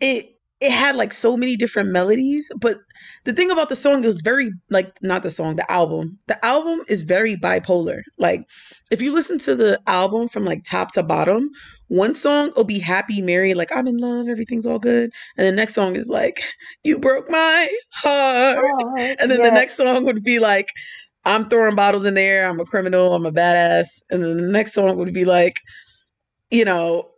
it 0.00 0.35
it 0.60 0.72
had 0.72 0.96
like 0.96 1.12
so 1.12 1.36
many 1.36 1.56
different 1.56 1.90
melodies 1.90 2.50
but 2.60 2.76
the 3.24 3.32
thing 3.32 3.50
about 3.50 3.68
the 3.68 3.76
song 3.76 4.02
it 4.02 4.06
was 4.06 4.20
very 4.20 4.50
like 4.70 4.96
not 5.02 5.22
the 5.22 5.30
song 5.30 5.56
the 5.56 5.70
album. 5.70 6.18
The 6.28 6.44
album 6.44 6.80
is 6.88 7.02
very 7.02 7.36
bipolar. 7.36 8.02
Like 8.18 8.48
if 8.90 9.02
you 9.02 9.12
listen 9.12 9.38
to 9.38 9.56
the 9.56 9.80
album 9.86 10.28
from 10.28 10.44
like 10.44 10.64
top 10.64 10.92
to 10.94 11.02
bottom 11.02 11.50
one 11.88 12.14
song 12.14 12.52
will 12.56 12.64
be 12.64 12.78
happy 12.78 13.22
merry 13.22 13.54
like 13.54 13.74
i'm 13.74 13.86
in 13.86 13.96
love 13.96 14.28
everything's 14.28 14.66
all 14.66 14.78
good 14.78 15.10
and 15.36 15.46
the 15.46 15.52
next 15.52 15.74
song 15.74 15.94
is 15.96 16.08
like 16.08 16.42
you 16.82 16.98
broke 16.98 17.30
my 17.30 17.68
heart 17.92 18.58
oh, 18.60 18.94
and 18.98 19.30
then 19.30 19.40
the 19.40 19.50
next 19.50 19.76
song 19.76 20.04
would 20.04 20.22
be 20.24 20.38
like 20.38 20.72
i'm 21.24 21.48
throwing 21.48 21.76
bottles 21.76 22.04
in 22.04 22.14
the 22.14 22.20
air 22.20 22.48
i'm 22.48 22.60
a 22.60 22.64
criminal 22.64 23.14
i'm 23.14 23.26
a 23.26 23.32
badass 23.32 24.02
and 24.10 24.22
then 24.22 24.36
the 24.36 24.50
next 24.50 24.72
song 24.72 24.96
would 24.96 25.14
be 25.14 25.24
like 25.24 25.60
you 26.50 26.64
know 26.64 27.08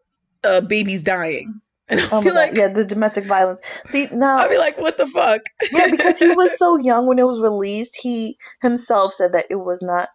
a 0.44 0.60
baby's 0.60 1.02
dying 1.02 1.60
and 2.00 2.00
i'll 2.12 2.20
Oh 2.20 2.22
be 2.22 2.30
my 2.30 2.34
like 2.34 2.54
god, 2.54 2.58
yeah, 2.58 2.68
the 2.68 2.84
domestic 2.84 3.26
violence. 3.26 3.62
See 3.88 4.08
now, 4.12 4.38
I'll 4.38 4.48
be 4.48 4.58
like, 4.58 4.78
what 4.78 4.96
the 4.96 5.06
fuck? 5.06 5.42
yeah, 5.72 5.88
because 5.90 6.18
he 6.18 6.30
was 6.30 6.56
so 6.58 6.76
young 6.82 7.06
when 7.06 7.18
it 7.18 7.26
was 7.26 7.40
released, 7.40 7.98
he 8.00 8.38
himself 8.62 9.12
said 9.12 9.32
that 9.32 9.46
it 9.50 9.56
was 9.56 9.82
not 9.82 10.08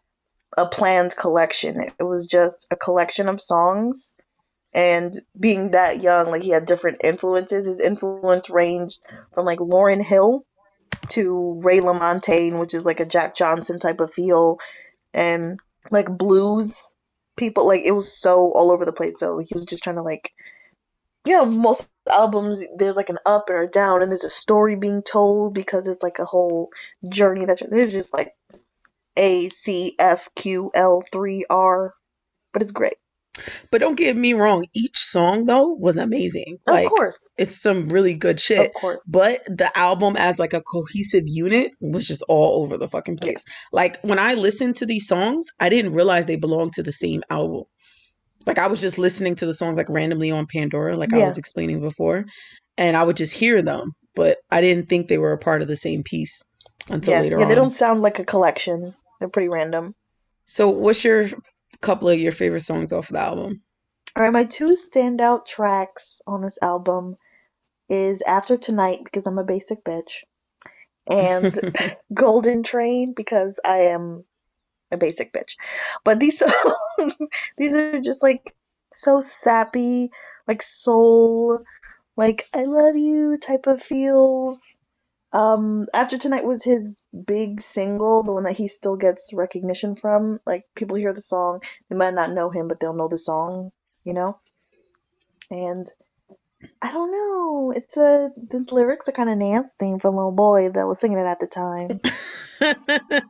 a 0.57 0.67
planned 0.67 1.15
collection. 1.15 1.79
It, 1.81 1.93
it 1.99 2.03
was 2.03 2.27
just 2.27 2.67
a 2.71 2.75
collection 2.75 3.29
of 3.29 3.41
songs. 3.41 4.15
And 4.73 5.13
being 5.39 5.71
that 5.71 6.01
young, 6.01 6.31
like 6.31 6.41
he 6.41 6.49
had 6.49 6.65
different 6.65 7.01
influences. 7.03 7.67
His 7.67 7.79
influence 7.79 8.49
ranged 8.49 9.01
from 9.33 9.45
like 9.45 9.59
Lauryn 9.59 10.01
Hill 10.03 10.45
to 11.09 11.59
Ray 11.63 11.79
LaMontagne, 11.79 12.59
which 12.59 12.73
is 12.73 12.85
like 12.85 12.99
a 12.99 13.05
Jack 13.05 13.35
Johnson 13.35 13.79
type 13.79 13.99
of 13.99 14.11
feel, 14.11 14.59
and 15.13 15.59
like 15.91 16.07
blues 16.09 16.95
people. 17.37 17.67
Like 17.67 17.81
it 17.83 17.91
was 17.91 18.11
so 18.17 18.51
all 18.51 18.71
over 18.71 18.85
the 18.85 18.93
place. 18.93 19.19
So 19.19 19.39
he 19.39 19.53
was 19.53 19.65
just 19.65 19.83
trying 19.83 19.97
to 19.97 20.01
like 20.01 20.31
you 21.25 21.33
know, 21.33 21.45
most 21.45 21.89
albums 22.11 22.65
there's 22.77 22.97
like 22.97 23.09
an 23.09 23.19
up 23.25 23.49
or 23.49 23.61
a 23.61 23.67
down, 23.67 24.01
and 24.01 24.11
there's 24.11 24.23
a 24.25 24.29
story 24.29 24.75
being 24.75 25.01
told 25.03 25.53
because 25.53 25.87
it's 25.87 26.03
like 26.03 26.19
a 26.19 26.25
whole 26.25 26.69
journey 27.09 27.45
that 27.45 27.61
there's 27.69 27.91
just 27.91 28.13
like 28.13 28.33
A 29.17 29.49
C 29.49 29.95
F 29.99 30.29
Q 30.35 30.71
L 30.73 31.03
three 31.11 31.45
R, 31.49 31.93
but 32.51 32.61
it's 32.61 32.71
great. 32.71 32.95
But 33.71 33.81
don't 33.81 33.95
get 33.95 34.15
me 34.15 34.33
wrong, 34.33 34.65
each 34.75 34.99
song 34.99 35.45
though 35.45 35.69
was 35.69 35.97
amazing. 35.97 36.59
Like 36.67 36.85
of 36.85 36.91
course, 36.91 37.27
it's 37.35 37.59
some 37.59 37.89
really 37.89 38.13
good 38.13 38.39
shit. 38.39 38.67
of 38.67 38.73
course, 38.73 39.01
But 39.07 39.43
the 39.47 39.71
album 39.75 40.15
as 40.17 40.37
like 40.37 40.53
a 40.53 40.61
cohesive 40.61 41.23
unit 41.25 41.71
was 41.81 42.07
just 42.07 42.21
all 42.29 42.61
over 42.61 42.77
the 42.77 42.87
fucking 42.87 43.17
place. 43.17 43.43
Like 43.71 43.99
when 44.01 44.19
I 44.19 44.35
listened 44.35 44.75
to 44.77 44.85
these 44.85 45.07
songs, 45.07 45.47
I 45.59 45.69
didn't 45.69 45.93
realize 45.93 46.25
they 46.25 46.35
belonged 46.35 46.73
to 46.73 46.83
the 46.83 46.91
same 46.91 47.23
album. 47.29 47.63
Like 48.45 48.59
I 48.59 48.67
was 48.67 48.81
just 48.81 48.97
listening 48.97 49.35
to 49.35 49.45
the 49.45 49.53
songs 49.53 49.77
like 49.77 49.89
randomly 49.89 50.31
on 50.31 50.47
Pandora, 50.47 50.97
like 50.97 51.13
I 51.13 51.19
was 51.19 51.37
explaining 51.37 51.81
before, 51.81 52.25
and 52.77 52.97
I 52.97 53.03
would 53.03 53.17
just 53.17 53.33
hear 53.33 53.61
them, 53.61 53.93
but 54.15 54.37
I 54.51 54.61
didn't 54.61 54.89
think 54.89 55.07
they 55.07 55.17
were 55.17 55.33
a 55.33 55.37
part 55.37 55.61
of 55.61 55.67
the 55.67 55.75
same 55.75 56.03
piece 56.03 56.43
until 56.89 57.13
yeah, 57.13 57.21
later 57.21 57.37
yeah. 57.37 57.43
on. 57.43 57.49
They 57.49 57.55
don't 57.55 57.69
sound 57.69 58.01
like 58.01 58.19
a 58.19 58.25
collection. 58.25 58.93
They're 59.19 59.29
pretty 59.29 59.49
random. 59.49 59.95
So, 60.45 60.69
what's 60.69 61.03
your 61.03 61.29
couple 61.81 62.09
of 62.09 62.19
your 62.19 62.31
favorite 62.31 62.61
songs 62.61 62.91
off 62.91 63.09
the 63.09 63.19
album? 63.19 63.61
All 64.15 64.23
right, 64.23 64.33
my 64.33 64.45
two 64.45 64.69
standout 64.69 65.45
tracks 65.45 66.21
on 66.27 66.41
this 66.41 66.59
album 66.61 67.15
is 67.89 68.21
After 68.21 68.57
Tonight 68.57 68.99
because 69.03 69.25
I'm 69.25 69.37
a 69.37 69.43
basic 69.43 69.83
bitch, 69.83 70.23
and 71.09 71.57
Golden 72.13 72.63
Train 72.63 73.13
because 73.13 73.59
I 73.63 73.93
am 73.93 74.25
a 74.93 74.97
basic 74.97 75.33
bitch. 75.33 75.55
But 76.03 76.19
these 76.19 76.39
songs, 76.39 77.17
these 77.57 77.75
are 77.75 77.99
just 77.99 78.23
like 78.23 78.55
so 78.93 79.19
sappy, 79.19 80.11
like 80.47 80.61
soul, 80.61 81.63
like 82.15 82.45
I 82.53 82.65
love 82.65 82.95
you 82.95 83.37
type 83.37 83.67
of 83.67 83.81
feels. 83.81 84.77
Um, 85.31 85.87
After 85.95 86.17
Tonight 86.17 86.45
was 86.45 86.63
his 86.63 87.05
big 87.25 87.59
single, 87.59 88.21
the 88.21 88.33
one 88.33 88.43
that 88.43 88.55
he 88.55 88.67
still 88.67 88.97
gets 88.97 89.33
recognition 89.33 89.95
from. 89.95 90.39
Like 90.45 90.63
people 90.75 90.95
hear 90.95 91.13
the 91.13 91.21
song, 91.21 91.61
they 91.89 91.95
might 91.95 92.13
not 92.13 92.31
know 92.31 92.51
him, 92.51 92.67
but 92.67 92.79
they'll 92.79 92.93
know 92.95 93.07
the 93.07 93.17
song, 93.17 93.71
you 94.03 94.13
know? 94.13 94.39
And 95.49 95.87
I 96.81 96.91
don't 96.91 97.11
know. 97.11 97.73
It's 97.75 97.97
a 97.97 98.29
the 98.35 98.65
lyrics 98.71 99.09
are 99.09 99.13
kind 99.13 99.29
of 99.29 99.37
nasty 99.37 99.97
for 99.99 100.07
a 100.07 100.11
little 100.15 100.35
boy 100.35 100.69
that 100.69 100.87
was 100.87 100.99
singing 100.99 101.17
it 101.17 101.25
at 101.25 101.39
the 101.39 101.47
time. 101.47 101.99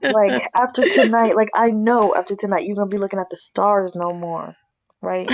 like 0.04 0.36
after 0.56 0.86
tonight, 0.90 1.36
like 1.36 1.50
I 1.56 1.70
know 1.72 2.16
after 2.16 2.36
tonight 2.36 2.64
you're 2.66 2.76
gonna 2.78 2.90
be 2.90 2.98
looking 3.00 3.20
at 3.20 3.30
the 3.30 3.38
stars 3.38 3.96
no 3.96 4.14
more, 4.14 4.56
right? 5.02 5.34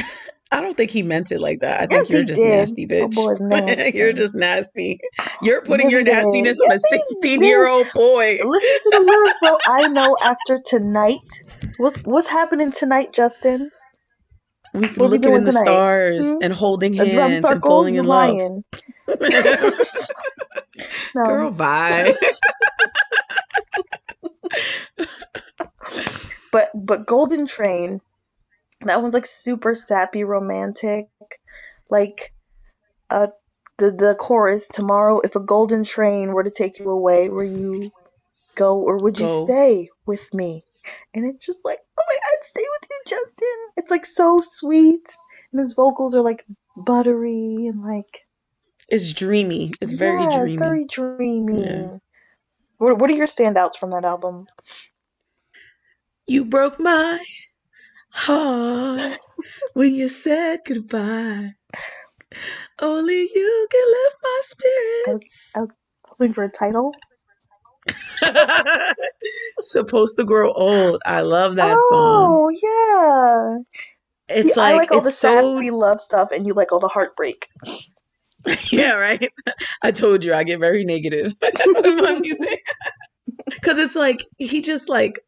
I 0.52 0.62
don't 0.62 0.78
think 0.78 0.92
he 0.92 1.04
meant 1.04 1.32
it 1.32 1.42
like 1.42 1.62
that. 1.62 1.82
I 1.82 1.88
Yes, 1.90 2.06
think 2.06 2.10
you're 2.10 2.24
just 2.24 2.44
did. 2.44 2.46
nasty, 2.46 2.88
Oh, 3.00 3.10
bitch. 3.10 3.16
boy, 3.16 3.36
nasty. 3.40 3.92
you're 3.96 4.14
just 4.14 4.36
nasty. 4.36 5.00
You're 5.44 5.64
putting 5.64 5.90
your 5.90 6.04
Yes, 6.04 6.18
did. 6.22 6.52
nastiness 6.52 6.60
on 6.62 6.72
a 6.72 6.80
Yes, 6.92 7.04
he 7.10 7.28
16 7.30 7.44
year 7.44 7.68
old 7.68 7.94
boy. 7.94 8.40
Listen 8.44 8.78
to 8.82 8.92
the 8.94 9.06
words, 9.06 9.40
bro. 9.40 9.58
I 9.66 9.88
know 9.88 10.18
after 10.22 10.62
tonight. 10.66 11.20
What's 11.78 12.00
what's 12.06 12.28
happening 12.30 12.72
tonight, 12.74 13.14
Justin? 13.14 13.72
We 14.74 14.88
we 14.98 15.08
looking 15.10 15.20
doing 15.20 15.36
in 15.36 15.46
the 15.46 15.52
tonight? 15.52 15.64
stars 15.64 16.20
Hmm? 16.20 16.40
and 16.42 16.54
holding 16.54 16.94
hands 16.94 17.50
and 17.50 17.64
falling 17.64 17.96
in 17.96 18.06
love. 18.06 18.40
No. 21.16 21.26
Girl, 21.26 21.52
bye. 21.52 22.14
But 26.52 26.70
but 26.74 27.06
Golden 27.06 27.46
Train, 27.46 28.02
that 28.82 29.02
one's 29.02 29.14
like 29.14 29.26
super 29.26 29.76
sappy, 29.76 30.24
romantic. 30.24 31.08
Like, 31.90 32.34
uh, 33.10 33.28
the 33.78 33.92
the 33.92 34.16
chorus 34.18 34.68
tomorrow. 34.68 35.20
If 35.20 35.36
a 35.36 35.40
golden 35.40 35.84
train 35.84 36.34
were 36.34 36.44
to 36.44 36.52
take 36.52 36.80
you 36.80 36.90
away, 36.90 37.30
will 37.30 37.44
you 37.44 37.92
go 38.56 38.80
or 38.82 38.98
would 38.98 39.20
you 39.20 39.28
Go. 39.28 39.46
stay 39.46 39.90
with 40.06 40.34
me? 40.34 40.64
And 41.14 41.26
it's 41.26 41.46
just 41.46 41.66
like, 41.66 41.80
oh 42.00 42.04
my 42.08 42.16
God, 42.16 42.44
stay 42.44 42.64
with 42.82 42.90
you, 42.90 43.02
Justin. 43.08 43.58
It's 43.78 43.92
like 43.92 44.06
so 44.06 44.40
sweet, 44.42 45.08
and 45.52 45.60
his 45.60 45.74
vocals 45.74 46.16
are 46.16 46.22
like 46.24 46.46
buttery 46.76 47.68
and 47.68 47.84
like 47.84 48.26
It's 48.90 49.12
dreamy. 49.14 49.72
It's 49.82 49.94
very 49.94 50.20
yeah, 50.22 50.30
dreamy. 50.30 50.46
it's 50.46 50.56
very 50.56 50.86
dreamy. 50.86 51.64
Yeah. 51.64 51.98
What 52.80 53.00
what 53.00 53.12
are 53.12 53.16
your 53.16 53.28
standouts 53.28 53.78
from 53.80 53.92
that 53.92 54.06
album? 54.06 54.48
You 56.28 56.46
broke 56.46 56.80
my 56.80 57.24
heart 58.12 59.18
when 59.74 59.96
you 59.96 60.10
said 60.10 60.62
goodbye. 60.66 61.54
Only 62.80 63.22
you 63.34 63.68
can 63.72 63.88
lift 63.90 64.18
my 64.24 64.42
spirits. 64.44 65.58
Hoping 66.08 66.34
for 66.34 66.44
a 66.46 66.52
title. 66.52 66.92
Supposed 69.62 70.18
to 70.18 70.26
grow 70.26 70.52
old. 70.54 71.02
I 71.06 71.22
love 71.22 71.56
that 71.58 71.84
song. 71.84 72.42
oh 72.42 72.50
yeah. 72.50 73.60
It's 74.30 74.56
Yeah, 74.56 74.62
I 74.62 74.74
like, 74.74 74.74
like 74.74 74.92
all 74.92 75.02
the 75.02 75.12
it's 75.12 75.20
so 75.20 75.58
sappy 75.58 75.72
love 75.72 76.02
stuff, 76.02 76.32
and 76.34 76.48
you 76.48 76.54
like 76.54 76.72
all 76.72 76.80
the 76.80 76.88
heartbreak. 76.90 77.48
yeah, 78.72 78.94
right. 78.94 79.32
I 79.84 79.92
told 79.92 80.24
you 80.24 80.34
I 80.34 80.44
get 80.44 80.60
very 80.60 80.86
negative 80.86 81.34
with 81.42 82.02
my 82.02 82.20
music 82.20 82.62
because 83.46 83.80
it's 83.80 83.96
like 83.96 84.24
he 84.38 84.62
just 84.62 84.90
like. 84.90 85.20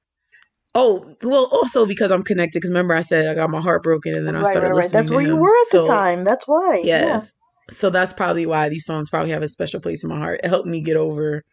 Oh 0.73 1.15
well, 1.21 1.49
also 1.51 1.85
because 1.85 2.11
I'm 2.11 2.23
connected. 2.23 2.57
Because 2.59 2.69
remember, 2.69 2.93
I 2.93 3.01
said 3.01 3.27
I 3.27 3.33
got 3.35 3.49
my 3.49 3.59
heart 3.59 3.83
broken, 3.83 4.15
and 4.15 4.25
then 4.25 4.37
I 4.37 4.41
right, 4.41 4.51
started 4.51 4.67
right, 4.67 4.69
right. 4.69 4.75
listening 4.77 4.93
That's 4.99 5.09
to 5.09 5.15
where 5.15 5.25
you 5.25 5.35
were 5.35 5.49
at 5.49 5.71
the 5.73 5.83
time. 5.83 6.23
That's 6.23 6.47
why. 6.47 6.81
Yes. 6.85 7.33
So 7.71 7.89
that's 7.89 8.13
probably 8.13 8.45
why 8.45 8.69
these 8.69 8.85
songs 8.85 9.09
probably 9.09 9.31
have 9.31 9.43
a 9.43 9.49
special 9.49 9.81
place 9.81 10.03
in 10.05 10.09
my 10.09 10.17
heart. 10.17 10.39
It 10.43 10.47
helped 10.47 10.67
me 10.67 10.81
get 10.81 10.95
over, 10.95 11.43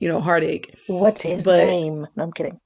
you 0.00 0.08
know, 0.08 0.20
heartache. 0.20 0.74
What's 0.88 1.22
his 1.22 1.44
But- 1.44 1.66
name? 1.66 2.06
No, 2.16 2.24
I'm 2.24 2.32
kidding. 2.32 2.58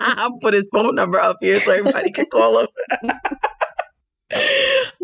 I'll 0.00 0.38
put 0.40 0.52
his 0.54 0.68
phone 0.72 0.94
number 0.94 1.18
up 1.20 1.38
here 1.40 1.56
so 1.56 1.72
everybody 1.72 2.10
can 2.12 2.26
call 2.26 2.60
him. 2.60 2.68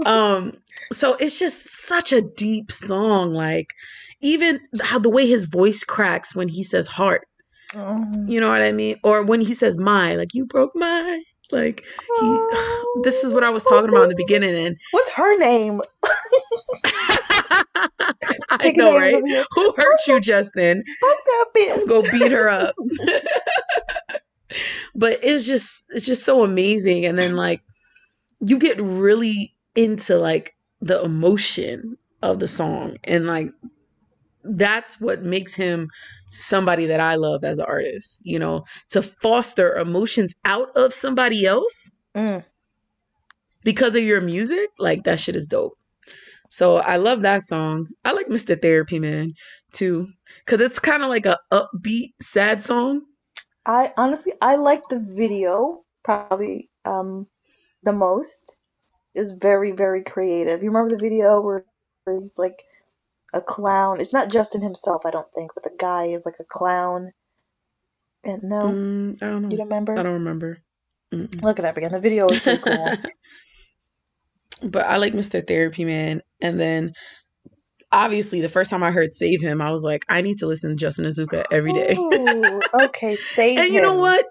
Um, 0.07 0.55
so 0.93 1.15
it's 1.15 1.39
just 1.39 1.87
such 1.87 2.13
a 2.13 2.23
deep 2.23 2.71
song. 2.73 3.35
Like 3.35 3.75
even 4.21 4.61
how 4.81 4.99
the 4.99 5.11
way 5.11 5.27
his 5.27 5.45
voice 5.45 5.85
cracks 5.85 6.35
when 6.35 6.49
he 6.49 6.63
says 6.63 6.89
heart. 6.89 7.27
Mm. 7.73 8.29
You 8.29 8.41
know 8.41 8.49
what 8.49 8.63
I 8.63 8.73
mean? 8.73 8.97
Or 9.05 9.23
when 9.23 9.41
he 9.41 9.55
says 9.55 9.79
my, 9.79 10.15
like 10.15 10.35
you 10.35 10.47
broke 10.47 10.75
my 10.75 11.23
like 11.51 11.85
he 12.21 12.47
this 13.03 13.25
is 13.25 13.33
what 13.33 13.45
I 13.45 13.51
was 13.51 13.65
talking 13.65 13.89
about 13.89 14.05
in 14.05 14.09
the 14.11 14.17
beginning 14.17 14.55
and 14.55 14.77
What's 14.91 15.11
her 15.13 15.39
name? 15.39 15.81
I 18.51 18.73
know, 18.73 18.97
right? 18.97 19.15
Who 19.53 19.75
hurt 19.77 20.07
you, 20.07 20.21
Justin? 20.21 20.83
Fuck 21.01 21.25
that 21.25 21.47
bitch. 21.57 21.89
Go 21.89 22.03
beat 22.03 22.33
her 22.33 22.49
up. 22.49 22.75
but 24.95 25.19
it's 25.23 25.47
just 25.47 25.85
it's 25.91 26.07
just 26.07 26.25
so 26.25 26.43
amazing. 26.43 27.07
And 27.07 27.19
then 27.19 27.37
like 27.37 27.63
you 28.41 28.59
get 28.59 28.81
really 28.81 29.55
into 29.75 30.17
like 30.17 30.55
the 30.81 31.03
emotion 31.03 31.97
of 32.23 32.39
the 32.39 32.49
song. 32.49 32.97
And 33.05 33.27
like 33.27 33.51
that's 34.45 35.01
what 35.01 35.23
makes 35.23 35.55
him 35.55 35.89
somebody 36.31 36.87
that 36.87 37.01
I 37.01 37.17
love 37.17 37.45
as 37.45 37.59
an 37.59 37.67
artist, 37.69 38.23
you 38.25 38.39
know, 38.39 38.65
to 38.91 39.03
foster 39.03 39.77
emotions 39.77 40.35
out 40.45 40.69
of 40.77 40.95
somebody 40.95 41.47
else 41.47 41.93
Mm. 42.17 42.45
because 43.65 43.95
of 43.95 44.03
your 44.03 44.21
music, 44.21 44.71
like 44.79 45.05
that 45.05 45.21
shit 45.21 45.37
is 45.37 45.47
dope. 45.47 45.75
So 46.51 46.77
I 46.77 46.97
love 46.97 47.21
that 47.23 47.43
song. 47.43 47.87
I 48.05 48.13
like 48.13 48.29
Mr. 48.29 48.61
Therapy 48.61 48.99
Man 48.99 49.35
too, 49.73 50.09
because 50.45 50.61
it's 50.61 50.79
kind 50.79 51.03
of 51.03 51.11
like 51.11 51.27
a 51.27 51.39
upbeat, 51.53 52.13
sad 52.23 52.63
song. 52.63 53.03
I 53.67 53.91
honestly 53.99 54.33
I 54.41 54.57
like 54.57 54.81
the 54.89 55.15
video 55.17 55.85
probably 56.03 56.71
um 56.87 57.27
the 57.83 57.93
most. 57.93 58.57
Is 59.15 59.33
very 59.41 59.73
very 59.73 60.05
creative. 60.05 60.63
You 60.63 60.71
remember 60.71 60.95
the 60.95 61.03
video 61.03 61.41
where, 61.41 61.65
he's 62.07 62.39
like 62.39 62.63
a 63.35 63.41
clown? 63.41 64.01
It's 64.01 64.13
not 64.13 64.31
Justin 64.31 64.63
himself, 64.63 65.03
I 65.07 65.11
don't 65.11 65.27
think, 65.35 65.51
but 65.55 65.65
the 65.65 65.75
guy 65.79 66.05
is 66.07 66.25
like 66.27 66.37
a 66.41 66.45
clown. 66.45 67.11
And 68.25 68.43
no, 68.45 68.65
Mm, 68.73 69.23
I 69.23 69.27
don't 69.27 69.43
know. 69.43 69.49
you 69.51 69.59
remember? 69.59 69.99
I 69.99 70.03
don't 70.03 70.13
remember. 70.15 70.59
Mm-mm. 71.13 71.43
Look 71.43 71.59
it 71.59 71.65
up 71.65 71.77
again. 71.77 71.91
The 71.93 72.01
video 72.01 72.27
is 72.29 72.41
pretty 72.41 72.63
cool. 72.63 72.95
but 74.63 74.87
I 74.87 74.99
like 74.99 75.15
Mr. 75.15 75.45
Therapy 75.45 75.85
Man. 75.85 76.21
And 76.41 76.61
then 76.61 76.93
obviously 77.91 78.41
the 78.41 78.49
first 78.49 78.71
time 78.71 78.83
I 78.83 78.91
heard 78.91 79.13
Save 79.15 79.41
Him, 79.43 79.61
I 79.63 79.71
was 79.71 79.83
like, 79.83 80.05
I 80.09 80.21
need 80.21 80.39
to 80.39 80.47
listen 80.47 80.71
to 80.71 80.77
Justin 80.77 81.07
Nozuka 81.07 81.45
every 81.51 81.73
day. 81.73 81.95
Ooh, 81.97 82.61
okay, 82.75 83.17
save 83.35 83.59
him. 83.59 83.65
and 83.65 83.75
you 83.75 83.81
know 83.81 83.95
what? 83.95 84.25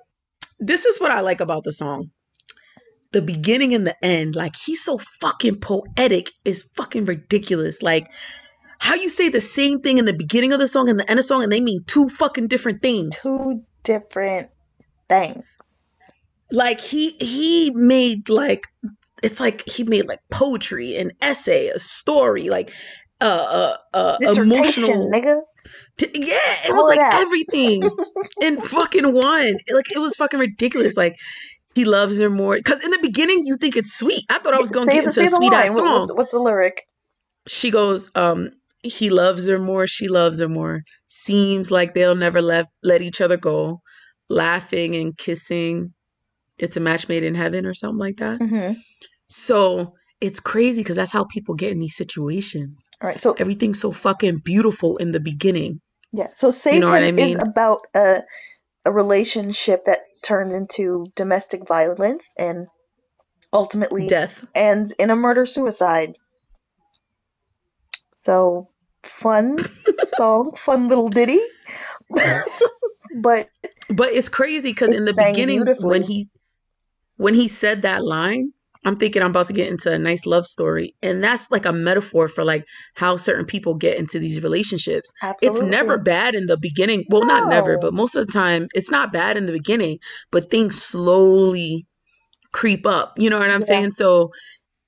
This 0.60 0.86
is 0.86 1.00
what 1.02 1.12
I 1.12 1.22
like 1.22 1.42
about 1.42 1.64
the 1.64 1.74
song. 1.74 2.12
The 3.18 3.24
beginning 3.24 3.74
and 3.74 3.88
the 3.88 3.96
end, 4.06 4.36
like 4.36 4.56
he's 4.56 4.84
so 4.84 5.00
fucking 5.22 5.60
poetic 5.60 6.32
is 6.46 6.70
fucking 6.76 7.06
ridiculous. 7.06 7.82
Like 7.82 8.06
how 8.80 8.96
you 8.96 9.10
say 9.10 9.30
the 9.30 9.42
same 9.42 9.82
thing 9.82 9.98
in 9.98 10.06
the 10.06 10.14
beginning 10.14 10.54
of 10.54 10.60
the 10.60 10.68
song 10.68 10.90
and 10.90 11.00
the 11.00 11.10
end 11.10 11.20
of 11.20 11.24
the 11.24 11.28
song 11.28 11.44
and 11.44 11.52
they 11.52 11.62
mean 11.62 11.84
two 11.88 12.10
fucking 12.10 12.48
different 12.48 12.82
things. 12.82 13.22
Two 13.22 13.64
different 13.84 14.50
things. 15.10 15.44
like 16.52 16.80
he 16.80 17.12
he 17.20 17.72
made 17.74 18.30
like 18.30 18.68
it's 19.24 19.40
like 19.40 19.68
he 19.68 19.84
made 19.84 20.08
like 20.08 20.20
poetry 20.32 20.96
an 20.98 21.12
essay 21.22 21.68
a 21.70 21.80
story 21.80 22.50
like 22.50 22.72
uh 23.22 23.76
uh, 23.94 23.98
uh 23.98 24.18
Dissertation, 24.20 24.84
emotional 24.84 25.12
nigga. 25.12 25.42
t- 25.98 26.10
yeah 26.14 26.56
it 26.68 26.74
was 26.74 26.88
like 26.88 27.02
everything 27.16 27.84
in 28.42 28.62
fucking 28.62 29.14
one 29.14 29.58
like 29.74 29.92
it 29.94 30.00
was 30.00 30.16
fucking 30.16 30.40
ridiculous 30.40 30.96
like 30.98 31.16
he 31.78 31.86
loves 31.86 32.18
her 32.20 32.30
more. 32.30 32.56
Because 32.56 32.84
in 32.84 32.92
the 32.92 33.00
beginning 33.02 33.46
you 33.46 33.58
think 33.58 33.78
it's 33.78 33.98
sweet. 33.98 34.26
I 34.30 34.40
thought 34.40 34.54
i 34.54 34.60
was 34.60 34.72
gonna 34.72 34.92
get 34.92 35.06
into 35.06 35.24
a 35.24 35.28
sweet 35.28 35.54
ass 35.54 35.76
song. 35.76 36.00
What's, 36.00 36.16
what's 36.16 36.32
the 36.32 36.40
lyric? 36.40 36.84
she 37.48 37.72
goes 37.72 38.10
um 38.16 38.50
he 38.84 39.10
loves 39.10 39.48
her 39.48 39.58
more 39.58 39.88
she 39.88 40.08
loves 40.08 40.40
her 40.40 40.50
more. 40.50 40.82
Seems 41.10 41.72
like 41.72 41.94
they'll 41.94 42.16
never 42.16 42.42
let 42.42 42.66
let 42.84 43.02
each 43.02 43.22
other 43.22 43.38
go. 43.38 43.82
Laughing 44.30 44.96
and 44.96 45.18
kissing. 45.18 45.94
It's 46.58 46.76
a 46.76 46.80
match 46.80 47.08
made 47.08 47.24
in 47.24 47.36
heaven 47.36 47.66
or 47.66 47.74
something 47.74 48.00
like 48.00 48.18
that. 48.18 48.42
Hmm 48.42 48.74
so 49.28 49.94
it's 50.20 50.40
crazy 50.40 50.82
because 50.82 50.96
that's 50.96 51.12
how 51.12 51.26
people 51.26 51.56
get 51.56 51.72
in 51.72 51.80
these 51.80 51.96
situations. 51.96 52.90
All 53.02 53.08
right, 53.08 53.20
so 53.20 53.36
everything's 53.38 53.80
so 53.80 53.92
fucking 53.92 54.38
beautiful 54.38 54.98
in 54.98 55.12
the 55.12 55.20
beginning. 55.20 55.82
Yeah, 56.14 56.28
so 56.32 56.50
Save 56.50 56.82
know 56.82 56.90
what 56.90 57.04
I 57.04 57.12
mean? 57.12 57.38
is 57.38 57.44
about 57.44 57.82
a 57.94 58.22
a 58.88 58.92
relationship 58.92 59.84
that 59.86 60.00
turns 60.24 60.54
into 60.54 61.08
domestic 61.18 61.68
violence 61.68 62.34
and 62.40 62.68
ultimately 63.52 64.08
death 64.08 64.46
ends 64.56 64.94
in 64.94 65.10
a 65.10 65.16
murder 65.16 65.46
suicide. 65.46 66.16
So 68.16 68.70
fun 69.04 69.58
song, 70.18 70.54
fun 70.56 70.88
little 70.88 71.10
ditty. 71.10 71.42
but 73.16 73.50
but 73.90 74.14
it's 74.14 74.30
crazy 74.30 74.72
because 74.72 74.96
in 74.96 75.04
the 75.04 75.14
beginning 75.14 75.66
when 75.82 76.02
he 76.02 76.28
when 77.18 77.34
he 77.34 77.50
said 77.50 77.82
that 77.82 78.06
line 78.06 78.54
i'm 78.86 78.96
thinking 78.96 79.22
i'm 79.22 79.30
about 79.32 79.48
to 79.48 79.54
get 79.54 79.70
into 79.70 79.92
a 79.92 79.98
nice 79.98 80.26
love 80.26 80.46
story 80.46 80.96
and 81.02 81.24
that's 81.24 81.50
like 81.52 81.66
a 81.66 81.74
metaphor 81.74 82.28
for 82.28 82.44
like 82.44 82.64
how 82.96 83.16
certain 83.16 83.46
people 83.46 83.74
get 83.76 83.98
into 83.98 84.20
these 84.20 84.44
relationships 84.44 85.12
absolutely. 85.22 85.60
it's 85.60 85.70
never 85.70 85.98
bad 85.98 86.36
in 86.36 86.46
the 86.48 86.58
beginning 86.58 87.04
well 87.10 87.26
not 87.26 87.50
never 87.50 87.78
but 87.78 87.94
most 87.94 88.16
of 88.16 88.26
the 88.26 88.34
time 88.34 88.68
it's 88.74 88.92
not 88.92 89.12
bad 89.14 89.38
in 89.38 89.46
the 89.46 89.52
beginning 89.54 89.98
but 90.32 90.50
things 90.50 90.82
slowly 90.82 91.86
creep 92.54 92.86
up 92.86 93.14
you 93.18 93.30
know 93.30 93.40
what 93.40 93.50
i'm 93.50 93.62
Yeah. 93.62 93.66
saying 93.68 93.92
so 93.92 94.32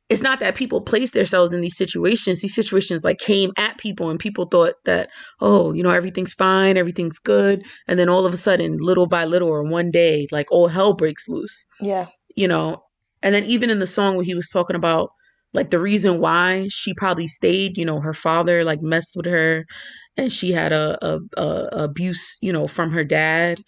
it's 0.10 0.24
not 0.24 0.40
that 0.40 0.56
people 0.56 0.82
place 0.82 1.12
themselves 1.12 1.54
in 1.54 1.62
these 1.62 1.78
situations. 1.78 2.42
These 2.42 2.56
situations 2.56 3.04
like 3.04 3.20
came 3.20 3.52
at 3.60 3.78
people 3.78 4.10
and 4.10 4.20
people 4.20 4.46
thought 4.46 4.74
that, 4.86 5.12
oh, 5.40 5.72
you 5.72 5.84
know, 5.84 5.92
everything's 5.92 6.34
fine, 6.34 6.78
everything's 6.78 7.20
good. 7.20 7.64
And 7.88 8.00
then 8.00 8.10
all 8.10 8.26
of 8.26 8.34
a 8.34 8.38
sudden, 8.38 8.78
little 8.80 9.06
by 9.06 9.26
little 9.26 9.50
or 9.50 9.64
one 9.64 9.92
day, 9.92 10.26
like 10.32 10.52
all 10.52 10.68
hell 10.68 10.94
breaks 10.96 11.30
loose. 11.30 11.68
Yeah. 11.80 12.08
You 12.36 12.48
know, 12.48 12.82
and 13.24 13.34
then 13.36 13.44
even 13.46 13.70
in 13.70 13.80
the 13.80 13.88
song 13.88 14.16
where 14.16 14.26
he 14.26 14.36
was 14.36 14.50
talking 14.50 14.76
about 14.76 15.12
like 15.54 15.70
the 15.72 15.80
reason 15.80 16.20
why 16.20 16.68
she 16.70 16.94
probably 16.94 17.28
stayed, 17.28 17.78
you 17.78 17.86
know, 17.86 18.00
her 18.00 18.14
father 18.14 18.64
like 18.64 18.82
messed 18.82 19.16
with 19.16 19.26
her 19.26 19.66
and 20.18 20.32
she 20.32 20.52
had 20.52 20.72
a, 20.72 20.98
a, 21.06 21.20
a 21.42 21.70
abuse, 21.86 22.38
you 22.42 22.54
know, 22.54 22.68
from 22.68 22.92
her 22.92 23.04
dad 23.04 23.60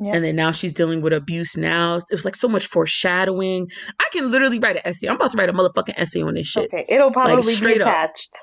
And 0.00 0.24
then 0.24 0.36
now 0.36 0.52
she's 0.52 0.72
dealing 0.72 1.02
with 1.02 1.12
abuse 1.12 1.56
now. 1.56 1.96
It 1.96 2.04
was 2.10 2.24
like 2.24 2.34
so 2.34 2.48
much 2.48 2.68
foreshadowing. 2.68 3.70
I 3.98 4.08
can 4.10 4.30
literally 4.30 4.58
write 4.58 4.76
an 4.76 4.82
essay. 4.86 5.08
I'm 5.08 5.16
about 5.16 5.32
to 5.32 5.36
write 5.36 5.50
a 5.50 5.52
motherfucking 5.52 5.94
essay 5.96 6.22
on 6.22 6.34
this 6.34 6.46
shit. 6.46 6.64
Okay, 6.72 6.86
it'll 6.88 7.10
probably 7.10 7.54
like, 7.54 7.62
be 7.62 7.72
attached. 7.74 8.40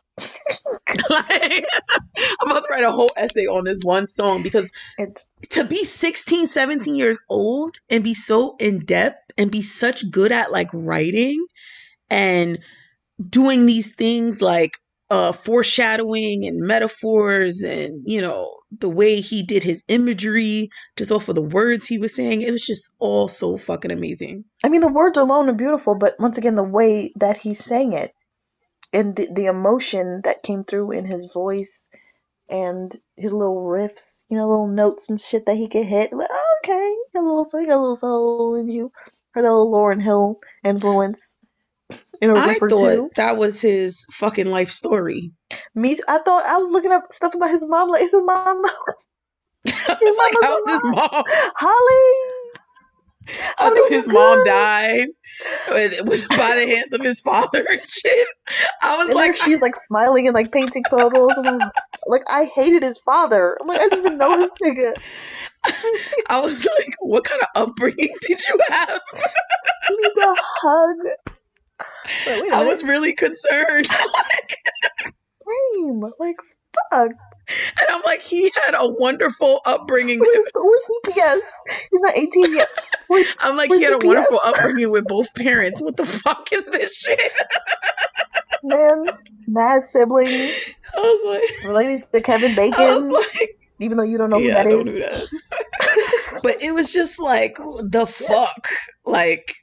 like, 1.10 1.65
I'm 2.41 2.52
about 2.52 2.63
to 2.63 2.67
write 2.70 2.84
a 2.84 2.91
whole 2.91 3.12
essay 3.17 3.48
on 3.48 3.63
this 3.63 3.80
one 3.82 4.08
song 4.08 4.43
because 4.43 4.70
it's 5.00 5.26
to 5.50 5.65
be 5.65 5.84
16, 5.84 6.46
17 6.46 6.93
years 6.93 7.17
old 7.28 7.76
and 7.89 8.04
be 8.04 8.13
so 8.13 8.56
in 8.60 8.86
depth 8.86 9.32
and 9.38 9.50
be 9.50 9.63
such 9.63 10.10
good 10.12 10.32
at 10.32 10.52
like 10.52 10.70
writing 10.74 11.43
and 12.10 12.60
doing 13.20 13.65
these 13.65 13.93
things 13.96 14.41
like 14.41 14.78
uh 15.10 15.32
foreshadowing 15.32 16.46
and 16.46 16.60
metaphors 16.60 17.62
and 17.62 18.04
you 18.06 18.22
know 18.22 18.60
the 18.72 18.89
way 18.89 19.22
he 19.22 19.43
did 19.43 19.63
his 19.63 19.82
imagery 19.88 20.70
just 20.98 21.12
off 21.12 21.30
of 21.30 21.36
the 21.36 21.41
words 21.41 21.88
he 21.88 21.98
was 21.98 22.13
saying. 22.13 22.41
It 22.41 22.52
was 22.52 22.65
just 22.65 22.93
all 23.00 23.28
so 23.28 23.58
fucking 23.58 23.91
amazing. 23.91 24.43
I 24.63 24.70
mean 24.70 24.82
the 24.82 24.91
words 24.91 25.17
alone 25.17 25.50
are 25.50 25.54
beautiful 25.54 25.96
but 25.96 26.15
once 26.20 26.38
again 26.38 26.56
the 26.56 26.63
way 26.63 27.13
that 27.17 27.38
he 27.38 27.54
sang 27.54 27.93
it 27.93 28.13
and 28.91 29.15
the, 29.15 29.30
the 29.32 29.46
emotion 29.46 30.22
that 30.26 30.43
came 30.43 30.63
through 30.63 30.91
in 30.91 31.06
his 31.06 31.32
voice 31.34 31.88
and 32.50 32.93
his 33.15 33.34
little 33.34 33.63
riffs 33.63 34.24
you 34.30 34.38
know 34.38 34.48
little 34.48 34.67
notes 34.67 35.10
and 35.10 35.20
shit 35.20 35.46
that 35.46 35.56
he 35.56 35.70
could 35.70 35.86
hit. 35.86 36.12
Like, 36.12 36.30
oh, 36.30 36.56
okay 36.63 37.20
a 37.20 37.22
little 37.22 37.46
so 37.46 37.60
you 37.60 37.67
got 37.67 37.78
a 37.78 37.82
little 37.82 37.96
soul 37.96 38.56
in 38.56 38.67
you 38.67 38.91
her 39.32 39.41
little 39.41 39.72
Lauryn 39.72 40.02
Hill 40.02 40.39
influence 40.63 41.37
in 42.21 42.30
a 42.30 42.36
I 42.36 42.58
thought 42.60 43.12
that 43.15 43.38
was 43.38 43.62
his 43.62 44.06
fucking 44.12 44.47
life 44.47 44.69
story. 44.69 45.32
Me, 45.75 45.95
too. 45.95 46.03
I 46.08 46.19
thought 46.19 46.45
I 46.45 46.58
was 46.58 46.69
looking 46.69 46.91
up 46.91 47.12
stuff 47.12 47.34
about 47.36 47.49
his 47.49 47.63
mom. 47.65 47.89
Like, 47.89 48.03
is 48.03 48.12
his 48.12 48.23
mom? 48.23 48.63
his 49.65 50.17
like, 50.17 50.34
how's 50.41 50.69
his 50.69 50.84
mom? 50.84 51.23
Holly. 51.56 52.53
I 53.60 53.69
knew 53.69 53.88
his 53.89 54.08
good. 54.08 54.13
mom 54.13 54.43
died. 54.45 55.08
It 55.69 56.06
was 56.06 56.25
by 56.27 56.56
the 56.56 56.67
hands 56.67 56.93
of 56.93 57.01
his 57.01 57.19
father 57.19 57.65
and 57.69 57.82
shit. 57.88 58.27
I 58.82 58.97
was 58.97 59.10
and 59.10 59.15
like, 59.15 59.36
she's 59.36 59.62
like 59.62 59.75
smiling 59.75 60.27
and 60.27 60.34
like 60.34 60.51
painting 60.51 60.84
photos. 60.89 61.38
And 61.38 61.47
I'm, 61.47 61.60
like, 62.08 62.23
I 62.30 62.45
hated 62.45 62.84
his 62.84 62.97
father. 62.99 63.58
I'm 63.60 63.67
like, 63.67 63.80
I 63.80 63.89
didn't 63.89 64.06
even 64.06 64.17
know 64.17 64.38
this 64.38 64.51
nigga. 64.63 64.93
I 66.30 66.41
was 66.41 66.65
like, 66.65 66.93
what 67.01 67.23
kind 67.23 67.41
of 67.41 67.69
upbringing 67.69 68.13
did 68.21 68.39
you 68.47 68.60
have? 68.69 69.01
he 69.88 69.95
needs 69.95 70.17
a 70.17 70.36
hug. 70.38 70.97
Wait, 72.28 72.52
I 72.52 72.63
was 72.63 72.84
really 72.84 73.13
concerned. 73.13 73.88
Same. 75.08 76.02
Like, 76.20 76.36
fuck. 76.91 77.12
And 77.80 77.88
I'm 77.89 78.02
like, 78.06 78.22
he 78.22 78.52
had 78.65 78.76
a 78.76 78.89
wonderful 78.89 79.62
upbringing. 79.65 80.20
Where's, 80.20 80.48
where's 80.54 80.84
CPS? 81.06 81.39
He's 81.91 82.02
not 82.02 82.17
18 82.17 82.56
yet. 82.56 82.67
Where's, 83.08 83.28
I'm 83.39 83.56
like, 83.56 83.72
he 83.72 83.82
had 83.84 83.93
CPS? 83.93 84.04
a 84.04 84.08
wonderful 84.08 84.39
upbringing 84.46 84.91
with 84.91 85.08
both 85.08 85.34
parents. 85.34 85.82
What 85.82 85.96
the 85.96 86.06
fuck 86.06 86.50
is 86.52 86.65
this 86.65 86.93
shit? 86.93 87.32
Man, 88.63 89.06
mad 89.48 89.84
siblings. 89.86 90.74
I 90.93 91.00
was 91.00 91.39
like, 91.39 91.70
related 91.70 92.04
to 92.12 92.22
Kevin 92.22 92.54
Bacon. 92.54 93.12
Like, 93.12 93.58
even 93.80 93.98
though 93.98 94.04
you 94.04 94.17
don't 94.17 94.30
know 94.30 94.39
yeah, 94.39 94.63
who 94.63 94.84
that 94.84 95.12
is. 95.12 95.30
That. 95.30 96.39
but 96.43 96.62
it 96.62 96.74
was 96.74 96.91
just 96.91 97.20
like, 97.20 97.56
the 97.58 98.06
fuck? 98.06 98.67
Like, 99.06 99.56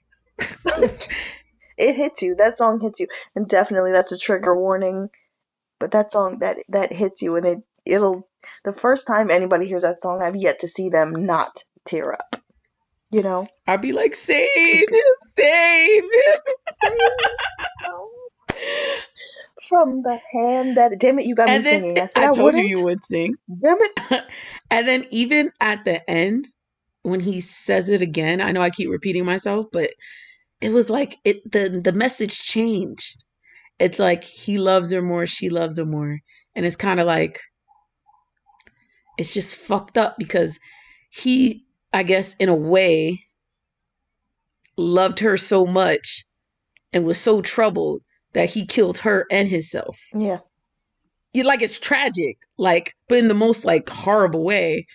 it 1.76 1.96
hits 1.96 2.22
you. 2.22 2.37
That 2.37 2.56
song 2.56 2.80
hits 2.80 3.00
you, 3.00 3.08
and 3.34 3.48
definitely 3.48 3.92
that's 3.92 4.12
a 4.12 4.18
trigger 4.18 4.54
warning. 4.54 5.10
But 5.78 5.92
that 5.92 6.12
song 6.12 6.38
that 6.40 6.58
that 6.68 6.92
hits 6.92 7.22
you, 7.22 7.37
and 7.37 7.46
it 7.46 7.58
it'll 7.84 8.28
the 8.64 8.72
first 8.72 9.06
time 9.06 9.30
anybody 9.30 9.66
hears 9.66 9.82
that 9.82 10.00
song, 10.00 10.22
I've 10.22 10.37
yet 10.37 10.60
to 10.60 10.68
see 10.68 10.88
them 10.88 11.26
not 11.26 11.58
tear 11.84 12.12
up. 12.12 12.40
You 13.10 13.22
know, 13.22 13.46
I'd 13.66 13.82
be 13.82 13.92
like, 13.92 14.14
save 14.14 14.48
him, 14.90 15.14
save 15.20 16.02
him. 16.02 16.40
From 19.68 20.02
the 20.02 20.20
hand 20.32 20.76
that 20.76 20.98
damn 20.98 21.18
it, 21.18 21.26
you 21.26 21.34
got 21.34 21.48
and 21.48 21.58
me 21.58 21.64
then, 21.64 21.80
singing. 21.80 21.98
I, 21.98 22.06
said, 22.06 22.24
I, 22.24 22.28
I 22.28 22.32
told 22.32 22.44
wouldn't. 22.44 22.68
you 22.68 22.78
you 22.78 22.84
would 22.84 23.04
sing. 23.04 23.34
Damn 23.48 23.78
it. 23.80 24.24
and 24.70 24.88
then 24.88 25.06
even 25.10 25.52
at 25.60 25.84
the 25.84 26.08
end, 26.10 26.48
when 27.02 27.20
he 27.20 27.40
says 27.40 27.88
it 27.88 28.02
again, 28.02 28.40
I 28.40 28.52
know 28.52 28.62
I 28.62 28.70
keep 28.70 28.90
repeating 28.90 29.24
myself, 29.24 29.66
but 29.72 29.90
it 30.64 30.72
was 30.72 30.88
like 30.88 31.18
it 31.24 31.53
the 31.53 31.68
the 31.85 31.92
message 31.92 32.38
changed. 32.38 33.22
It's 33.79 33.98
like 33.98 34.24
he 34.24 34.57
loves 34.57 34.90
her 34.92 35.03
more, 35.03 35.27
she 35.27 35.50
loves 35.50 35.77
her 35.77 35.85
more. 35.85 36.20
And 36.57 36.64
it's 36.64 36.74
kind 36.74 37.00
of 37.00 37.07
like 37.07 37.38
it's 39.18 39.35
just 39.35 39.57
fucked 39.57 39.98
up 39.98 40.16
because 40.18 40.59
he 41.11 41.66
I 41.92 42.03
guess 42.03 42.35
in 42.37 42.48
a 42.48 42.55
way 42.55 43.27
loved 44.79 45.20
her 45.20 45.37
so 45.37 45.66
much 45.66 46.24
and 46.94 47.05
was 47.05 47.20
so 47.20 47.42
troubled 47.42 48.00
that 48.33 48.48
he 48.48 48.64
killed 48.64 48.96
her 48.98 49.27
and 49.31 49.46
himself. 49.46 50.00
Yeah. 50.14 50.38
You 51.35 51.44
like 51.44 51.61
it's 51.61 51.79
tragic, 51.79 52.38
like, 52.57 52.94
but 53.09 53.18
in 53.18 53.29
the 53.29 53.35
most 53.35 53.66
like 53.66 53.90
horrible 53.90 54.44
way. 54.44 54.87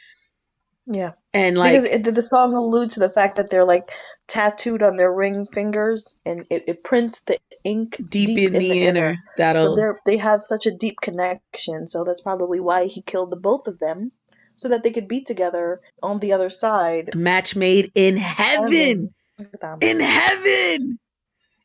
Yeah. 0.87 1.11
And 1.31 1.59
like 1.59 1.83
because 1.83 2.01
the 2.15 2.21
song 2.23 2.55
alludes 2.55 2.95
to 2.95 3.01
the 3.01 3.11
fact 3.11 3.35
that 3.35 3.51
they're 3.51 3.65
like 3.65 3.91
tattooed 4.29 4.83
on 4.83 4.95
their 4.95 5.11
ring 5.11 5.47
fingers, 5.51 6.17
and 6.25 6.45
it, 6.49 6.63
it 6.67 6.83
prints 6.83 7.23
the 7.23 7.37
ink 7.63 7.97
deep, 7.97 8.27
deep 8.27 8.37
in, 8.37 8.45
in, 8.45 8.53
the, 8.53 8.59
the 8.59 8.81
inner. 8.81 8.99
inner. 8.99 9.17
That'll 9.37 9.75
so 9.75 9.95
they 10.05 10.17
have 10.17 10.41
such 10.41 10.65
a 10.65 10.71
deep 10.71 10.95
connection. 11.01 11.87
So 11.87 12.03
that's 12.03 12.21
probably 12.21 12.59
why 12.59 12.85
he 12.85 13.01
killed 13.01 13.31
the 13.31 13.37
both 13.37 13.67
of 13.67 13.79
them, 13.79 14.11
so 14.55 14.69
that 14.69 14.83
they 14.83 14.91
could 14.91 15.07
be 15.07 15.23
together 15.23 15.81
on 16.01 16.19
the 16.19 16.33
other 16.33 16.49
side. 16.49 17.15
Match 17.15 17.55
made 17.55 17.91
in 17.95 18.17
heaven. 18.17 19.13
heaven. 19.37 19.79
In 19.81 19.99
heaven. 19.99 20.99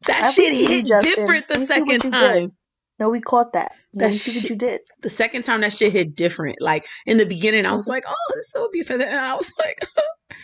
That 0.07 0.33
shit 0.35 0.53
hit 0.55 0.87
different 0.87 1.49
the 1.49 1.61
second 1.61 2.01
time. 2.01 2.53
No, 2.99 3.09
we 3.09 3.21
caught 3.21 3.55
that. 3.55 3.73
That 3.95 4.15
shit, 4.15 4.35
what 4.37 4.51
you 4.51 4.57
did. 4.57 4.81
The 5.03 5.11
second 5.11 5.43
time 5.43 5.61
that 5.63 5.73
shit 5.73 5.93
hit 5.93 6.15
different. 6.15 6.61
Like 6.61 6.87
in 7.07 7.17
the 7.17 7.27
beginning, 7.27 7.67
I 7.67 7.75
was 7.75 7.89
like, 7.89 8.05
"Oh, 8.07 8.33
it's 8.37 8.51
so 8.51 8.69
beautiful," 8.73 9.01
and 9.01 9.17
I 9.17 9.35
was 9.35 9.53
like, 9.59 9.87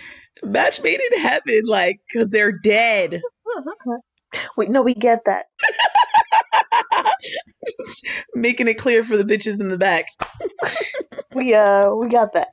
match 0.42 0.82
made 0.82 1.00
in 1.00 1.20
heaven, 1.20 1.62
like, 1.66 2.00
because 2.06 2.30
they're 2.30 2.52
dead. 2.52 3.22
Wait, 4.56 4.70
no, 4.70 4.82
we 4.82 4.94
get 4.94 5.24
that. 5.26 5.46
Making 8.34 8.68
it 8.68 8.74
clear 8.74 9.02
for 9.02 9.16
the 9.16 9.24
bitches 9.24 9.60
in 9.60 9.68
the 9.68 9.78
back. 9.78 10.06
we 11.34 11.54
uh, 11.54 11.92
we 11.94 12.08
got 12.08 12.34
that. 12.34 12.48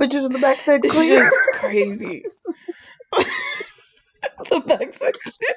bitches 0.00 0.26
in 0.26 0.32
the 0.32 0.38
back 0.40 0.56
said 0.58 0.82
clear. 0.82 1.26
It's 1.26 1.58
crazy. 1.58 2.24
the 3.12 4.62
back 4.66 4.94
said 4.94 5.14
clear. 5.20 5.54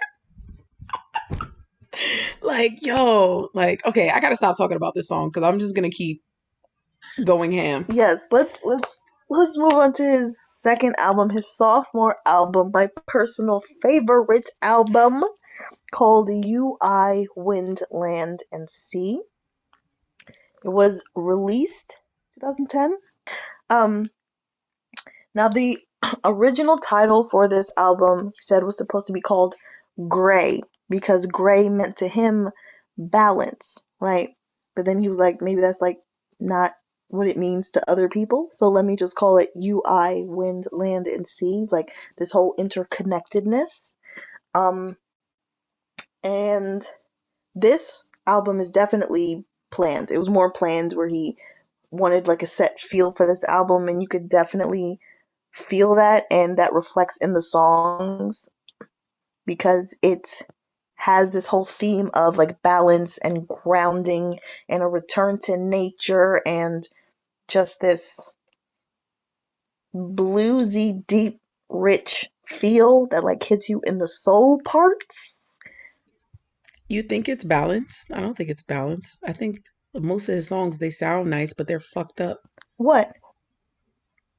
like, 2.41 2.85
yo, 2.85 3.49
like, 3.53 3.85
okay, 3.85 4.09
I 4.09 4.19
gotta 4.19 4.35
stop 4.35 4.57
talking 4.57 4.77
about 4.77 4.93
this 4.95 5.07
song 5.07 5.29
because 5.29 5.43
I'm 5.43 5.59
just 5.59 5.75
gonna 5.75 5.89
keep 5.89 6.21
going 7.23 7.51
ham. 7.53 7.85
Yes, 7.89 8.27
let's 8.31 8.59
let's 8.63 9.03
let's 9.29 9.57
move 9.57 9.73
on 9.73 9.93
to 9.93 10.03
his 10.03 10.39
second 10.61 10.95
album, 10.97 11.29
his 11.29 11.53
sophomore 11.53 12.17
album, 12.25 12.71
my 12.73 12.89
personal 13.05 13.61
favorite 13.81 14.49
album 14.61 15.23
called 15.93 16.29
You 16.29 16.77
I 16.81 17.27
Wind, 17.35 17.79
Land, 17.91 18.39
and 18.51 18.69
Sea. 18.69 19.19
It 20.63 20.69
was 20.69 21.03
released 21.15 21.95
2010. 22.35 22.97
Um, 23.69 24.09
now 25.35 25.49
the 25.49 25.77
original 26.23 26.77
title 26.77 27.27
for 27.29 27.47
this 27.47 27.71
album, 27.77 28.27
he 28.27 28.41
said, 28.41 28.63
was 28.63 28.77
supposed 28.77 29.07
to 29.07 29.13
be 29.13 29.21
called 29.21 29.55
Gray 30.07 30.61
because 30.89 31.25
gray 31.25 31.69
meant 31.69 31.97
to 31.97 32.07
him 32.07 32.49
balance, 32.97 33.83
right? 33.99 34.29
But 34.75 34.85
then 34.85 34.99
he 34.99 35.09
was 35.09 35.19
like, 35.19 35.41
maybe 35.41 35.61
that's 35.61 35.81
like 35.81 35.97
not 36.39 36.71
what 37.09 37.27
it 37.27 37.37
means 37.37 37.71
to 37.71 37.91
other 37.91 38.09
people. 38.09 38.47
So 38.51 38.69
let 38.69 38.85
me 38.85 38.95
just 38.97 39.15
call 39.17 39.37
it 39.37 39.49
You 39.55 39.83
I, 39.85 40.23
wind, 40.25 40.65
land, 40.71 41.07
and 41.07 41.27
sea, 41.27 41.67
like 41.71 41.93
this 42.17 42.31
whole 42.31 42.55
interconnectedness. 42.57 43.93
Um, 44.55 44.97
and 46.23 46.83
this 47.55 48.09
album 48.27 48.59
is 48.59 48.71
definitely 48.71 49.45
planned. 49.71 50.11
It 50.11 50.17
was 50.19 50.29
more 50.29 50.51
planned 50.51 50.93
where 50.93 51.09
he 51.09 51.37
wanted 51.91 52.27
like 52.27 52.43
a 52.43 52.47
set 52.47 52.79
feel 52.79 53.13
for 53.13 53.27
this 53.27 53.43
album, 53.43 53.87
and 53.89 54.01
you 54.01 54.07
could 54.07 54.29
definitely 54.29 54.99
feel 55.53 55.95
that, 55.95 56.25
and 56.31 56.59
that 56.59 56.73
reflects 56.73 57.17
in 57.17 57.33
the 57.33 57.41
songs. 57.41 58.41
because 59.47 59.97
it 60.03 60.43
has 60.97 61.31
this 61.31 61.47
whole 61.47 61.63
theme 61.63 62.09
of 62.13 62.37
like 62.37 62.61
balance 62.61 63.17
and 63.19 63.47
grounding 63.47 64.39
and 64.67 64.83
a 64.83 64.87
return 64.87 65.37
to 65.43 65.55
nature 65.55 66.41
and 66.45 66.83
just 67.47 67.79
this 67.79 68.27
bluesy, 69.95 71.05
deep, 71.07 71.39
rich 71.69 72.29
feel 72.45 73.05
that 73.07 73.23
like 73.23 73.43
hits 73.43 73.69
you 73.69 73.81
in 73.85 73.99
the 73.99 74.07
soul 74.07 74.59
parts. 74.63 75.43
You 76.87 77.03
think 77.03 77.29
it's 77.29 77.43
balanced? 77.43 78.11
I 78.11 78.19
don't 78.19 78.35
think 78.35 78.49
it's 78.49 78.63
balanced. 78.63 79.23
I 79.25 79.33
think 79.33 79.63
most 79.93 80.29
of 80.29 80.35
his 80.35 80.47
songs 80.47 80.77
they 80.77 80.89
sound 80.89 81.29
nice, 81.29 81.53
but 81.53 81.67
they're 81.67 81.79
fucked 81.79 82.21
up. 82.21 82.41
What? 82.77 83.13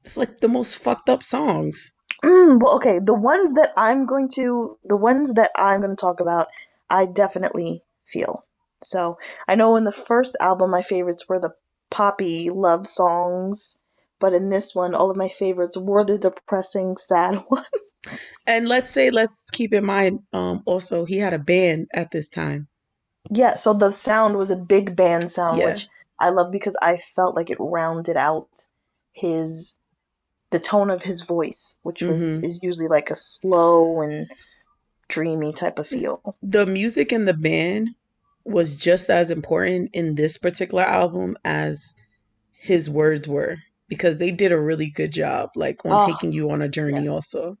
It's 0.03 0.17
like 0.17 0.39
the 0.39 0.49
most 0.49 0.77
fucked 0.77 1.09
up 1.09 1.23
songs. 1.23 1.93
Mm, 2.23 2.61
well, 2.61 2.75
okay, 2.75 2.99
the 2.99 3.13
ones 3.13 3.53
that 3.53 3.73
I'm 3.77 4.05
going 4.05 4.29
to, 4.35 4.77
the 4.83 4.97
ones 4.97 5.33
that 5.35 5.51
I'm 5.55 5.79
going 5.79 5.91
to 5.91 5.95
talk 5.95 6.19
about, 6.19 6.47
I 6.89 7.05
definitely 7.05 7.83
feel. 8.05 8.45
So 8.83 9.19
I 9.47 9.55
know 9.55 9.75
in 9.75 9.83
the 9.83 9.91
first 9.91 10.35
album, 10.39 10.71
my 10.71 10.81
favorites 10.81 11.27
were 11.27 11.39
the 11.39 11.53
poppy 11.89 12.49
love 12.49 12.87
songs, 12.87 13.75
but 14.19 14.33
in 14.33 14.49
this 14.49 14.75
one, 14.75 14.95
all 14.95 15.11
of 15.11 15.17
my 15.17 15.29
favorites 15.29 15.77
were 15.77 16.03
the 16.03 16.17
depressing, 16.17 16.97
sad 16.97 17.43
ones. 17.49 18.37
And 18.47 18.67
let's 18.67 18.91
say, 18.91 19.11
let's 19.11 19.45
keep 19.51 19.73
in 19.73 19.85
mind, 19.85 20.21
um, 20.33 20.63
also 20.65 21.05
he 21.05 21.17
had 21.17 21.33
a 21.33 21.39
band 21.39 21.87
at 21.93 22.11
this 22.11 22.29
time. 22.29 22.67
Yeah, 23.31 23.55
so 23.55 23.73
the 23.73 23.91
sound 23.91 24.35
was 24.35 24.51
a 24.51 24.55
big 24.55 24.95
band 24.95 25.29
sound, 25.29 25.59
Yeah. 25.59 25.65
which 25.67 25.87
I 26.19 26.29
love 26.29 26.51
because 26.51 26.77
I 26.81 26.97
felt 26.97 27.35
like 27.35 27.49
it 27.49 27.57
rounded 27.59 28.17
out 28.17 28.49
his 29.13 29.75
the 30.51 30.59
tone 30.59 30.89
of 30.89 31.03
his 31.03 31.21
voice, 31.23 31.75
which 31.83 32.01
was 32.01 32.39
Mhm. 32.39 32.43
is 32.45 32.63
usually 32.63 32.87
like 32.87 33.11
a 33.11 33.15
slow 33.15 34.01
and 34.01 34.29
dreamy 35.07 35.53
type 35.53 35.79
of 35.79 35.87
feel. 35.87 36.35
The 36.41 36.65
music 36.65 37.11
in 37.11 37.25
the 37.25 37.33
band 37.33 37.89
was 38.45 38.75
just 38.75 39.09
as 39.09 39.31
important 39.31 39.91
in 39.93 40.15
this 40.15 40.37
particular 40.37 40.83
album 40.83 41.37
as 41.43 41.95
his 42.51 42.89
words 42.89 43.27
were 43.27 43.57
because 43.87 44.17
they 44.17 44.31
did 44.31 44.51
a 44.51 44.59
really 44.59 44.89
good 44.89 45.11
job, 45.11 45.49
like 45.55 45.83
on 45.85 45.99
Oh, 45.99 46.05
taking 46.05 46.31
you 46.31 46.51
on 46.51 46.61
a 46.61 46.69
journey, 46.69 47.07
also. 47.07 47.57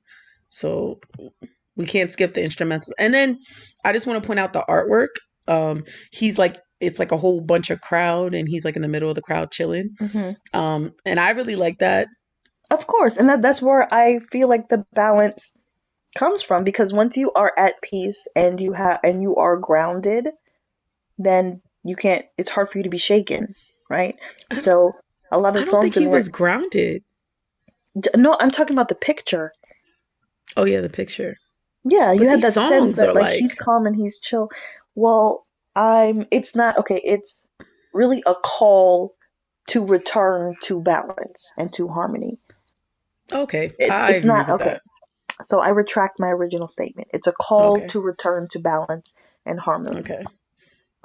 So 0.49 0.99
we 1.75 1.85
can't 1.85 2.11
skip 2.11 2.33
the 2.33 2.41
instrumentals. 2.41 2.91
And 2.99 3.13
then 3.13 3.39
I 3.85 3.93
just 3.93 4.07
want 4.07 4.21
to 4.21 4.27
point 4.27 4.39
out 4.39 4.53
the 4.53 4.65
artwork. 4.67 5.09
Um, 5.47 5.83
he's 6.11 6.37
like 6.37 6.57
it's 6.79 6.99
like 6.99 7.11
a 7.11 7.17
whole 7.17 7.41
bunch 7.41 7.71
of 7.71 7.81
crowd, 7.81 8.33
and 8.33 8.47
he's 8.47 8.63
like 8.63 8.75
in 8.75 8.81
the 8.81 8.87
middle 8.87 9.09
of 9.09 9.15
the 9.15 9.21
crowd 9.21 9.51
chilling. 9.51 9.89
hmm 9.99 10.31
Um, 10.53 10.93
and 11.05 11.19
I 11.19 11.31
really 11.31 11.55
like 11.55 11.79
that. 11.79 12.07
Of 12.71 12.85
course, 12.85 13.17
and 13.17 13.29
that 13.29 13.41
that's 13.41 13.61
where 13.61 13.87
I 13.91 14.19
feel 14.19 14.47
like 14.47 14.69
the 14.69 14.85
balance 14.93 15.53
comes 16.15 16.41
from 16.43 16.63
because 16.63 16.93
once 16.93 17.17
you 17.17 17.31
are 17.33 17.51
at 17.57 17.81
peace 17.81 18.27
and 18.35 18.59
you 18.61 18.73
have 18.73 18.99
and 19.03 19.21
you 19.21 19.37
are 19.37 19.57
grounded, 19.57 20.29
then 21.17 21.61
you 21.83 21.95
can't. 21.95 22.25
It's 22.37 22.49
hard 22.49 22.69
for 22.69 22.77
you 22.77 22.83
to 22.83 22.89
be 22.89 22.97
shaken, 22.97 23.55
right? 23.89 24.15
So 24.59 24.93
a 25.31 25.39
lot 25.39 25.55
of 25.55 25.61
I 25.61 25.65
think 25.65 25.71
songs 25.71 25.97
in 25.97 26.03
he 26.03 26.07
there. 26.07 26.13
was 26.15 26.29
grounded. 26.29 27.03
No, 28.15 28.37
I'm 28.39 28.51
talking 28.51 28.75
about 28.75 28.89
the 28.89 28.95
picture. 28.95 29.51
Oh 30.55 30.65
yeah, 30.65 30.81
the 30.81 30.89
picture. 30.89 31.37
Yeah, 31.83 32.07
But 32.07 32.21
you 32.21 32.27
had 32.27 32.41
that 32.41 32.53
sense 32.53 32.97
that 32.97 33.15
like, 33.15 33.23
like- 33.23 33.39
he's 33.39 33.55
calm 33.55 33.85
and 33.85 33.95
he's 33.95 34.19
chill. 34.19 34.49
Well, 34.95 35.43
I'm. 35.75 36.25
It's 36.31 36.55
not 36.55 36.79
okay. 36.79 36.99
It's 37.03 37.45
really 37.93 38.23
a 38.25 38.35
call 38.35 39.15
to 39.67 39.85
return 39.85 40.55
to 40.63 40.81
balance 40.81 41.53
and 41.57 41.71
to 41.73 41.87
harmony. 41.87 42.39
Okay, 43.31 43.71
It's 43.77 43.91
I 43.91 44.11
it's 44.11 44.23
agree 44.23 44.27
not 44.35 44.47
with 44.47 44.61
okay. 44.61 44.69
that. 44.71 44.81
So 45.47 45.59
I 45.59 45.69
retract 45.69 46.19
my 46.19 46.27
original 46.27 46.67
statement. 46.67 47.09
It's 47.13 47.27
a 47.27 47.31
call 47.31 47.77
Okay. 47.77 47.87
to 47.87 48.01
return 48.01 48.47
to 48.51 48.59
balance 48.59 49.13
and 49.45 49.59
harmony. 49.59 49.99
Okay, 49.99 50.23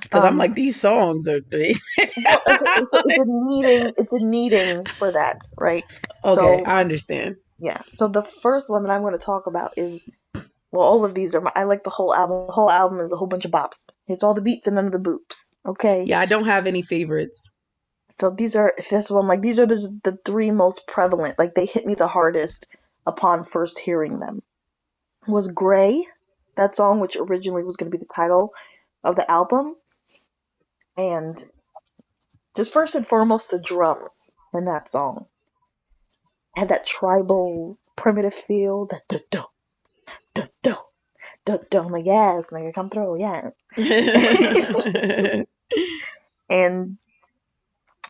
because 0.02 0.24
I'm 0.24 0.32
Um, 0.32 0.38
like 0.38 0.54
these 0.54 0.80
songs 0.80 1.28
are. 1.28 1.40
They... 1.40 1.74
Well, 1.98 2.40
it's, 2.46 2.80
it's, 2.80 3.06
it's 3.06 3.18
a 3.18 3.24
needing. 3.26 3.92
It's 3.96 4.12
a 4.12 4.20
needing 4.24 4.84
for 4.86 5.12
that, 5.12 5.40
right? 5.58 5.84
okay, 6.24 6.34
So- 6.34 6.64
I 6.64 6.80
understand. 6.80 7.36
Yeah. 7.58 7.80
So 7.94 8.08
the 8.08 8.22
first 8.22 8.68
one 8.68 8.82
that 8.82 8.90
I'm 8.90 9.02
going 9.02 9.12
to 9.16 9.24
talk 9.24 9.46
about 9.46 9.74
is, 9.76 10.10
well, 10.72 10.82
all 10.82 11.04
of 11.04 11.14
these 11.14 11.34
are. 11.36 11.40
My, 11.40 11.52
I 11.54 11.62
like 11.64 11.84
the 11.84 11.90
whole 11.90 12.12
album. 12.12 12.46
The 12.48 12.52
whole 12.52 12.70
album 12.70 12.98
is 13.00 13.12
a 13.12 13.16
whole 13.16 13.28
bunch 13.28 13.44
of 13.44 13.52
bops. 13.52 13.86
It's 14.08 14.24
all 14.24 14.34
the 14.34 14.42
beats 14.42 14.66
and 14.66 14.74
none 14.74 14.86
of 14.86 14.92
the 14.92 14.98
boops. 14.98 15.54
Okay. 15.64 16.02
Yeah, 16.04 16.18
I 16.18 16.26
don't 16.26 16.46
have 16.46 16.66
any 16.66 16.82
favorites. 16.82 17.52
So 18.10 18.30
these 18.30 18.54
are 18.56 18.74
this 18.90 19.10
one 19.10 19.26
like 19.26 19.40
these 19.40 19.58
are 19.58 19.66
the 19.66 20.00
the 20.04 20.18
three 20.24 20.50
most 20.50 20.86
prevalent. 20.86 21.38
Like 21.38 21.54
they 21.54 21.66
hit 21.66 21.86
me 21.86 21.94
the 21.94 22.06
hardest 22.06 22.66
upon 23.06 23.44
first 23.44 23.78
hearing 23.78 24.20
them. 24.20 24.42
Was 25.26 25.48
Gray, 25.48 26.04
that 26.56 26.76
song 26.76 27.00
which 27.00 27.16
originally 27.16 27.64
was 27.64 27.76
going 27.76 27.90
to 27.90 27.96
be 27.96 28.00
the 28.02 28.14
title 28.14 28.52
of 29.02 29.16
the 29.16 29.28
album, 29.30 29.74
and 30.98 31.42
just 32.54 32.72
first 32.72 32.94
and 32.94 33.06
foremost 33.06 33.50
the 33.50 33.60
drums 33.60 34.30
in 34.52 34.66
that 34.66 34.88
song 34.88 35.26
had 36.54 36.68
that 36.68 36.86
tribal 36.86 37.78
primitive 37.96 38.34
feel. 38.34 38.86
That 38.86 39.00
do 39.08 39.18
do 39.30 39.42
do 40.34 40.42
do 40.62 40.74
do 41.44 41.58
do. 41.70 41.80
Like 41.80 42.06
yes, 42.06 42.50
nigga, 42.50 42.74
come 42.74 42.90
through, 42.90 43.18
yeah. 43.18 43.50
and 46.50 46.98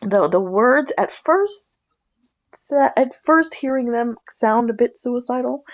the 0.05 0.27
the 0.27 0.39
words 0.39 0.91
at 0.97 1.11
first 1.11 1.73
at 2.95 3.13
first 3.13 3.53
hearing 3.53 3.91
them 3.91 4.17
sound 4.29 4.69
a 4.69 4.73
bit 4.73 4.97
suicidal 4.97 5.65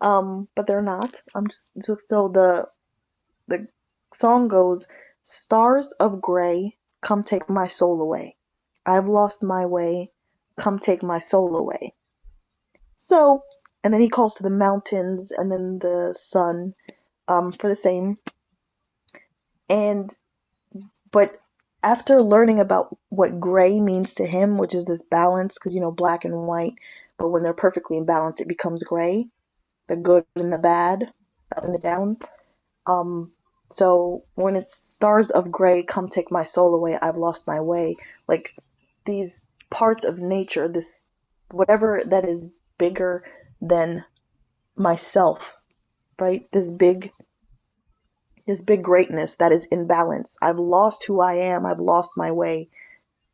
um 0.00 0.48
but 0.54 0.66
they're 0.66 0.82
not. 0.82 1.20
I'm 1.34 1.48
just 1.48 1.68
so, 1.80 1.96
so 1.98 2.28
the 2.28 2.68
the 3.48 3.66
song 4.12 4.48
goes 4.48 4.86
stars 5.22 5.92
of 5.92 6.20
gray 6.20 6.76
come 7.00 7.22
take 7.22 7.48
my 7.48 7.66
soul 7.66 8.00
away. 8.00 8.36
I've 8.86 9.08
lost 9.08 9.42
my 9.42 9.66
way. 9.66 10.10
Come 10.56 10.78
take 10.78 11.02
my 11.02 11.18
soul 11.18 11.56
away. 11.56 11.94
So 12.96 13.42
and 13.84 13.92
then 13.92 14.00
he 14.00 14.08
calls 14.08 14.36
to 14.36 14.42
the 14.42 14.50
mountains 14.50 15.32
and 15.32 15.50
then 15.50 15.78
the 15.78 16.14
sun 16.14 16.74
um 17.26 17.52
for 17.52 17.68
the 17.68 17.76
same. 17.76 18.18
And 19.68 20.10
but 21.10 21.32
after 21.88 22.22
learning 22.22 22.60
about 22.60 22.94
what 23.08 23.40
gray 23.40 23.80
means 23.80 24.14
to 24.14 24.26
him, 24.26 24.58
which 24.58 24.74
is 24.74 24.84
this 24.84 25.02
balance, 25.02 25.58
because 25.58 25.74
you 25.74 25.80
know, 25.80 25.90
black 25.90 26.26
and 26.26 26.46
white, 26.46 26.74
but 27.16 27.30
when 27.30 27.42
they're 27.42 27.54
perfectly 27.54 27.96
in 27.96 28.04
balance, 28.04 28.42
it 28.42 28.48
becomes 28.48 28.84
gray, 28.84 29.26
the 29.86 29.96
good 29.96 30.26
and 30.36 30.52
the 30.52 30.58
bad, 30.58 31.10
up 31.56 31.64
and 31.64 31.74
the 31.74 31.78
down. 31.78 32.18
Um, 32.86 33.32
so 33.70 34.24
when 34.34 34.54
it's 34.54 34.76
stars 34.76 35.30
of 35.30 35.50
gray, 35.50 35.82
come 35.82 36.08
take 36.08 36.30
my 36.30 36.42
soul 36.42 36.74
away, 36.74 36.98
I've 37.00 37.16
lost 37.16 37.46
my 37.46 37.60
way. 37.60 37.96
Like 38.28 38.54
these 39.06 39.42
parts 39.70 40.04
of 40.04 40.20
nature, 40.20 40.68
this 40.68 41.06
whatever 41.50 42.02
that 42.04 42.24
is 42.26 42.52
bigger 42.76 43.24
than 43.62 44.04
myself, 44.76 45.58
right? 46.20 46.42
This 46.52 46.70
big 46.70 47.12
this 48.48 48.62
big 48.62 48.82
greatness 48.82 49.36
that 49.36 49.52
is 49.52 49.66
in 49.66 49.86
balance. 49.86 50.36
I've 50.42 50.58
lost 50.58 51.06
who 51.06 51.20
I 51.20 51.34
am. 51.52 51.66
I've 51.66 51.78
lost 51.78 52.14
my 52.16 52.32
way. 52.32 52.70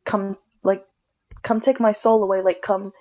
Come, 0.03 0.37
like, 0.61 0.85
come 1.41 1.61
take 1.61 1.79
my 1.79 1.93
soul 1.93 2.21
away. 2.21 2.41
Like, 2.41 2.61
come 2.61 2.91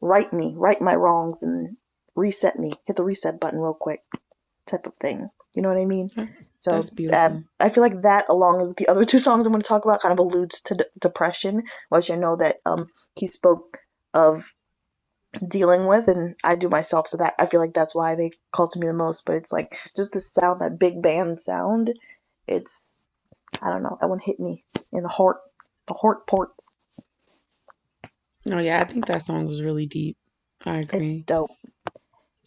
right 0.00 0.30
me, 0.32 0.54
right 0.58 0.80
my 0.80 0.94
wrongs, 0.96 1.44
and 1.44 1.76
reset 2.16 2.56
me. 2.58 2.72
Hit 2.86 2.96
the 2.96 3.04
reset 3.04 3.40
button 3.40 3.60
real 3.60 3.72
quick, 3.72 4.00
type 4.66 4.86
of 4.86 4.94
thing. 5.00 5.30
You 5.54 5.62
know 5.62 5.68
what 5.68 5.80
I 5.80 5.86
mean? 5.86 6.10
So 6.58 6.72
That's 6.72 6.90
beautiful. 6.90 7.24
um, 7.24 7.44
I 7.60 7.68
feel 7.68 7.82
like 7.82 8.02
that, 8.02 8.26
along 8.28 8.66
with 8.66 8.76
the 8.76 8.88
other 8.88 9.04
two 9.04 9.18
songs 9.20 9.46
I'm 9.46 9.52
going 9.52 9.62
to 9.62 9.68
talk 9.68 9.84
about, 9.84 10.00
kind 10.02 10.12
of 10.12 10.18
alludes 10.18 10.62
to 10.62 10.74
d- 10.74 10.84
depression, 11.00 11.62
which 11.90 12.10
I 12.10 12.16
know 12.16 12.36
that 12.36 12.56
um 12.66 12.88
he 13.14 13.26
spoke 13.26 13.78
of 14.14 14.52
dealing 15.46 15.86
with, 15.86 16.08
and 16.08 16.36
I 16.44 16.56
do 16.56 16.68
myself. 16.68 17.08
So 17.08 17.18
that 17.18 17.34
I 17.38 17.46
feel 17.46 17.60
like 17.60 17.74
that's 17.74 17.94
why 17.94 18.14
they 18.14 18.30
call 18.50 18.68
to 18.68 18.78
me 18.78 18.86
the 18.86 18.92
most. 18.94 19.24
But 19.24 19.36
it's 19.36 19.52
like 19.52 19.76
just 19.96 20.12
the 20.12 20.20
sound, 20.20 20.60
that 20.60 20.78
big 20.78 21.02
band 21.02 21.40
sound. 21.40 21.92
It's 22.46 22.94
I 23.62 23.70
don't 23.70 23.82
know. 23.82 23.98
That 24.00 24.08
one 24.08 24.20
hit 24.20 24.40
me 24.40 24.64
in 24.92 25.02
the 25.02 25.08
heart, 25.08 25.38
the 25.88 25.94
heart 25.94 26.26
ports. 26.26 26.78
No, 28.44 28.58
yeah, 28.58 28.80
I 28.80 28.84
think 28.84 29.06
that 29.06 29.22
song 29.22 29.46
was 29.46 29.62
really 29.62 29.86
deep. 29.86 30.16
I 30.66 30.78
agree 30.78 30.82
It's 30.82 30.94
agree. 30.94 31.24
dope. 31.26 31.50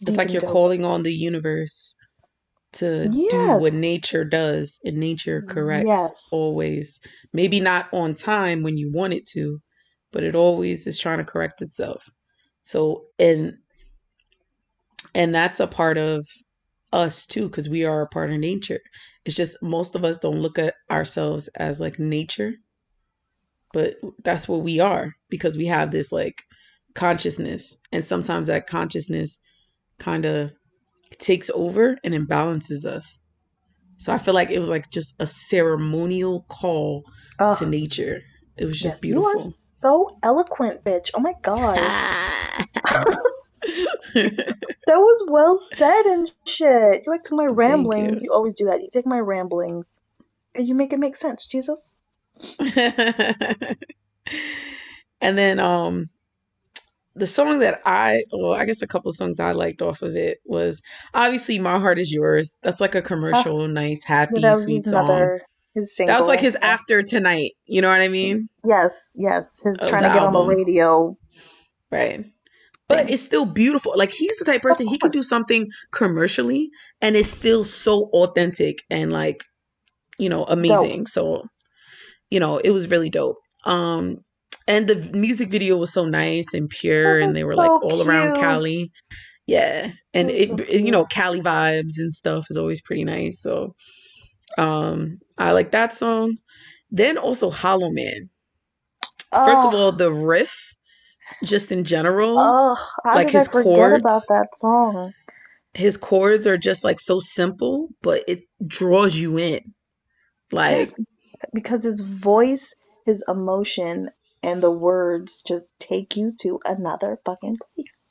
It's 0.02 0.16
like 0.16 0.32
you're 0.32 0.40
dope. 0.40 0.50
calling 0.50 0.84
on 0.84 1.02
the 1.02 1.12
universe 1.12 1.96
to 2.74 3.08
do 3.08 3.60
what 3.60 3.72
nature 3.72 4.24
does, 4.24 4.78
and 4.84 4.98
nature 4.98 5.40
mm-hmm. 5.40 5.50
corrects 5.50 5.86
Yes. 5.88 6.22
always. 6.30 7.00
Maybe 7.32 7.60
not 7.60 7.88
on 7.92 8.14
time 8.14 8.62
when 8.62 8.76
you 8.76 8.92
want 8.92 9.14
it 9.14 9.26
to, 9.28 9.60
but 10.12 10.22
it 10.22 10.34
always 10.34 10.86
is 10.86 10.98
trying 10.98 11.18
to 11.18 11.24
correct 11.24 11.62
itself. 11.62 12.10
So, 12.66 13.04
and 13.20 13.58
and 15.14 15.32
that's 15.32 15.60
a 15.60 15.68
part 15.68 15.98
of 15.98 16.26
us 16.92 17.24
too, 17.26 17.48
because 17.48 17.68
we 17.68 17.84
are 17.84 18.02
a 18.02 18.08
part 18.08 18.32
of 18.32 18.40
nature. 18.40 18.80
It's 19.24 19.36
just 19.36 19.62
most 19.62 19.94
of 19.94 20.04
us 20.04 20.18
don't 20.18 20.40
look 20.40 20.58
at 20.58 20.74
ourselves 20.90 21.46
as 21.56 21.80
like 21.80 22.00
nature, 22.00 22.54
but 23.72 23.94
that's 24.24 24.48
what 24.48 24.62
we 24.62 24.80
are 24.80 25.12
because 25.30 25.56
we 25.56 25.66
have 25.66 25.92
this 25.92 26.10
like 26.10 26.34
consciousness, 26.94 27.76
and 27.92 28.04
sometimes 28.04 28.48
that 28.48 28.66
consciousness 28.66 29.40
kind 30.00 30.24
of 30.24 30.52
takes 31.20 31.50
over 31.50 31.96
and 32.02 32.14
imbalances 32.14 32.84
us. 32.84 33.20
So 33.98 34.12
I 34.12 34.18
feel 34.18 34.34
like 34.34 34.50
it 34.50 34.58
was 34.58 34.70
like 34.70 34.90
just 34.90 35.14
a 35.20 35.26
ceremonial 35.28 36.44
call 36.48 37.04
Oh, 37.38 37.54
to 37.58 37.66
nature. 37.66 38.22
It 38.56 38.64
was 38.64 38.80
just 38.80 38.96
yes, 38.96 39.04
you 39.04 39.24
are 39.24 39.32
beautiful. 39.32 39.52
so 39.80 40.18
eloquent, 40.22 40.84
bitch. 40.84 41.10
Oh 41.14 41.20
my 41.20 41.34
god. 41.42 41.78
That 44.86 44.98
was 44.98 45.26
well 45.28 45.58
said 45.58 46.02
and 46.06 46.32
shit. 46.46 47.02
You 47.04 47.12
like 47.12 47.22
took 47.24 47.36
my 47.36 47.46
ramblings. 47.46 48.22
you. 48.22 48.28
You 48.28 48.32
always 48.32 48.54
do 48.54 48.66
that. 48.66 48.80
You 48.80 48.88
take 48.90 49.06
my 49.06 49.18
ramblings 49.18 49.98
and 50.54 50.66
you 50.66 50.74
make 50.74 50.92
it 50.92 51.00
make 51.00 51.16
sense, 51.16 51.46
Jesus. 51.46 51.98
and 52.60 53.76
then 55.20 55.58
um 55.58 56.08
the 57.16 57.26
song 57.26 57.60
that 57.60 57.80
I 57.84 58.24
well, 58.32 58.52
I 58.52 58.64
guess 58.64 58.82
a 58.82 58.86
couple 58.86 59.10
songs 59.12 59.40
I 59.40 59.52
liked 59.52 59.82
off 59.82 60.02
of 60.02 60.14
it 60.14 60.38
was 60.44 60.82
obviously 61.14 61.58
My 61.58 61.78
Heart 61.78 61.98
Is 61.98 62.12
Yours. 62.12 62.58
That's 62.62 62.80
like 62.80 62.94
a 62.94 63.02
commercial, 63.02 63.66
nice, 63.68 64.04
happy, 64.04 64.54
sweet 64.54 64.84
song. 64.84 64.92
another 64.92 65.42
his 65.76 65.94
single. 65.94 66.14
That 66.14 66.20
was 66.20 66.28
like 66.28 66.40
his 66.40 66.56
after 66.56 67.02
tonight. 67.02 67.52
You 67.66 67.82
know 67.82 67.90
what 67.90 68.00
I 68.00 68.08
mean? 68.08 68.48
Yes, 68.66 69.12
yes. 69.14 69.60
His 69.62 69.82
Of 69.82 69.88
trying 69.90 70.04
to 70.04 70.08
get 70.08 70.22
on 70.22 70.32
the 70.32 70.42
radio. 70.42 71.16
Right. 71.92 72.24
But 72.88 73.10
it's 73.10 73.22
still 73.22 73.44
beautiful. 73.44 73.92
Like 73.94 74.10
he's 74.10 74.38
the 74.38 74.46
type 74.46 74.56
of 74.56 74.62
person 74.62 74.86
he 74.86 74.96
could 74.96 75.12
do 75.12 75.22
something 75.22 75.68
commercially 75.92 76.70
and 77.02 77.14
it's 77.14 77.28
still 77.28 77.62
so 77.62 78.08
authentic 78.12 78.78
and 78.88 79.12
like, 79.12 79.44
you 80.18 80.30
know, 80.30 80.44
amazing. 80.44 81.06
So, 81.06 81.44
you 82.30 82.40
know, 82.40 82.56
it 82.56 82.70
was 82.70 82.88
really 82.88 83.10
dope. 83.10 83.38
Um 83.64 84.24
and 84.66 84.88
the 84.88 84.96
music 85.12 85.50
video 85.50 85.76
was 85.76 85.92
so 85.92 86.06
nice 86.06 86.54
and 86.54 86.70
pure 86.70 87.20
and 87.20 87.36
they 87.36 87.44
were 87.44 87.54
like 87.54 87.66
So 87.66 87.80
all 87.82 88.08
around. 88.08 88.36
Cali. 88.36 88.92
Yeah. 89.46 89.92
And 90.14 90.30
It 90.30 90.58
it, 90.60 90.80
you 90.80 90.90
know, 90.90 91.04
Cali 91.04 91.40
vibes 91.42 91.98
and 91.98 92.14
stuff 92.14 92.46
is 92.48 92.56
always 92.56 92.80
pretty 92.80 93.04
nice. 93.04 93.42
So, 93.42 93.74
um 94.56 95.20
I 95.38 95.52
like 95.52 95.72
that 95.72 95.94
song. 95.94 96.38
Then 96.90 97.18
also 97.18 97.50
Hollow 97.50 97.90
Man. 97.90 98.30
First 99.42 99.64
of 99.64 99.72
Oh, 99.72 99.74
all, 99.74 99.92
the 99.92 100.12
riff 100.12 100.74
just 101.44 101.72
in 101.72 101.84
general 101.84 102.38
oh, 102.38 102.76
like 103.14 103.30
his 103.30 103.48
chords 103.48 104.00
about 104.00 104.22
that 104.28 104.48
song? 104.56 105.12
his 105.74 105.96
chords 105.96 106.46
are 106.46 106.58
just 106.58 106.84
like 106.84 106.98
so 107.00 107.20
simple 107.20 107.88
but 108.02 108.24
it 108.28 108.44
draws 108.66 109.14
you 109.14 109.38
in 109.38 109.74
like 110.52 110.88
because 111.52 111.84
his 111.84 112.00
voice, 112.02 112.74
his 113.04 113.24
emotion, 113.26 114.10
and 114.42 114.62
the 114.62 114.70
words 114.70 115.42
just 115.42 115.68
take 115.80 116.16
you 116.16 116.34
to 116.40 116.60
another 116.64 117.18
fucking 117.24 117.58
place. 117.58 118.08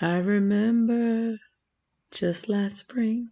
i 0.00 0.18
remember 0.18 1.36
just 2.12 2.48
last 2.48 2.78
spring 2.78 3.30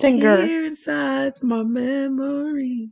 Singer. 0.00 0.46
here 0.46 0.64
inside 0.66 1.32
my 1.42 1.62
memory 1.62 2.90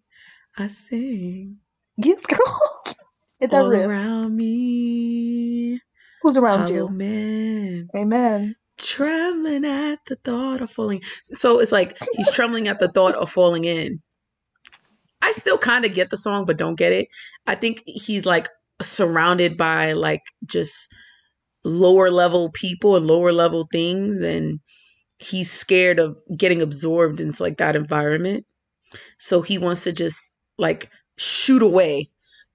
i 0.57 0.67
sing 0.69 1.59
Yes, 1.97 2.27
girl. 2.27 2.61
Hit 3.41 3.51
that 3.51 3.63
all 3.63 3.69
riff. 3.71 3.87
around 3.87 4.37
me 4.37 5.81
Who's 6.23 6.37
around 6.37 6.69
hollow 6.69 6.75
you? 6.75 6.89
man 6.89 7.89
Amen. 7.97 8.57
trembling 8.79 9.65
at 9.65 9.99
the 10.07 10.17
thought 10.17 10.63
of 10.63 10.71
falling 10.71 11.03
so 11.25 11.61
it's 11.61 11.73
like 11.73 11.99
he's 12.15 12.31
trembling 12.31 12.69
at 12.69 12.79
the 12.79 12.89
thought 12.89 13.15
of 13.15 13.31
falling 13.31 13.65
in 13.65 14.01
i 15.23 15.33
still 15.33 15.59
kind 15.59 15.85
of 15.85 15.95
get 15.95 16.11
the 16.11 16.17
song 16.17 16.45
but 16.47 16.57
don't 16.59 16.77
get 16.79 16.93
it 16.93 17.09
i 17.47 17.55
think 17.55 17.83
he's 17.87 18.27
like 18.27 18.49
surrounded 18.83 19.57
by 19.57 19.93
like 19.93 20.23
just 20.47 20.95
lower 21.65 22.11
level 22.11 22.51
people 22.53 22.97
and 22.97 23.07
lower 23.07 23.33
level 23.33 23.67
things 23.71 24.21
and 24.21 24.61
he's 25.19 25.51
scared 25.51 25.99
of 25.99 26.19
getting 26.37 26.63
absorbed 26.63 27.21
into 27.21 27.43
like 27.43 27.59
that 27.59 27.77
environment 27.77 28.45
so 29.19 29.43
he 29.43 29.59
wants 29.59 29.85
to 29.85 29.93
just 29.93 30.37
like 30.59 30.91
shoot 31.19 31.63
away 31.63 32.07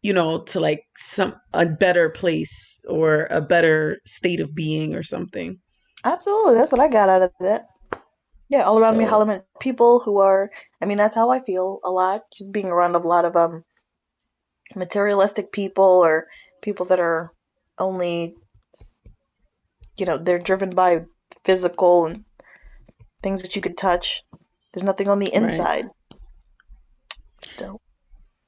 you 0.01 0.13
know 0.13 0.41
to 0.43 0.59
like 0.59 0.83
some 0.95 1.35
a 1.53 1.65
better 1.65 2.09
place 2.09 2.83
or 2.87 3.27
a 3.31 3.41
better 3.41 3.99
state 4.05 4.39
of 4.39 4.53
being 4.53 4.95
or 4.95 5.03
something 5.03 5.59
Absolutely. 6.03 6.55
That's 6.55 6.71
what 6.71 6.81
I 6.81 6.87
got 6.87 7.09
out 7.09 7.21
of 7.21 7.31
that. 7.39 7.67
Yeah, 8.49 8.63
all 8.63 8.79
around 8.79 8.97
me, 8.97 9.05
so 9.05 9.11
Holloman 9.11 9.43
people 9.61 9.99
who 9.99 10.17
are, 10.17 10.51
I 10.81 10.85
mean, 10.85 10.97
that's 10.97 11.15
how 11.15 11.29
I 11.29 11.39
feel 11.39 11.79
a 11.85 11.89
lot. 11.89 12.23
Just 12.37 12.51
being 12.51 12.67
around 12.67 12.95
a 12.95 12.99
lot 12.99 13.23
of 13.23 13.35
um 13.35 13.63
materialistic 14.75 15.51
people 15.51 15.85
or 15.85 16.27
people 16.61 16.85
that 16.87 16.99
are 16.99 17.31
only, 17.79 18.35
you 19.97 20.05
know, 20.05 20.17
they're 20.17 20.39
driven 20.39 20.71
by 20.71 21.05
physical 21.45 22.07
and 22.07 22.25
things 23.23 23.43
that 23.43 23.55
you 23.55 23.61
could 23.61 23.77
touch. 23.77 24.23
There's 24.73 24.83
nothing 24.83 25.09
on 25.09 25.19
the 25.19 25.31
right 25.33 25.43
inside. 25.43 25.85
Still. 27.41 27.79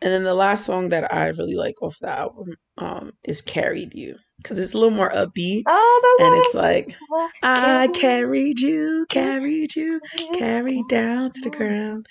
And 0.02 0.12
then 0.12 0.24
the 0.24 0.34
last 0.34 0.66
song 0.66 0.90
that 0.90 1.14
I 1.14 1.28
really 1.28 1.56
like 1.56 1.82
off 1.82 1.98
the 2.02 2.10
album 2.10 2.56
um, 2.78 3.14
is 3.24 3.42
"Carried 3.42 3.94
You" 3.94 4.18
because 4.38 4.60
it's 4.60 4.74
a 4.74 4.78
little 4.78 4.92
more 4.96 5.10
upbeat, 5.10 5.64
Oh, 5.66 6.18
and 6.20 6.46
it's 6.46 6.56
like 6.56 6.94
I 7.42 7.88
carried 7.94 8.60
you, 8.60 9.06
carried 9.10 9.76
you. 9.76 10.02
carried 10.34 10.88
down 10.90 11.32
to 11.32 11.42
the 11.42 11.50
ground. 11.50 12.06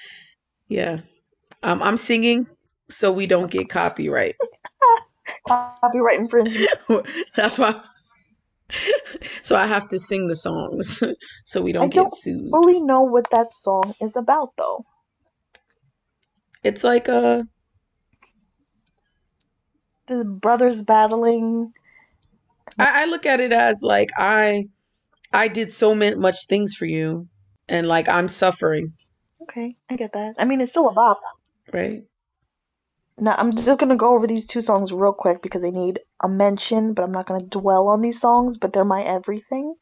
Yeah, 0.68 1.00
um, 1.62 1.82
I'm 1.82 1.98
singing 1.98 2.46
so 2.88 3.12
we 3.12 3.26
don't 3.26 3.50
get 3.50 3.68
copyright. 3.68 4.36
Copyright 5.48 6.18
infringement. 6.20 6.70
That's 7.34 7.58
why. 7.58 7.78
So 9.42 9.56
I 9.56 9.66
have 9.66 9.88
to 9.88 9.98
sing 9.98 10.26
the 10.28 10.36
songs 10.36 11.02
so 11.44 11.62
we 11.62 11.72
don't 11.72 11.92
get 11.92 12.04
don't 12.04 12.14
sued. 12.14 12.50
fully 12.50 12.80
know 12.80 13.02
what 13.02 13.30
that 13.30 13.52
song 13.54 13.94
is 14.00 14.16
about, 14.16 14.50
though. 14.56 14.84
It's 16.64 16.84
like 16.84 17.08
a 17.08 17.44
The 20.08 20.24
brothers 20.40 20.84
battling. 20.84 21.72
I, 22.78 23.02
I 23.02 23.04
look 23.06 23.26
at 23.26 23.40
it 23.40 23.52
as 23.52 23.80
like 23.82 24.10
I 24.16 24.68
I 25.32 25.48
did 25.48 25.72
so 25.72 25.94
ma- 25.94 26.16
much 26.16 26.46
things 26.46 26.74
for 26.74 26.86
you, 26.86 27.28
and 27.68 27.86
like 27.86 28.08
I'm 28.08 28.28
suffering, 28.28 28.94
Okay, 29.42 29.76
I 29.90 29.96
get 29.96 30.12
that. 30.12 30.34
I 30.38 30.44
mean, 30.44 30.60
it's 30.60 30.72
still 30.72 30.88
a 30.88 30.92
bop. 30.92 31.20
right? 31.72 32.02
Now, 33.18 33.34
I'm 33.36 33.52
just 33.52 33.78
gonna 33.78 33.96
go 33.96 34.14
over 34.14 34.26
these 34.26 34.46
two 34.46 34.62
songs 34.62 34.92
real 34.92 35.12
quick 35.12 35.42
because 35.42 35.62
they 35.62 35.70
need 35.70 36.00
a 36.22 36.28
mention, 36.28 36.94
but 36.94 37.02
I'm 37.02 37.12
not 37.12 37.26
gonna 37.26 37.44
dwell 37.44 37.88
on 37.88 38.00
these 38.00 38.20
songs, 38.20 38.58
but 38.58 38.72
they're 38.72 38.84
my 38.84 39.02
everything. 39.02 39.74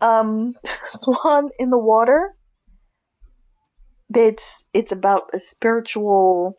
Um, 0.00 0.54
Swan 0.82 1.50
in 1.58 1.70
the 1.70 1.78
Water. 1.78 2.34
It's 4.14 4.66
it's 4.72 4.92
about 4.92 5.30
a 5.34 5.40
spiritual 5.40 6.58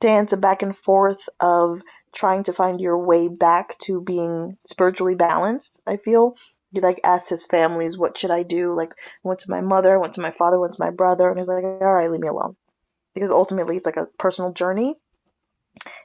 dance, 0.00 0.32
a 0.32 0.36
back 0.36 0.62
and 0.62 0.76
forth 0.76 1.28
of 1.40 1.82
trying 2.12 2.44
to 2.44 2.52
find 2.52 2.80
your 2.80 2.98
way 2.98 3.28
back 3.28 3.76
to 3.78 4.00
being 4.00 4.56
spiritually 4.64 5.14
balanced. 5.14 5.80
I 5.86 5.98
feel 5.98 6.36
he 6.72 6.80
like 6.80 7.00
asked 7.04 7.28
his 7.28 7.44
families, 7.44 7.98
"What 7.98 8.16
should 8.16 8.30
I 8.30 8.42
do?" 8.42 8.74
Like, 8.74 8.92
I 8.92 9.28
went 9.28 9.40
to 9.40 9.50
my 9.50 9.60
mother, 9.60 9.94
I 9.94 10.00
went 10.00 10.14
to 10.14 10.22
my 10.22 10.30
father, 10.30 10.58
went 10.58 10.72
to 10.74 10.82
my 10.82 10.90
brother, 10.90 11.28
and 11.28 11.38
he's 11.38 11.48
like, 11.48 11.64
"All 11.64 11.94
right, 11.94 12.10
leave 12.10 12.20
me 12.20 12.28
alone," 12.28 12.56
because 13.16 13.30
ultimately 13.30 13.76
it's 13.76 13.86
like 13.86 13.96
a 13.96 14.08
personal 14.18 14.52
journey. 14.52 14.94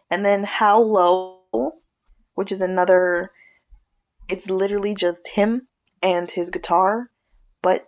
And 0.09 0.25
then 0.25 0.45
How 0.45 0.79
Low, 0.79 1.75
which 2.35 2.53
is 2.53 2.61
another. 2.61 3.31
It's 4.29 4.49
literally 4.49 4.95
just 4.95 5.27
him 5.27 5.67
and 6.01 6.31
his 6.31 6.51
guitar, 6.51 7.09
but 7.61 7.81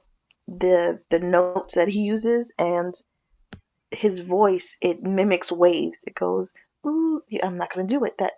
the 0.48 1.02
the 1.10 1.20
notes 1.20 1.76
that 1.76 1.88
he 1.88 2.02
uses 2.02 2.54
and 2.60 2.94
his 3.92 4.28
voice 4.28 4.78
it 4.82 5.02
mimics 5.02 5.52
waves. 5.52 6.04
It 6.06 6.16
goes 6.16 6.54
ooh. 6.86 7.22
I'm 7.42 7.58
not 7.58 7.70
gonna 7.74 7.88
do 7.88 8.04
it. 8.04 8.18
That 8.20 8.34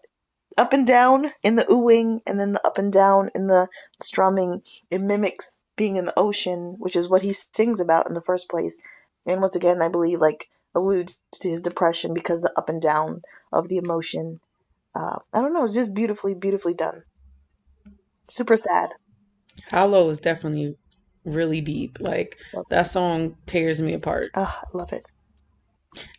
up 0.55 0.73
and 0.73 0.85
down 0.85 1.31
in 1.41 1.55
the 1.55 1.63
oohing 1.63 2.21
and 2.27 2.39
then 2.39 2.53
the 2.53 2.65
up 2.65 2.77
and 2.77 2.93
down 2.93 3.31
in 3.33 3.47
the 3.47 3.67
strumming. 3.99 4.61
It 4.91 5.01
mimics 5.01 5.57
being 5.75 5.97
in 5.97 6.05
the 6.05 6.19
ocean, 6.19 6.75
which 6.77 6.95
is 6.95 7.09
what 7.09 7.23
he 7.23 7.33
sings 7.33 7.79
about 7.79 8.07
in 8.07 8.13
the 8.13 8.21
first 8.21 8.49
place. 8.49 8.79
And 9.25 9.41
once 9.41 9.55
again, 9.55 9.81
I 9.81 9.89
believe 9.89 10.19
like 10.19 10.47
alludes 10.75 11.21
to 11.31 11.49
his 11.49 11.61
depression 11.61 12.13
because 12.13 12.41
the 12.41 12.53
up 12.55 12.69
and 12.69 12.81
down 12.81 13.21
of 13.51 13.67
the 13.67 13.77
emotion. 13.77 14.39
Uh, 14.93 15.17
I 15.33 15.41
don't 15.41 15.53
know. 15.53 15.63
It's 15.63 15.73
just 15.73 15.93
beautifully, 15.93 16.35
beautifully 16.35 16.73
done. 16.73 17.03
Super 18.29 18.57
sad. 18.57 18.91
Hollow 19.69 20.09
is 20.09 20.19
definitely 20.19 20.75
really 21.23 21.61
deep. 21.61 21.97
Like 21.99 22.27
that 22.69 22.87
song 22.87 23.37
tears 23.45 23.81
me 23.81 23.93
apart. 23.93 24.27
Ah, 24.35 24.61
I 24.63 24.77
love 24.77 24.93
it. 24.93 25.05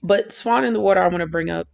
But 0.02 0.32
Swan 0.32 0.64
in 0.64 0.72
the 0.72 0.80
Water, 0.80 1.00
I 1.00 1.08
want 1.08 1.20
to 1.20 1.26
bring 1.26 1.50
up. 1.50 1.66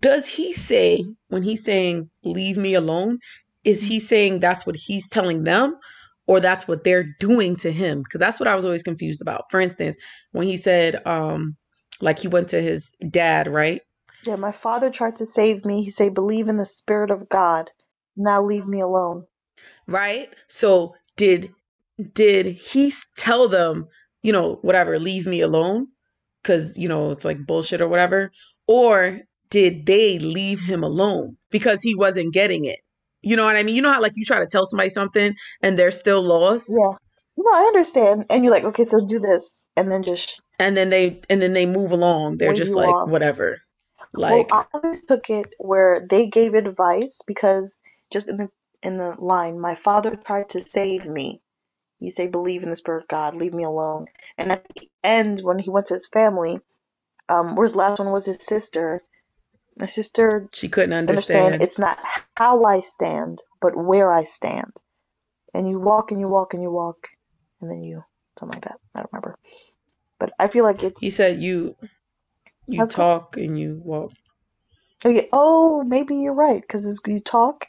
Does 0.00 0.26
he 0.26 0.52
say 0.52 1.02
when 1.28 1.42
he's 1.42 1.64
saying 1.64 2.10
"leave 2.24 2.56
me 2.56 2.74
alone"? 2.74 3.18
Is 3.64 3.84
he 3.84 3.98
saying 3.98 4.38
that's 4.38 4.64
what 4.64 4.76
he's 4.76 5.08
telling 5.08 5.42
them, 5.42 5.76
or 6.26 6.40
that's 6.40 6.68
what 6.68 6.84
they're 6.84 7.14
doing 7.20 7.56
to 7.56 7.72
him? 7.72 8.02
Because 8.02 8.20
that's 8.20 8.40
what 8.40 8.48
I 8.48 8.56
was 8.56 8.64
always 8.64 8.82
confused 8.82 9.22
about. 9.22 9.44
For 9.50 9.60
instance, 9.60 9.96
when 10.32 10.46
he 10.46 10.56
said, 10.56 11.06
um, 11.06 11.56
like 12.00 12.18
he 12.18 12.28
went 12.28 12.50
to 12.50 12.60
his 12.62 12.94
dad, 13.10 13.48
right? 13.48 13.80
Yeah, 14.26 14.36
my 14.36 14.52
father 14.52 14.90
tried 14.90 15.16
to 15.16 15.26
save 15.26 15.64
me. 15.64 15.82
He 15.84 15.90
said, 15.90 16.14
"Believe 16.14 16.48
in 16.48 16.56
the 16.58 16.66
Spirit 16.66 17.10
of 17.10 17.28
God. 17.28 17.70
Now 18.16 18.42
leave 18.44 18.66
me 18.66 18.80
alone." 18.80 19.26
Right. 19.86 20.28
So 20.48 20.94
did 21.16 21.52
did 22.14 22.46
he 22.46 22.92
tell 23.16 23.48
them, 23.48 23.88
you 24.22 24.32
know, 24.32 24.58
whatever, 24.62 24.98
leave 24.98 25.26
me 25.26 25.40
alone 25.42 25.88
cuz 26.44 26.78
you 26.78 26.88
know, 26.88 27.10
it's 27.12 27.24
like 27.24 27.46
bullshit 27.46 27.80
or 27.82 27.88
whatever, 27.88 28.32
or 28.66 29.20
did 29.50 29.86
they 29.86 30.18
leave 30.18 30.60
him 30.60 30.82
alone 30.84 31.36
because 31.50 31.82
he 31.82 31.94
wasn't 31.94 32.34
getting 32.34 32.64
it? 32.64 32.80
You 33.22 33.36
know 33.36 33.44
what 33.46 33.56
I 33.56 33.64
mean? 33.64 33.76
You 33.76 33.82
know 33.82 33.92
how 33.92 34.02
like 34.02 34.12
you 34.16 34.24
try 34.24 34.40
to 34.40 34.46
tell 34.46 34.66
somebody 34.66 34.90
something 34.90 35.34
and 35.62 35.78
they're 35.78 35.92
still 35.92 36.22
lost? 36.22 36.68
Yeah. 36.68 36.96
No, 37.36 37.52
I 37.54 37.64
understand. 37.68 38.26
And 38.30 38.44
you're 38.44 38.54
like, 38.54 38.64
okay, 38.64 38.84
so 38.84 39.06
do 39.06 39.20
this, 39.20 39.66
and 39.76 39.92
then 39.92 40.04
just 40.04 40.40
and 40.60 40.76
then 40.76 40.90
they 40.90 41.20
and 41.30 41.42
then 41.42 41.54
they 41.54 41.66
move 41.66 41.92
along. 41.92 42.38
They're 42.38 42.54
just 42.54 42.76
like 42.76 42.98
off. 43.00 43.04
whatever. 43.04 43.58
Well, 44.26 44.46
Like 44.46 44.52
I 44.52 44.64
always 44.74 45.04
took 45.06 45.30
it 45.30 45.54
where 45.58 46.06
they 46.08 46.28
gave 46.28 46.54
advice 46.54 47.22
because 47.26 47.80
just 48.12 48.30
in 48.30 48.38
the 48.38 48.48
in 48.82 48.94
the 48.94 49.16
line, 49.20 49.60
my 49.60 49.74
father 49.76 50.16
tried 50.16 50.50
to 50.50 50.60
save 50.62 51.06
me. 51.06 51.42
You 52.00 52.10
say 52.10 52.28
believe 52.30 52.62
in 52.64 52.70
the 52.70 52.76
spirit 52.76 53.04
of 53.04 53.08
God, 53.08 53.36
leave 53.36 53.54
me 53.54 53.64
alone. 53.64 54.06
And 54.38 54.52
at 54.52 54.64
the 54.76 54.88
end, 55.04 55.40
when 55.42 55.58
he 55.58 55.70
went 55.70 55.86
to 55.88 55.94
his 55.94 56.08
family, 56.08 56.60
um, 57.28 57.56
where's 57.56 57.74
the 57.74 57.80
last 57.80 57.98
one 58.00 58.12
was 58.12 58.26
his 58.26 58.38
sister. 58.44 59.02
My 59.76 59.86
sister 59.86 60.48
she 60.52 60.68
couldn't 60.68 60.92
understand 60.94 61.56
understand. 61.56 61.62
it's 61.62 61.78
not 61.78 61.98
how 62.36 62.64
I 62.64 62.80
stand, 62.80 63.42
but 63.60 63.76
where 63.76 64.12
I 64.12 64.24
stand. 64.24 64.72
And 65.54 65.68
you 65.68 65.80
walk 65.80 66.12
and 66.12 66.20
you 66.20 66.28
walk 66.28 66.54
and 66.54 66.62
you 66.62 66.70
walk, 66.70 67.08
and 67.60 67.70
then 67.70 67.84
you 67.84 68.04
something 68.38 68.56
like 68.56 68.64
that. 68.64 68.78
I 68.94 69.00
don't 69.00 69.12
remember, 69.12 69.36
but 70.20 70.32
I 70.38 70.48
feel 70.48 70.64
like 70.64 70.82
it's 70.84 71.02
He 71.02 71.10
said 71.10 71.40
you 71.42 71.76
you 72.68 72.86
talk 72.86 73.36
and 73.36 73.58
you 73.58 73.80
walk. 73.84 74.12
Oh, 75.04 75.10
okay. 75.10 75.28
Oh, 75.32 75.84
maybe 75.84 76.16
you're 76.16 76.34
right 76.34 76.60
because 76.60 77.00
you 77.06 77.20
talk 77.20 77.66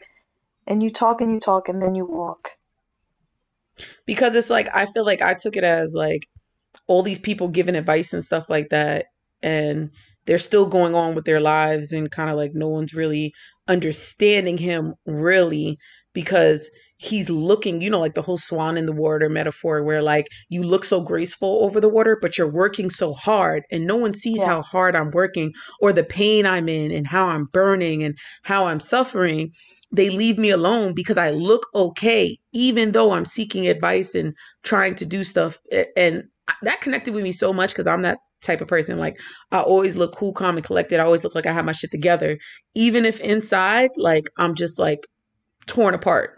and 0.68 0.84
you 0.84 0.92
talk 0.92 1.22
and 1.22 1.34
you 1.34 1.40
talk 1.40 1.70
and 1.70 1.82
then 1.82 1.96
you 1.96 2.06
walk. 2.06 2.52
Because 4.06 4.36
it's 4.36 4.50
like 4.50 4.70
I 4.76 4.86
feel 4.88 5.06
like 5.06 5.22
I 5.22 5.36
took 5.36 5.58
it 5.58 5.64
as 5.66 5.94
like 5.94 6.28
all 6.88 7.04
these 7.04 7.20
people 7.20 7.50
giving 7.50 7.76
advice 7.76 8.14
and 8.14 8.24
stuff 8.24 8.50
like 8.50 8.70
that 8.70 9.08
and 9.44 9.92
they're 10.28 10.38
still 10.38 10.68
going 10.68 10.94
on 10.94 11.16
with 11.16 11.26
their 11.26 11.40
lives 11.42 11.94
and 11.94 12.12
kind 12.12 12.30
of 12.30 12.36
like 12.36 12.52
no 12.54 12.68
one's 12.68 12.94
really 12.94 13.34
understanding 13.68 14.58
him 14.58 14.94
really 15.06 15.78
because 16.14 16.70
he's 17.00 17.30
looking 17.30 17.80
you 17.82 17.90
know 17.90 18.00
like 18.00 18.16
the 18.16 18.22
whole 18.22 18.38
swan 18.40 18.76
in 18.76 18.88
the 18.88 18.94
water 18.94 19.30
metaphor 19.30 19.84
where 19.84 20.02
like 20.02 20.28
you 20.50 20.64
look 20.64 20.84
so 20.84 21.00
graceful 21.00 21.64
over 21.64 21.80
the 21.80 21.90
water 21.90 22.18
but 22.22 22.38
you're 22.38 22.52
working 22.52 22.90
so 22.90 23.14
hard 23.14 23.64
and 23.72 23.86
no 23.86 23.96
one 23.96 24.14
sees 24.14 24.38
Yeah. 24.40 24.48
how 24.48 24.62
hard 24.64 24.96
I'm 24.96 25.12
working 25.12 25.54
or 25.80 25.94
the 25.94 26.04
pain 26.04 26.46
I'm 26.46 26.68
in 26.68 26.92
and 26.92 27.06
how 27.06 27.28
I'm 27.28 27.46
burning 27.54 28.04
and 28.04 28.18
how 28.44 28.68
I'm 28.68 28.80
suffering 28.80 29.52
they 29.92 30.10
leave 30.10 30.38
me 30.38 30.50
alone 30.50 30.94
because 30.94 31.18
I 31.18 31.30
look 31.32 31.68
okay 31.76 32.38
even 32.54 32.92
though 32.92 33.12
I'm 33.12 33.26
seeking 33.26 33.68
advice 33.68 34.16
and 34.16 34.34
trying 34.64 34.96
to 34.96 35.06
do 35.06 35.24
stuff 35.24 35.58
and 35.96 36.24
that 36.64 36.82
connected 36.82 37.14
with 37.14 37.24
me 37.24 37.32
so 37.32 37.54
much 37.54 37.72
because 37.72 37.88
I'm 37.88 38.02
that 38.02 38.18
type 38.42 38.62
of 38.62 38.68
person. 38.68 38.98
Like 38.98 39.20
I 39.52 39.60
always 39.60 39.96
look 39.96 40.16
cool, 40.16 40.34
calm, 40.34 40.58
and 40.58 40.66
collected. 40.66 41.00
I 41.00 41.06
always 41.06 41.24
look 41.24 41.36
like 41.36 41.46
I 41.46 41.54
have 41.54 41.66
my 41.66 41.72
shit 41.72 41.92
together, 41.92 42.38
even 42.76 43.06
if 43.06 43.20
inside, 43.20 43.92
like 43.98 44.26
I'm 44.38 44.56
just 44.56 44.80
like 44.80 45.08
torn 45.66 45.94
apart. 45.94 46.38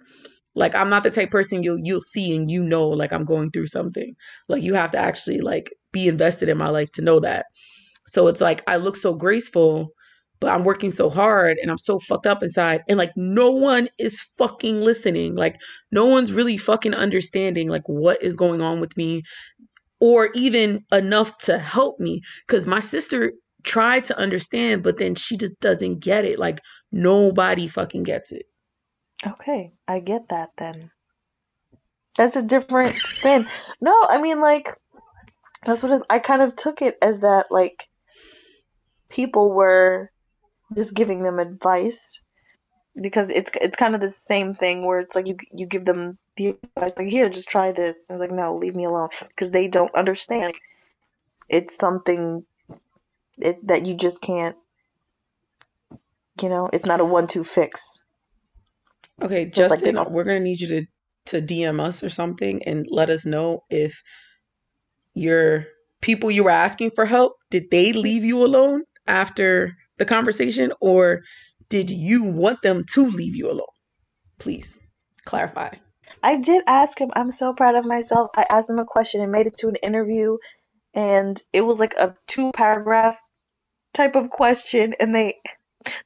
Like 0.55 0.75
I'm 0.75 0.89
not 0.89 1.03
the 1.03 1.11
type 1.11 1.31
person 1.31 1.63
you'll 1.63 1.79
you'll 1.83 1.99
see 1.99 2.35
and 2.35 2.49
you 2.49 2.63
know 2.63 2.89
like 2.89 3.13
I'm 3.13 3.25
going 3.25 3.51
through 3.51 3.67
something. 3.67 4.15
Like 4.47 4.63
you 4.63 4.73
have 4.73 4.91
to 4.91 4.97
actually 4.97 5.41
like 5.41 5.71
be 5.91 6.07
invested 6.07 6.49
in 6.49 6.57
my 6.57 6.69
life 6.69 6.91
to 6.93 7.01
know 7.01 7.19
that. 7.19 7.45
So 8.07 8.27
it's 8.27 8.41
like 8.41 8.63
I 8.67 8.77
look 8.77 8.95
so 8.95 9.13
graceful, 9.13 9.89
but 10.39 10.51
I'm 10.51 10.63
working 10.63 10.91
so 10.91 11.09
hard 11.09 11.57
and 11.61 11.69
I'm 11.69 11.77
so 11.77 11.99
fucked 11.99 12.25
up 12.25 12.41
inside 12.41 12.81
and 12.89 12.97
like 12.97 13.11
no 13.15 13.51
one 13.51 13.89
is 13.99 14.23
fucking 14.37 14.81
listening. 14.81 15.35
Like 15.35 15.61
no 15.91 16.05
one's 16.07 16.33
really 16.33 16.57
fucking 16.57 16.95
understanding 16.95 17.69
like 17.69 17.87
what 17.87 18.23
is 18.23 18.35
going 18.35 18.61
on 18.61 18.79
with 18.79 18.97
me 18.97 19.23
or 19.99 20.29
even 20.33 20.83
enough 20.91 21.37
to 21.37 21.57
help 21.57 21.99
me 21.99 22.21
because 22.47 22.67
my 22.67 22.79
sister 22.79 23.33
tried 23.63 24.05
to 24.05 24.17
understand 24.17 24.83
but 24.83 24.97
then 24.97 25.15
she 25.15 25.37
just 25.37 25.59
doesn't 25.59 25.99
get 25.99 26.25
it 26.25 26.39
like 26.39 26.61
nobody 26.91 27.67
fucking 27.67 28.03
gets 28.03 28.31
it 28.31 28.45
Okay, 29.25 29.73
I 29.87 29.99
get 29.99 30.29
that 30.29 30.49
then. 30.57 30.91
That's 32.17 32.35
a 32.35 32.45
different 32.45 32.93
spin. 33.05 33.45
No, 33.81 33.93
I 34.09 34.21
mean 34.21 34.39
like 34.39 34.69
that's 35.65 35.83
what 35.83 35.91
it, 35.91 36.01
I 36.09 36.19
kind 36.19 36.41
of 36.41 36.55
took 36.55 36.81
it 36.81 36.97
as 37.01 37.19
that 37.19 37.47
like 37.51 37.87
people 39.09 39.53
were 39.53 40.09
just 40.75 40.95
giving 40.95 41.23
them 41.23 41.39
advice 41.39 42.23
because 43.01 43.29
it's 43.29 43.51
it's 43.55 43.75
kind 43.75 43.95
of 43.95 44.01
the 44.01 44.09
same 44.09 44.55
thing 44.55 44.87
where 44.87 44.99
it's 44.99 45.15
like 45.15 45.27
you 45.27 45.37
you 45.51 45.67
give 45.67 45.85
them 45.85 46.17
the 46.39 46.57
advice 46.77 46.95
like 46.97 47.09
here 47.09 47.29
just 47.29 47.49
try 47.49 47.73
this. 47.73 47.95
And 48.09 48.17
it's 48.17 48.21
like 48.21 48.31
no 48.31 48.55
leave 48.55 48.75
me 48.75 48.85
alone. 48.85 49.09
Because 49.29 49.51
they 49.51 49.69
don't 49.69 49.95
understand. 49.95 50.55
It's 51.49 51.77
something 51.77 52.45
it, 53.37 53.67
that 53.67 53.85
you 53.87 53.95
just 53.95 54.21
can't 54.21 54.57
you 56.41 56.49
know 56.49 56.69
it's 56.73 56.85
not 56.87 57.01
a 57.01 57.05
one 57.05 57.27
two 57.27 57.43
fix. 57.45 58.01
Okay 59.23 59.49
Just 59.55 59.79
justin 59.79 59.95
don't- 59.95 60.11
we're 60.11 60.25
gonna 60.25 60.39
need 60.41 60.61
you 60.61 60.67
to 60.69 60.85
to 61.27 61.41
dm 61.41 61.79
us 61.81 62.03
or 62.03 62.09
something 62.09 62.63
and 62.65 62.87
let 62.89 63.09
us 63.09 63.25
know 63.25 63.63
if 63.69 64.03
your 65.15 65.65
people 66.01 66.31
you 66.31 66.45
were 66.45 66.51
asking 66.51 66.91
for 66.91 67.05
help 67.05 67.33
did 67.51 67.71
they 67.71 67.93
leave 67.93 68.25
you 68.25 68.45
alone 68.45 68.83
after 69.07 69.77
the 69.99 70.05
conversation? 70.05 70.73
Or 70.81 71.21
did 71.69 71.91
you 71.91 72.25
want 72.25 72.63
them 72.63 72.85
to 72.93 73.07
leave 73.09 73.35
you 73.35 73.51
alone? 73.51 73.67
Please 74.39 74.79
clarify 75.25 75.71
I 76.23 76.41
did 76.41 76.63
ask 76.67 76.99
him. 76.99 77.09
I'm 77.15 77.31
so 77.31 77.53
proud 77.53 77.75
of 77.75 77.85
myself. 77.85 78.31
I 78.35 78.45
asked 78.49 78.69
him 78.69 78.79
a 78.79 78.85
question 78.85 79.21
and 79.21 79.31
made 79.31 79.47
it 79.47 79.57
to 79.57 79.67
an 79.69 79.75
interview, 79.75 80.37
and 80.93 81.41
it 81.53 81.61
was 81.61 81.79
like 81.79 81.93
a 81.93 82.13
two 82.27 82.51
paragraph 82.51 83.21
type 83.93 84.15
of 84.15 84.29
question, 84.29 84.95
and 84.99 85.15
they 85.15 85.35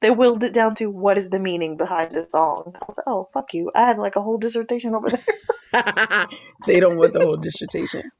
they 0.01 0.11
whittled 0.11 0.43
it 0.43 0.53
down 0.53 0.75
to 0.75 0.89
what 0.89 1.17
is 1.17 1.29
the 1.29 1.39
meaning 1.39 1.77
behind 1.77 2.15
the 2.15 2.23
song. 2.23 2.75
I 2.75 2.85
was 2.87 2.97
like, 2.97 3.07
oh 3.07 3.29
fuck 3.33 3.53
you! 3.53 3.71
I 3.73 3.87
had 3.87 3.97
like 3.97 4.15
a 4.15 4.21
whole 4.21 4.37
dissertation 4.37 4.95
over 4.95 5.09
there. 5.09 5.25
they 6.67 6.79
don't 6.79 6.97
want 6.97 7.13
the 7.13 7.21
whole 7.21 7.37
dissertation 7.37 8.11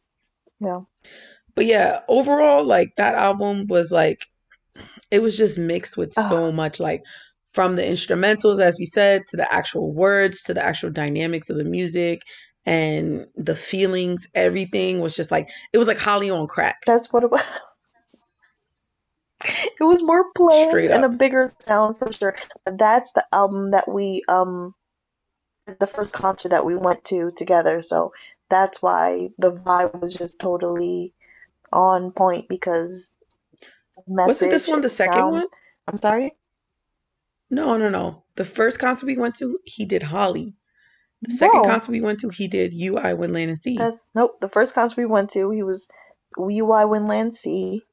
No, 0.60 0.88
but 1.54 1.66
yeah 1.66 2.02
overall 2.08 2.64
like 2.66 2.96
that 2.98 3.14
album 3.14 3.68
was 3.68 3.92
like 3.92 4.26
it 5.12 5.22
was 5.22 5.38
just 5.38 5.60
mixed 5.60 5.98
with 5.98 6.14
so 6.14 6.52
much 6.52 6.80
like 6.80 7.04
from 7.54 7.76
the 7.76 7.84
instrumentals 7.84 8.62
as 8.62 8.78
we 8.80 8.86
said 8.86 9.24
to 9.28 9.38
the 9.38 9.54
actual 9.54 9.94
words 9.94 10.44
to 10.44 10.54
the 10.56 10.66
actual 10.66 10.92
dynamics 10.92 11.50
of 11.50 11.58
the 11.58 11.66
music 11.66 12.22
and 12.66 13.28
the 13.36 13.56
feelings 13.56 14.28
everything 14.36 15.02
was 15.02 15.16
just 15.16 15.32
like 15.32 15.50
it 15.74 15.80
was 15.80 15.88
like 15.88 16.00
holly 16.00 16.32
on 16.32 16.48
crack 16.48 16.78
that's 16.86 17.12
what 17.14 17.24
it 17.24 17.32
was. 17.32 17.44
It 19.80 19.84
was 19.84 20.04
more 20.04 20.26
planned 20.36 20.72
and 20.92 21.06
a 21.06 21.10
bigger 21.10 21.48
sound 21.60 21.98
for 22.00 22.12
sure. 22.12 22.36
But 22.66 22.78
that's 22.78 23.14
the 23.14 23.26
album 23.34 23.72
that 23.72 23.88
we 23.90 24.24
um 24.30 24.74
the 25.80 25.88
first 25.88 26.14
concert 26.14 26.50
that 26.50 26.66
we 26.66 26.76
went 26.76 27.06
to 27.06 27.32
together. 27.36 27.82
So 27.82 28.14
that's 28.50 28.82
why 28.82 29.30
the 29.38 29.52
vibe 29.54 30.00
was 30.02 30.16
just 30.18 30.40
totally 30.40 31.14
on 31.74 32.12
point 32.14 32.48
because 32.50 33.14
wasn't 34.26 34.52
this 34.52 34.68
one 34.68 34.82
the 34.82 34.90
second 34.90 35.16
sound- 35.16 35.34
one 35.34 35.46
I'm 35.88 35.98
sorry. 35.98 36.34
No 37.54 37.78
no 37.78 37.90
no. 37.90 38.24
The 38.36 38.46
first 38.46 38.80
concert 38.80 39.06
we 39.06 39.18
went 39.18 39.36
to 39.36 39.60
he 39.64 39.86
did 39.86 40.02
holly. 40.02 40.56
The 41.22 41.32
second 41.32 41.64
concert 41.66 41.92
we 41.92 42.02
went 42.02 42.22
to 42.22 42.30
he 42.30 42.48
did 42.48 42.74
you 42.74 42.98
i 42.98 43.14
windland 43.14 43.50
and 43.50 43.58
sea. 43.58 43.78
That's 43.78 44.08
nope. 44.16 44.42
The 44.42 44.50
first 44.50 44.74
concert 44.74 44.98
we 44.98 45.06
went 45.06 45.30
to, 45.32 45.52
he 45.52 45.62
was 45.64 45.88
You 46.38 46.72
I 46.72 46.86
Wind 46.86 47.08
Land 47.08 47.36
Sea, 47.36 47.84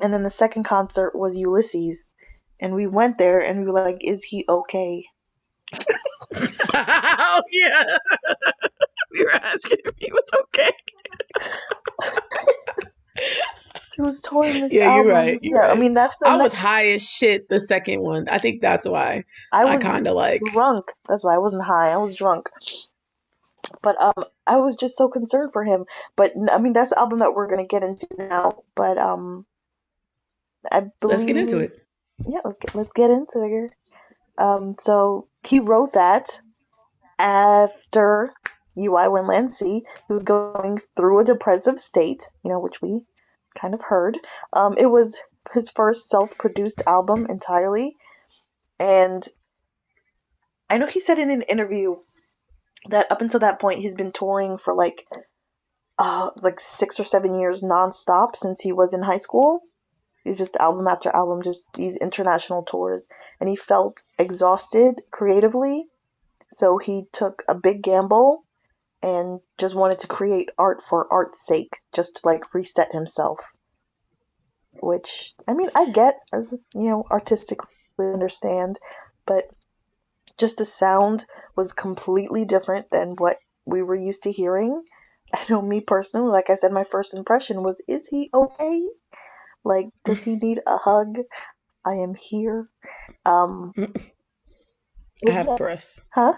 and 0.00 0.14
then 0.14 0.22
the 0.22 0.30
second 0.30 0.62
concert 0.64 1.16
was 1.16 1.36
Ulysses, 1.36 2.12
and 2.60 2.74
we 2.74 2.86
went 2.86 3.18
there 3.18 3.40
and 3.40 3.60
we 3.60 3.66
were 3.66 3.84
like, 3.84 3.98
"Is 4.00 4.22
he 4.22 4.44
okay?" 4.48 5.04
oh 6.34 7.42
yeah. 7.50 7.84
We 9.10 9.24
were 9.24 9.32
asking 9.32 9.78
if 9.86 9.94
he 9.96 10.12
was 10.12 10.28
okay 10.34 10.70
He 13.98 14.02
was 14.02 14.22
touring 14.22 14.60
this 14.60 14.72
Yeah, 14.72 14.94
you're 14.94 15.12
right, 15.12 15.38
you're 15.42 15.60
yeah, 15.60 15.72
I 15.72 15.74
mean 15.74 15.94
that's 15.94 16.16
the 16.20 16.28
i 16.28 16.36
next- 16.36 16.44
was 16.44 16.54
high 16.54 16.86
as 16.92 17.02
shit 17.02 17.48
the 17.48 17.58
second 17.58 18.00
one 18.00 18.28
i 18.28 18.38
think 18.38 18.62
that's 18.62 18.86
why 18.86 19.24
I 19.52 19.64
was 19.64 19.82
kind 19.82 20.06
of 20.06 20.14
like 20.14 20.40
drunk. 20.52 20.92
That's 21.08 21.24
why 21.24 21.34
I 21.34 21.38
wasn't 21.38 21.64
high. 21.64 21.90
I 21.90 21.96
was 21.96 22.14
drunk. 22.14 22.48
But 23.82 24.00
um, 24.00 24.24
I 24.46 24.58
was 24.58 24.76
just 24.76 24.96
so 24.96 25.08
concerned 25.08 25.50
for 25.52 25.64
him. 25.64 25.84
But 26.16 26.30
I 26.50 26.58
mean, 26.58 26.74
that's 26.74 26.90
the 26.90 26.98
album 27.00 27.18
that 27.18 27.34
we're 27.34 27.48
gonna 27.48 27.66
get 27.66 27.82
into 27.82 28.06
now. 28.16 28.62
But 28.76 28.98
um, 28.98 29.46
I 30.70 30.86
believe 31.00 31.18
let's 31.18 31.24
get 31.24 31.36
into 31.36 31.58
it 31.58 31.72
yeah, 32.26 32.40
let's 32.44 32.58
get 32.58 32.74
let's 32.74 32.90
get 32.94 33.10
into 33.10 33.42
it. 33.42 33.48
here. 33.48 33.70
Um, 34.38 34.76
so 34.78 35.28
he 35.46 35.60
wrote 35.60 35.94
that 35.94 36.40
after 37.18 38.32
You 38.76 38.96
I 38.96 39.08
Wind 39.08 39.26
Land 39.26 39.50
Sea. 39.50 39.82
He 40.06 40.12
was 40.12 40.22
going 40.22 40.78
through 40.96 41.20
a 41.20 41.24
depressive 41.24 41.78
state, 41.78 42.30
you 42.44 42.50
know, 42.50 42.60
which 42.60 42.80
we 42.80 43.06
kind 43.58 43.74
of 43.74 43.82
heard. 43.82 44.18
Um, 44.52 44.74
it 44.78 44.86
was 44.86 45.20
his 45.52 45.70
first 45.70 46.08
self-produced 46.08 46.82
album 46.86 47.26
entirely, 47.28 47.96
and 48.78 49.26
I 50.70 50.78
know 50.78 50.86
he 50.86 51.00
said 51.00 51.18
in 51.18 51.30
an 51.30 51.42
interview 51.42 51.94
that 52.90 53.10
up 53.10 53.20
until 53.20 53.40
that 53.40 53.60
point 53.60 53.80
he's 53.80 53.96
been 53.96 54.12
touring 54.12 54.56
for 54.56 54.74
like 54.74 55.06
uh 55.98 56.30
like 56.42 56.60
six 56.60 57.00
or 57.00 57.04
seven 57.04 57.38
years 57.38 57.62
nonstop 57.62 58.36
since 58.36 58.60
he 58.60 58.72
was 58.72 58.94
in 58.94 59.02
high 59.02 59.18
school. 59.18 59.60
He's 60.24 60.38
just 60.38 60.56
album 60.56 60.86
after 60.86 61.14
album, 61.14 61.42
just 61.42 61.72
these 61.74 61.96
international 61.96 62.62
tours, 62.62 63.08
and 63.40 63.48
he 63.48 63.56
felt 63.56 64.04
exhausted 64.18 65.00
creatively, 65.10 65.86
so 66.50 66.78
he 66.78 67.06
took 67.12 67.42
a 67.48 67.54
big 67.54 67.82
gamble 67.82 68.44
and 69.02 69.40
just 69.58 69.74
wanted 69.74 70.00
to 70.00 70.08
create 70.08 70.50
art 70.58 70.82
for 70.82 71.12
art's 71.12 71.44
sake, 71.46 71.78
just 71.94 72.16
to 72.16 72.20
like 72.24 72.54
reset 72.54 72.92
himself. 72.92 73.52
Which 74.80 75.34
I 75.46 75.54
mean, 75.54 75.70
I 75.74 75.90
get 75.90 76.20
as 76.32 76.52
you 76.74 76.90
know, 76.90 77.04
artistically 77.10 77.68
understand, 77.98 78.78
but 79.26 79.44
just 80.38 80.58
the 80.58 80.64
sound 80.64 81.24
was 81.56 81.72
completely 81.72 82.44
different 82.44 82.90
than 82.90 83.16
what 83.16 83.36
we 83.66 83.82
were 83.82 83.94
used 83.94 84.22
to 84.22 84.32
hearing. 84.32 84.82
I 85.34 85.44
know 85.50 85.60
me 85.60 85.80
personally, 85.80 86.30
like 86.30 86.48
I 86.48 86.54
said, 86.54 86.72
my 86.72 86.84
first 86.84 87.14
impression 87.14 87.62
was, 87.62 87.82
is 87.86 88.08
he 88.08 88.30
okay? 88.32 88.86
Like, 89.64 89.88
does 90.04 90.22
he 90.22 90.36
need 90.36 90.60
a 90.66 90.78
hug? 90.78 91.18
I 91.84 91.94
am 91.94 92.14
here. 92.14 92.68
Um, 93.26 93.74
I 95.26 95.30
have 95.30 95.58
breasts. 95.58 96.00
Huh? 96.10 96.34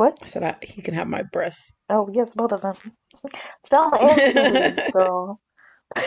What? 0.00 0.18
I 0.22 0.26
said 0.26 0.42
I, 0.42 0.56
he 0.62 0.80
can 0.80 0.94
have 0.94 1.08
my 1.08 1.22
breasts. 1.30 1.76
Oh 1.90 2.08
yes, 2.10 2.34
both 2.34 2.52
of 2.52 2.62
them. 2.62 2.74
Thelma 3.68 3.98
and 4.00 4.80
girl. 4.92 5.40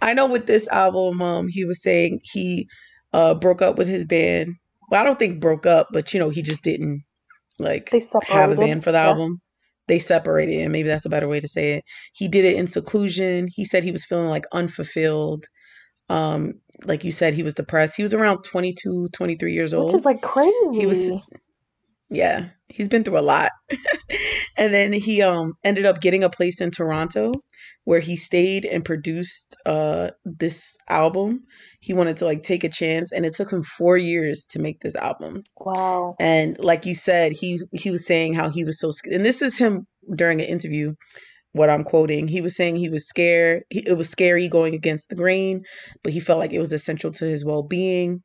I 0.00 0.14
know 0.14 0.28
with 0.28 0.46
this 0.46 0.68
album, 0.68 1.20
um, 1.20 1.48
he 1.48 1.64
was 1.64 1.82
saying 1.82 2.20
he 2.22 2.68
uh 3.12 3.34
broke 3.34 3.60
up 3.62 3.76
with 3.76 3.88
his 3.88 4.04
band. 4.04 4.54
Well, 4.90 5.02
I 5.02 5.04
don't 5.04 5.18
think 5.18 5.40
broke 5.40 5.66
up, 5.66 5.88
but 5.92 6.14
you 6.14 6.20
know, 6.20 6.30
he 6.30 6.42
just 6.42 6.62
didn't 6.62 7.02
like 7.58 7.90
They 7.90 8.00
have 8.28 8.52
a 8.52 8.56
band 8.56 8.84
for 8.84 8.92
the 8.92 8.98
Yeah. 8.98 9.08
album. 9.08 9.40
They 9.88 9.98
separated, 9.98 10.60
and 10.62 10.72
maybe 10.72 10.88
that's 10.88 11.06
a 11.06 11.10
better 11.10 11.28
way 11.28 11.40
to 11.40 11.48
say 11.48 11.72
it. 11.72 11.84
He 12.16 12.28
did 12.28 12.44
it 12.44 12.56
in 12.56 12.68
seclusion. 12.68 13.48
He 13.52 13.64
said 13.64 13.82
he 13.84 13.92
was 13.92 14.04
feeling 14.04 14.28
like 14.28 14.44
unfulfilled. 14.52 15.46
Um, 16.08 16.54
like 16.84 17.02
you 17.04 17.10
said, 17.12 17.34
he 17.34 17.42
was 17.42 17.54
depressed. 17.54 17.96
He 17.96 18.02
was 18.04 18.14
around 18.14 18.42
22, 18.44 19.08
23 19.12 19.52
years 19.52 19.74
old. 19.74 19.86
Which 19.86 19.94
is 19.94 20.04
like 20.06 20.22
crazy. 20.22 20.54
He 20.72 20.86
was 20.86 21.10
yeah, 22.14 22.48
he's 22.68 22.88
been 22.88 23.04
through 23.04 23.18
a 23.18 23.20
lot. 23.20 23.50
and 24.58 24.72
then 24.72 24.92
he 24.92 25.22
um 25.22 25.54
ended 25.62 25.86
up 25.86 26.00
getting 26.00 26.24
a 26.24 26.30
place 26.30 26.60
in 26.60 26.70
Toronto 26.70 27.32
where 27.84 28.00
he 28.00 28.16
stayed 28.16 28.64
and 28.64 28.84
produced 28.84 29.56
uh 29.66 30.10
this 30.24 30.76
album. 30.88 31.44
He 31.80 31.94
wanted 31.94 32.18
to 32.18 32.24
like 32.24 32.42
take 32.42 32.64
a 32.64 32.68
chance 32.68 33.12
and 33.12 33.24
it 33.26 33.34
took 33.34 33.52
him 33.52 33.62
4 33.62 33.96
years 33.96 34.46
to 34.50 34.58
make 34.60 34.80
this 34.80 34.96
album. 34.96 35.44
wow. 35.56 36.16
And 36.18 36.58
like 36.58 36.86
you 36.86 36.94
said, 36.94 37.32
he 37.32 37.58
he 37.72 37.90
was 37.90 38.06
saying 38.06 38.34
how 38.34 38.48
he 38.48 38.64
was 38.64 38.78
so 38.80 38.90
and 39.10 39.24
this 39.24 39.42
is 39.42 39.58
him 39.58 39.86
during 40.14 40.40
an 40.40 40.48
interview 40.48 40.94
what 41.52 41.70
I'm 41.70 41.84
quoting. 41.84 42.26
He 42.26 42.40
was 42.40 42.56
saying 42.56 42.74
he 42.74 42.88
was 42.88 43.06
scared. 43.06 43.62
He, 43.70 43.84
it 43.86 43.96
was 43.96 44.10
scary 44.10 44.48
going 44.48 44.74
against 44.74 45.08
the 45.08 45.14
grain, 45.14 45.62
but 46.02 46.12
he 46.12 46.18
felt 46.18 46.40
like 46.40 46.52
it 46.52 46.58
was 46.58 46.72
essential 46.72 47.12
to 47.12 47.26
his 47.26 47.44
well-being 47.44 48.24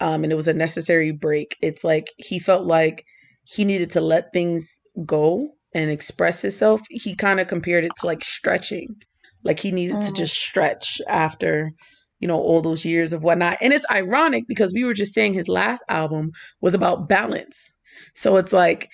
um, 0.00 0.24
and 0.24 0.32
it 0.32 0.36
was 0.36 0.48
a 0.48 0.54
necessary 0.54 1.12
break. 1.12 1.56
It's 1.62 1.84
like 1.84 2.08
he 2.16 2.38
felt 2.38 2.66
like 2.66 3.04
he 3.44 3.64
needed 3.64 3.92
to 3.92 4.00
let 4.00 4.32
things 4.32 4.80
go 5.06 5.50
and 5.74 5.90
express 5.90 6.42
himself. 6.42 6.82
He 6.90 7.16
kind 7.16 7.40
of 7.40 7.48
compared 7.48 7.84
it 7.84 7.92
to 7.98 8.06
like 8.06 8.24
stretching, 8.24 8.96
like 9.44 9.60
he 9.60 9.72
needed 9.72 10.00
to 10.02 10.12
Mm. 10.12 10.16
just 10.16 10.34
stretch 10.36 11.00
after 11.08 11.72
you 12.20 12.28
know 12.28 12.38
all 12.38 12.62
those 12.62 12.84
years 12.84 13.12
of 13.12 13.22
whatnot. 13.22 13.58
And 13.60 13.72
it's 13.72 13.86
ironic 13.90 14.44
because 14.48 14.72
we 14.72 14.84
were 14.84 14.94
just 14.94 15.14
saying 15.14 15.34
his 15.34 15.48
last 15.48 15.84
album 15.88 16.32
was 16.60 16.74
about 16.74 17.08
balance, 17.08 17.74
so 18.14 18.36
it's 18.36 18.52
like. 18.52 18.88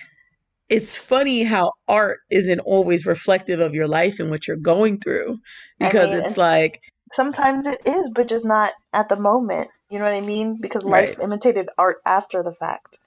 It's 0.70 0.96
funny 0.96 1.42
how 1.44 1.72
art 1.88 2.20
isn't 2.30 2.60
always 2.60 3.06
reflective 3.06 3.60
of 3.60 3.74
your 3.74 3.88
life 3.88 4.20
and 4.20 4.30
what 4.30 4.48
you're 4.48 4.56
going 4.56 5.00
through 5.00 5.38
I 5.82 5.92
because 5.92 5.94
mean, 5.94 6.18
it's 6.18 6.36
like 6.36 6.80
sometimes 7.12 7.66
it 7.66 7.80
is, 7.86 8.10
but 8.14 8.28
just 8.28 8.46
not 8.46 8.72
at 8.92 9.08
the 9.10 9.16
moment. 9.20 9.70
You 9.90 9.98
know 9.98 10.06
what 10.06 10.14
I 10.14 10.22
mean? 10.22 10.58
Because 10.62 10.84
life 10.84 11.16
right 11.16 11.20
imitated 11.22 11.68
art 11.78 11.98
after 12.06 12.42
the 12.42 12.54
fact. 12.54 12.99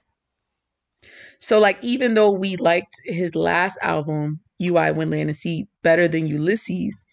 So 1.44 1.58
like 1.58 1.78
even 1.82 2.14
though 2.14 2.30
we 2.30 2.56
liked 2.56 2.96
his 3.04 3.34
last 3.34 3.78
album, 3.82 4.40
You 4.58 4.78
I 4.78 4.92
Wind 4.92 5.10
Land 5.10 5.28
and 5.28 5.36
Sea, 5.36 5.66
better 5.82 6.08
than 6.08 6.26
Ulysses, 6.26 7.06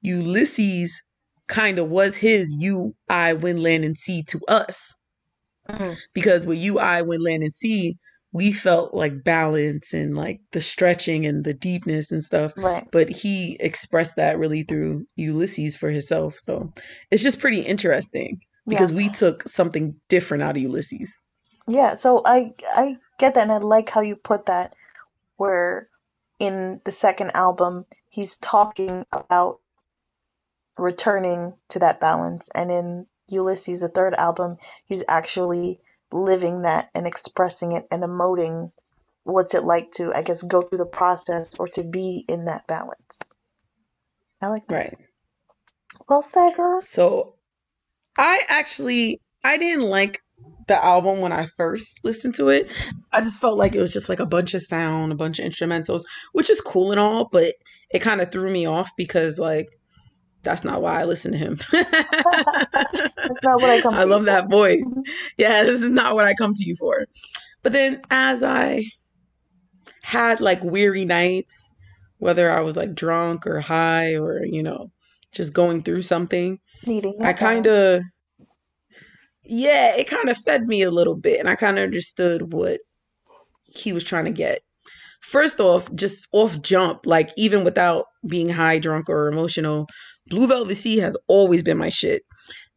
Ulysses 0.00 1.02
kind 1.46 1.78
of 1.78 1.88
was 1.88 2.16
his 2.16 2.54
You 2.58 2.94
I 3.08 3.34
Wind 3.34 3.62
Land 3.62 3.84
and 3.84 3.98
Sea 3.98 4.22
to 4.28 4.40
us. 4.48 4.96
Mhm. 5.68 5.96
Because 6.14 6.46
with 6.46 6.58
You 6.58 6.78
I 6.78 7.02
Wind 7.02 7.22
Land 7.22 7.42
and 7.42 7.52
Sea, 7.52 7.98
we 8.32 8.50
felt 8.52 8.94
like 8.94 9.22
balance 9.24 9.92
and 9.92 10.16
like 10.16 10.40
the 10.52 10.60
stretching 10.60 11.26
and 11.26 11.44
the 11.44 11.54
deepness 11.54 12.12
and 12.12 12.22
stuff. 12.24 12.52
Right. 12.56 12.86
But 12.90 13.10
he 13.10 13.56
expressed 13.60 14.16
that 14.16 14.38
really 14.38 14.62
through 14.62 15.06
Ulysses 15.16 15.76
for 15.76 15.90
himself. 15.90 16.36
So 16.38 16.72
it's 17.10 17.22
just 17.22 17.40
pretty 17.40 17.60
interesting 17.60 18.40
Yeah. 18.66 18.70
because 18.78 18.92
we 18.92 19.10
took 19.10 19.46
something 19.46 19.96
different 20.08 20.44
out 20.44 20.56
of 20.56 20.62
Ulysses. 20.62 21.22
Yeah. 21.68 21.96
So 21.96 22.22
I 22.24 22.52
I 22.74 22.96
get 23.18 23.34
that, 23.34 23.42
and 23.42 23.52
I 23.52 23.58
like 23.58 23.90
how 23.90 24.00
you 24.00 24.16
put 24.16 24.46
that. 24.46 24.74
Where 25.36 25.88
in 26.38 26.80
the 26.84 26.92
second 26.92 27.32
album 27.34 27.84
he's 28.10 28.36
talking 28.36 29.04
about 29.12 29.60
returning 30.78 31.54
to 31.70 31.80
that 31.80 32.00
balance, 32.00 32.48
and 32.54 32.70
in 32.70 33.06
Ulysses, 33.28 33.80
the 33.80 33.88
third 33.88 34.14
album, 34.14 34.56
he's 34.86 35.04
actually 35.08 35.80
living 36.12 36.62
that 36.62 36.90
and 36.94 37.06
expressing 37.06 37.72
it 37.72 37.86
and 37.90 38.02
emoting 38.02 38.70
what's 39.24 39.54
it 39.54 39.64
like 39.64 39.90
to, 39.92 40.12
I 40.14 40.22
guess, 40.22 40.42
go 40.42 40.62
through 40.62 40.78
the 40.78 40.86
process 40.86 41.58
or 41.58 41.68
to 41.68 41.82
be 41.82 42.24
in 42.28 42.44
that 42.44 42.66
balance. 42.66 43.22
I 44.40 44.48
like 44.48 44.66
that. 44.68 44.74
Right. 44.74 44.98
Well 46.08 46.22
said, 46.22 46.54
girl. 46.54 46.80
So 46.80 47.34
I 48.16 48.42
actually 48.48 49.20
I 49.42 49.58
didn't 49.58 49.88
like 49.88 50.22
the 50.66 50.84
album 50.84 51.20
when 51.20 51.32
I 51.32 51.46
first 51.46 52.00
listened 52.04 52.34
to 52.36 52.48
it. 52.48 52.70
I 53.12 53.20
just 53.20 53.40
felt 53.40 53.58
like 53.58 53.74
it 53.74 53.80
was 53.80 53.92
just 53.92 54.08
like 54.08 54.20
a 54.20 54.26
bunch 54.26 54.54
of 54.54 54.62
sound, 54.62 55.12
a 55.12 55.16
bunch 55.16 55.38
of 55.38 55.44
instrumentals, 55.46 56.02
which 56.32 56.50
is 56.50 56.60
cool 56.60 56.90
and 56.90 57.00
all, 57.00 57.28
but 57.30 57.54
it 57.90 58.00
kind 58.00 58.20
of 58.20 58.30
threw 58.30 58.50
me 58.50 58.66
off 58.66 58.90
because 58.96 59.38
like 59.38 59.68
that's 60.42 60.64
not 60.64 60.82
why 60.82 61.00
I 61.00 61.04
listen 61.04 61.32
to 61.32 61.38
him. 61.38 61.58
That's 61.72 63.42
not 63.42 63.60
what 63.60 63.70
I 63.70 63.80
come 63.80 63.94
I 63.94 64.04
to 64.04 64.06
you 64.06 64.10
love 64.10 64.20
for. 64.20 64.26
that 64.26 64.48
voice. 64.48 65.02
Yeah, 65.36 65.64
this 65.64 65.80
is 65.80 65.90
not 65.90 66.14
what 66.14 66.24
I 66.24 66.34
come 66.34 66.54
to 66.54 66.64
you 66.64 66.76
for. 66.76 67.06
But 67.64 67.72
then 67.72 68.02
as 68.10 68.44
I 68.44 68.84
had 70.02 70.40
like 70.40 70.62
weary 70.62 71.04
nights, 71.04 71.74
whether 72.18 72.48
I 72.50 72.60
was 72.60 72.76
like 72.76 72.94
drunk 72.94 73.46
or 73.48 73.60
high 73.60 74.14
or, 74.14 74.44
you 74.44 74.62
know, 74.62 74.92
just 75.32 75.52
going 75.52 75.82
through 75.82 76.02
something, 76.02 76.60
Needing 76.86 77.18
I 77.22 77.32
kind 77.32 77.66
of 77.66 78.02
yeah, 79.48 79.96
it 79.96 80.08
kind 80.08 80.28
of 80.28 80.36
fed 80.38 80.62
me 80.68 80.82
a 80.82 80.90
little 80.90 81.16
bit, 81.16 81.40
and 81.40 81.48
I 81.48 81.54
kind 81.54 81.78
of 81.78 81.84
understood 81.84 82.52
what 82.52 82.80
he 83.64 83.92
was 83.92 84.04
trying 84.04 84.26
to 84.26 84.30
get. 84.30 84.60
First 85.20 85.60
off, 85.60 85.92
just 85.94 86.28
off 86.32 86.60
jump, 86.62 87.06
like 87.06 87.30
even 87.36 87.64
without 87.64 88.06
being 88.26 88.48
high, 88.48 88.78
drunk, 88.78 89.08
or 89.08 89.28
emotional, 89.28 89.86
Blue 90.28 90.46
Velvet 90.46 90.74
Sea 90.74 90.98
has 90.98 91.16
always 91.26 91.62
been 91.62 91.78
my 91.78 91.88
shit. 91.88 92.22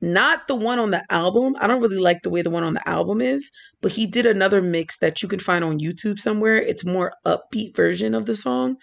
Not 0.01 0.47
the 0.47 0.55
one 0.55 0.79
on 0.79 0.91
the 0.91 1.03
album. 1.09 1.55
I 1.59 1.67
don't 1.67 1.81
really 1.81 1.97
like 1.97 2.21
the 2.23 2.29
way 2.29 2.41
the 2.41 2.49
one 2.49 2.63
on 2.63 2.73
the 2.73 2.87
album 2.89 3.21
is, 3.21 3.51
but 3.81 3.91
he 3.91 4.07
did 4.07 4.25
another 4.25 4.61
mix 4.61 4.99
that 4.99 5.21
you 5.21 5.27
can 5.27 5.39
find 5.39 5.63
on 5.63 5.79
YouTube 5.79 6.19
somewhere. 6.19 6.55
It's 6.55 6.85
more 6.85 7.11
upbeat 7.25 7.75
version 7.75 8.15
of 8.15 8.25
the 8.25 8.35
song. 8.35 8.77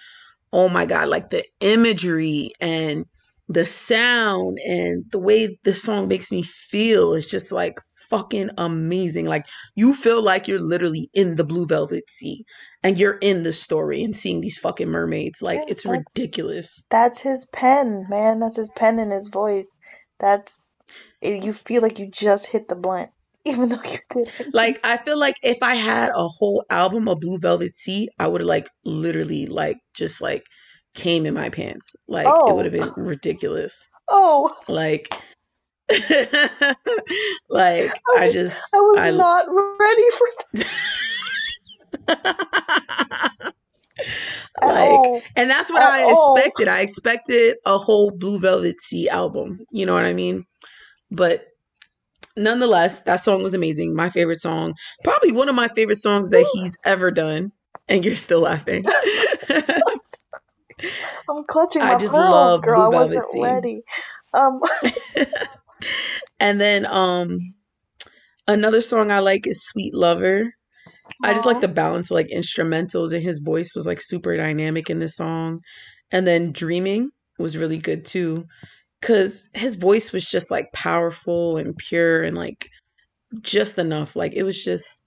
Oh 0.53 0.69
my 0.69 0.85
god, 0.85 1.09
like 1.09 1.31
the 1.31 1.45
imagery 1.61 2.53
and 2.61 3.07
the 3.49 3.65
sound 3.65 4.59
and 4.67 5.05
the 5.11 5.19
way 5.19 5.59
the 5.63 5.73
song 5.73 6.09
makes 6.09 6.31
me 6.33 6.43
feel 6.43 7.15
is 7.15 7.29
just 7.29 7.53
like 7.53 7.79
fucking 8.09 8.51
amazing. 8.59 9.27
Like 9.27 9.47
you 9.75 9.95
feel 9.95 10.23
like 10.23 10.49
you're 10.49 10.59
literally 10.59 11.11
in 11.15 11.37
the 11.37 11.45
Blue 11.45 11.67
Velvet 11.67 12.05
Sea 12.09 12.45
and 12.83 12.99
you're 12.99 13.19
in 13.19 13.43
the 13.43 13.53
story 13.53 14.03
and 14.03 14.17
seeing 14.17 14.41
these 14.41 14.59
fucking 14.59 14.89
mermaids. 14.89 15.43
Like 15.43 15.61
it's 15.69 15.85
that's 15.85 16.07
ridiculous. 16.17 16.85
that's 16.91 17.21
his 17.21 17.47
pen, 17.53 18.07
man. 18.09 18.41
That's 18.41 18.57
his 18.57 18.71
pen 18.71 18.99
and 18.99 19.13
his 19.13 19.29
voice. 19.29 19.79
That's 20.19 20.75
it, 21.21 21.45
you 21.45 21.53
feel 21.53 21.83
like 21.83 21.99
you 21.99 22.09
just 22.11 22.47
hit 22.47 22.69
the 22.69 22.77
blunt, 22.77 23.11
even 23.45 23.69
though 23.69 23.83
you 23.83 23.99
didn't. 24.11 24.55
Like 24.55 24.81
I 24.85 24.97
feel 24.97 25.19
like 25.19 25.37
if 25.43 25.59
I 25.63 25.75
had 25.75 26.11
a 26.15 26.29
whole 26.29 26.65
album 26.71 27.09
of 27.09 27.21
Blue 27.21 27.39
Velvet 27.39 27.77
Sea, 27.77 28.09
I 28.19 28.27
would 28.27 28.41
have 28.41 28.49
like 28.49 28.69
literally 28.85 29.47
like 29.47 29.79
just 29.95 30.21
like 30.21 30.45
came 30.97 31.27
in 31.27 31.35
my 31.35 31.49
pants. 31.51 31.95
Like 32.09 32.27
it 32.47 32.55
would 32.55 32.65
Oh, 32.65 32.65
have 32.65 32.73
been 32.75 32.93
ridiculous. 33.05 33.89
oh, 34.09 34.55
Like 34.69 35.13
like 37.51 37.91
I 38.09 38.29
I 38.29 38.29
just 38.29 38.75
I 38.75 38.79
was 38.81 38.99
I 38.99 39.11
not 39.13 39.47
ready 39.49 40.11
for 40.11 40.29
that 40.55 40.67
at 44.63 44.69
like 44.69 44.91
all. 44.91 45.23
and 45.37 45.51
that's 45.51 45.71
what 45.71 45.83
At 45.83 45.93
I 45.93 46.03
all. 46.03 46.35
expected. 46.35 46.69
I 46.69 46.81
expected 46.81 47.57
a 47.65 47.79
whole 47.79 48.11
Blue 48.11 48.39
Velvet 48.39 48.81
Sea 48.81 49.09
album. 49.09 49.61
You 49.71 49.87
know 49.87 49.95
what 49.95 50.05
I 50.05 50.15
mean? 50.15 50.45
But 51.11 51.47
nonetheless, 52.37 53.01
that 53.03 53.17
song 53.17 53.43
was 53.43 53.55
amazing. 53.55 53.95
My 53.95 54.11
favorite 54.11 54.41
song, 54.41 54.75
probably 55.05 55.33
one 55.33 55.49
of 55.49 55.55
my 55.55 55.69
favorite 55.69 55.99
songs 55.99 56.31
that 56.31 56.47
he's 56.53 56.77
ever 56.85 57.11
done. 57.11 57.51
And 57.89 58.05
you're 58.05 58.17
still 58.17 58.41
laughing. 58.41 58.85
I'm 61.29 61.45
clutching 61.49 61.87
my 61.87 61.93
I 61.93 61.97
just 61.97 62.13
pearls, 62.13 62.17
love 62.17 62.63
girl. 62.63 62.83
I 62.83 62.85
Blue 62.85 62.91
Velvet 62.91 63.17
wasn't 63.17 63.25
Scene. 63.25 63.43
ready. 63.43 63.83
Um, 64.35 64.61
and 66.41 66.61
then 66.61 66.87
um 66.87 67.39
another 68.49 68.81
song 68.81 69.11
I 69.11 69.21
like 69.21 69.47
is 69.47 69.65
Sweet 69.67 69.95
Lover. 69.95 70.53
I 71.23 71.35
just 71.35 71.47
like 71.47 71.61
the 71.61 71.69
balance 71.69 72.11
of 72.11 72.17
like 72.17 72.29
instrumentals 72.29 73.13
and 73.13 73.23
his 73.23 73.41
voice 73.41 73.75
was 73.75 73.87
like 73.87 74.01
super 74.01 74.37
dynamic 74.37 74.91
in 74.91 74.99
this 74.99 75.17
song. 75.17 75.61
And 76.13 76.27
then 76.27 76.53
Dreaming 76.53 77.11
was 77.39 77.57
really 77.57 77.79
good 77.79 78.05
too 78.05 78.47
cuz 79.03 79.49
his 79.55 79.77
voice 79.77 80.13
was 80.13 80.25
just 80.25 80.51
like 80.51 80.73
powerful 80.73 81.59
and 81.59 81.77
pure 81.77 82.23
and 82.23 82.37
like 82.37 82.69
just 83.43 83.79
enough. 83.79 84.17
Like 84.17 84.35
it 84.35 84.43
was 84.45 84.63
just 84.63 85.03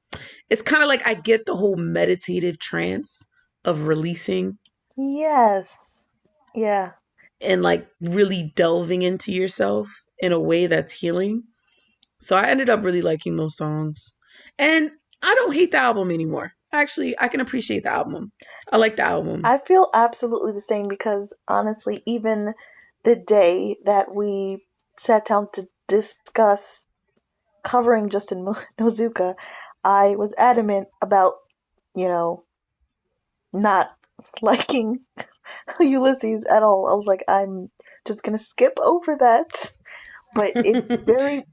it's 0.49 0.61
kind 0.61 0.83
of 0.83 0.89
like 0.89 1.07
I 1.07 1.13
get 1.15 1.45
the 1.45 1.55
whole 1.55 1.77
meditative 1.77 2.59
trance 2.59 3.29
of 3.65 3.87
releasing 3.87 4.57
Yes. 4.99 6.03
Yeah. 6.53 6.91
and 7.41 7.61
like 7.61 7.87
really 8.01 8.51
delving 8.55 9.01
into 9.01 9.31
yourself 9.31 9.87
in 10.19 10.33
a 10.33 10.39
way 10.39 10.67
that's 10.67 10.91
healing. 10.91 11.43
So 12.19 12.35
I 12.35 12.47
ended 12.47 12.69
up 12.69 12.83
really 12.83 13.01
liking 13.01 13.35
those 13.37 13.55
songs. 13.55 14.15
And 14.57 14.91
I 15.21 15.35
don't 15.35 15.53
hate 15.53 15.71
the 15.71 15.77
album 15.77 16.11
anymore. 16.11 16.51
Actually, 16.73 17.15
I 17.19 17.29
can 17.29 17.39
appreciate 17.39 17.83
the 17.83 17.91
album. 17.91 18.31
I 18.71 18.77
like 18.77 18.97
the 18.97 19.03
album. 19.03 19.41
I 19.45 19.57
feel 19.57 19.87
absolutely 19.93 20.51
the 20.53 20.61
same 20.61 20.87
because 20.87 21.35
honestly, 21.47 22.01
even 22.05 22.53
the 23.03 23.15
day 23.15 23.77
that 23.85 24.13
we 24.13 24.65
sat 24.97 25.25
down 25.25 25.47
to 25.53 25.67
discuss 25.87 26.85
covering 27.63 28.09
Justin 28.09 28.43
Mo- 28.43 28.55
Nozuka, 28.79 29.35
I 29.83 30.15
was 30.17 30.35
adamant 30.37 30.89
about, 31.01 31.35
you 31.95 32.09
know, 32.09 32.43
not 33.53 33.89
liking 34.41 34.99
Ulysses 35.79 36.45
at 36.45 36.63
all. 36.63 36.87
I 36.87 36.93
was 36.93 37.05
like, 37.05 37.23
I'm 37.27 37.69
just 38.05 38.23
gonna 38.23 38.39
skip 38.39 38.77
over 38.81 39.15
that. 39.17 39.73
But 40.33 40.51
it's 40.55 40.91
very 41.05 41.45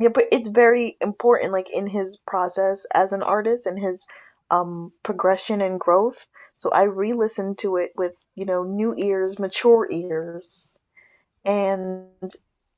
yeah, 0.00 0.08
but 0.08 0.24
it's 0.32 0.48
very 0.48 0.96
important 1.00 1.52
like 1.52 1.68
in 1.74 1.86
his 1.86 2.16
process 2.18 2.86
as 2.92 3.12
an 3.12 3.22
artist 3.22 3.66
and 3.66 3.78
his 3.78 4.06
um 4.50 4.92
progression 5.02 5.60
and 5.60 5.80
growth. 5.80 6.26
So 6.54 6.70
I 6.70 6.84
re-listened 6.84 7.58
to 7.58 7.76
it 7.76 7.92
with, 7.96 8.14
you 8.34 8.46
know, 8.46 8.64
new 8.64 8.94
ears, 8.96 9.38
mature 9.38 9.86
ears. 9.90 10.74
And 11.44 12.08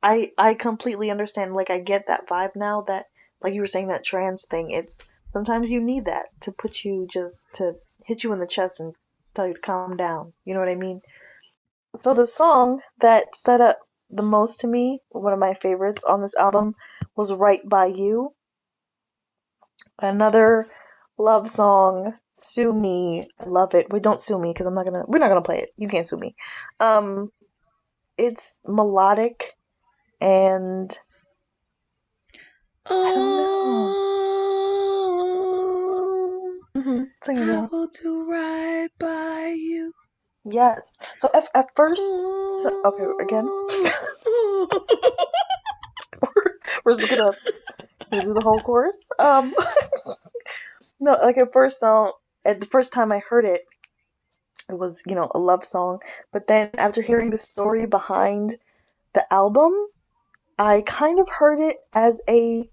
I 0.03 0.33
I 0.37 0.55
completely 0.55 1.11
understand 1.11 1.55
like 1.55 1.71
I 1.71 1.81
get 1.81 2.09
that 2.09 2.29
vibe 2.29 2.57
now 2.57 2.83
that 2.83 3.07
like 3.43 3.55
you 3.55 3.61
were 3.61 3.67
saying 3.67 3.89
that 3.89 4.05
trans 4.05 4.47
thing. 4.47 4.71
It's 4.71 5.03
sometimes 5.33 5.71
you 5.71 5.81
need 5.81 6.07
that 6.07 6.27
to 6.43 6.53
put 6.53 6.85
you 6.85 7.07
just 7.11 7.43
to 7.55 7.75
hit 8.09 8.25
you 8.25 8.33
in 8.33 8.41
the 8.41 8.47
chest 8.47 8.81
and 8.81 8.95
tell 9.35 9.47
you 9.47 9.55
to 9.55 9.61
calm 9.61 9.99
down. 9.99 10.33
You 10.47 10.55
know 10.55 10.61
what 10.61 10.71
I 10.71 10.77
mean? 10.77 11.03
So 11.95 12.15
the 12.15 12.27
song 12.27 12.81
that 13.01 13.37
set 13.37 13.61
up 13.61 13.79
the 14.09 14.23
most 14.23 14.61
to 14.61 14.67
me, 14.67 15.03
one 15.11 15.35
of 15.35 15.39
my 15.39 15.53
favorites 15.53 16.05
on 16.05 16.23
this 16.23 16.35
album, 16.35 16.75
was 17.15 17.33
Right 17.33 17.61
by 17.69 17.87
You. 17.87 18.33
Another 19.99 20.67
love 21.19 21.49
song, 21.49 22.15
Sue 22.33 22.73
Me. 22.73 23.29
I 23.39 23.45
love 23.45 23.75
it. 23.75 23.91
Wait, 23.91 24.03
don't 24.03 24.21
sue 24.21 24.39
me 24.39 24.53
because 24.53 24.67
I'm 24.67 24.75
not 24.75 24.87
gonna 24.87 25.05
we're 25.07 25.19
not 25.19 25.29
gonna 25.29 25.43
play 25.43 25.59
it. 25.59 25.71
You 25.77 25.89
can't 25.89 26.09
sue 26.09 26.17
me. 26.17 26.35
Um 26.81 27.31
it's 28.17 28.59
melodic 28.67 29.55
and 30.21 30.97
I 32.87 33.13
don't 33.13 33.37
know. 33.37 34.28
Sing 37.23 37.37
it, 37.39 37.43
I 37.43 37.47
girl. 37.47 37.69
will 37.71 37.89
do 37.89 38.31
right 38.31 38.89
by 38.99 39.55
you. 39.57 39.93
Yes. 40.45 40.97
So 41.19 41.29
at, 41.35 41.49
at 41.55 41.67
first 41.75 42.03
so 42.03 42.83
okay, 42.85 43.05
again. 43.25 43.45
We're 46.85 46.93
just 46.95 47.09
gonna, 47.09 47.33
gonna 48.11 48.25
do 48.25 48.35
the 48.35 48.41
whole 48.41 48.61
chorus. 48.61 49.07
Um 49.19 49.55
No, 51.01 51.13
like 51.13 51.39
at 51.39 51.53
first 51.53 51.81
song 51.81 52.13
at 52.45 52.61
the 52.61 52.67
first 52.67 52.93
time 52.93 53.13
I 53.13 53.21
heard 53.29 53.45
it, 53.45 53.63
it 54.69 54.79
was, 54.79 55.03
you 55.07 55.15
know, 55.15 55.31
a 55.35 55.39
love 55.39 55.65
song. 55.65 56.01
But 56.33 56.47
then 56.47 56.71
after 56.79 57.03
hearing 57.03 57.31
the 57.31 57.39
story 57.39 57.87
behind 57.87 58.57
the 59.13 59.25
album, 59.33 59.73
I 60.59 60.83
kind 60.87 61.21
of 61.21 61.29
heard 61.29 61.61
it 61.61 61.77
as 61.93 62.21
a 62.29 62.69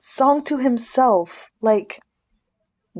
song 0.00 0.44
to 0.44 0.58
himself, 0.58 1.50
like 1.60 2.00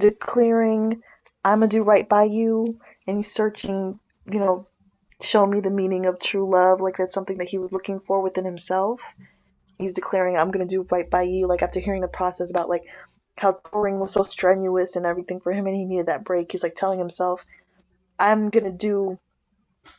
declaring, 0.01 1.03
I'm 1.45 1.61
gonna 1.61 1.69
do 1.69 1.83
right 1.83 2.09
by 2.09 2.25
you, 2.25 2.79
and 3.07 3.17
he's 3.17 3.33
searching, 3.33 3.99
you 4.31 4.39
know, 4.39 4.67
show 5.23 5.47
me 5.47 5.61
the 5.61 5.71
meaning 5.71 6.07
of 6.07 6.21
true 6.21 6.51
love, 6.51 6.81
like 6.81 6.97
that's 6.97 7.15
something 7.15 7.39
that 7.39 7.49
he 7.49 7.59
was 7.59 7.73
looking 7.73 8.01
for 8.01 8.21
within 8.23 8.45
himself. 8.45 9.01
He's 9.79 9.95
declaring, 9.95 10.37
I'm 10.37 10.51
gonna 10.51 10.67
do 10.67 10.87
right 10.91 11.09
by 11.09 11.23
you, 11.23 11.47
like 11.47 11.63
after 11.63 11.81
hearing 11.81 12.03
the 12.03 12.09
process 12.09 12.51
about 12.51 12.69
like 12.69 12.85
how 13.37 13.59
touring 13.73 13.99
was 13.99 14.13
so 14.13 14.23
strenuous 14.23 14.97
and 14.97 15.07
everything 15.07 15.41
for 15.41 15.53
him 15.53 15.67
and 15.67 15.77
he 15.77 15.87
needed 15.87 16.07
that 16.07 16.25
break, 16.25 16.53
he's 16.53 16.63
like 16.63 16.75
telling 16.75 16.99
himself, 16.99 17.45
I'm 18.19 18.51
gonna 18.51 18.73
do 18.73 19.19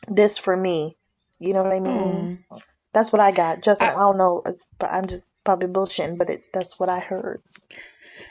this 0.08 0.38
for 0.38 0.56
me. 0.56 0.96
You 1.40 1.54
know 1.54 1.62
what 1.62 1.72
I 1.72 1.80
mean? 1.80 2.44
Oh. 2.50 2.60
That's 2.92 3.12
what 3.12 3.20
I 3.20 3.32
got. 3.32 3.62
Justin, 3.62 3.88
I, 3.88 3.94
I, 3.94 3.98
don't 3.98 4.18
know. 4.18 4.42
It's, 4.46 4.68
but 4.78 4.90
I'm 4.92 5.06
just 5.06 5.32
probably 5.44 5.68
bullshitting, 5.68 6.18
but 6.18 6.30
it, 6.30 6.42
that's 6.52 6.78
what 6.78 6.88
I 6.88 7.00
heard. 7.00 7.42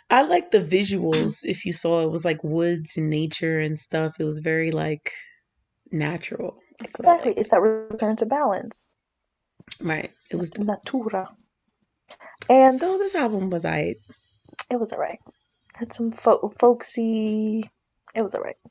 I 0.09 0.23
like 0.23 0.51
the 0.51 0.63
visuals. 0.63 1.39
If 1.43 1.65
you 1.65 1.73
saw, 1.73 2.01
it 2.01 2.11
was 2.11 2.25
like 2.25 2.43
woods 2.43 2.97
and 2.97 3.09
nature 3.09 3.59
and 3.59 3.79
stuff. 3.79 4.19
It 4.19 4.23
was 4.23 4.39
very 4.39 4.71
like 4.71 5.11
natural. 5.91 6.57
That's 6.79 6.97
what 6.97 7.07
I 7.07 7.11
Exactly. 7.13 7.33
It's 7.41 7.49
that 7.51 7.61
return 7.61 8.15
to 8.17 8.25
balance. 8.25 8.91
Right. 9.81 10.11
It 10.29 10.35
was. 10.35 10.57
Natura. 10.57 11.29
And 12.49 12.75
So 12.75 12.97
this 12.97 13.15
album 13.15 13.49
was 13.49 13.65
I. 13.65 13.95
it 14.69 14.79
was 14.79 14.93
alright. 14.93 15.19
Had 15.75 15.93
some 15.93 16.11
fo- 16.11 16.51
folksy. 16.59 17.69
It 18.15 18.21
was 18.21 18.35
alright. 18.35 18.57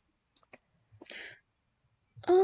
Oh, 2.28 2.36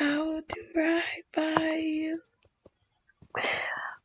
I 0.00 0.18
will 0.18 0.42
do 0.48 0.62
right 0.76 1.22
by 1.34 1.74
you. 1.76 2.20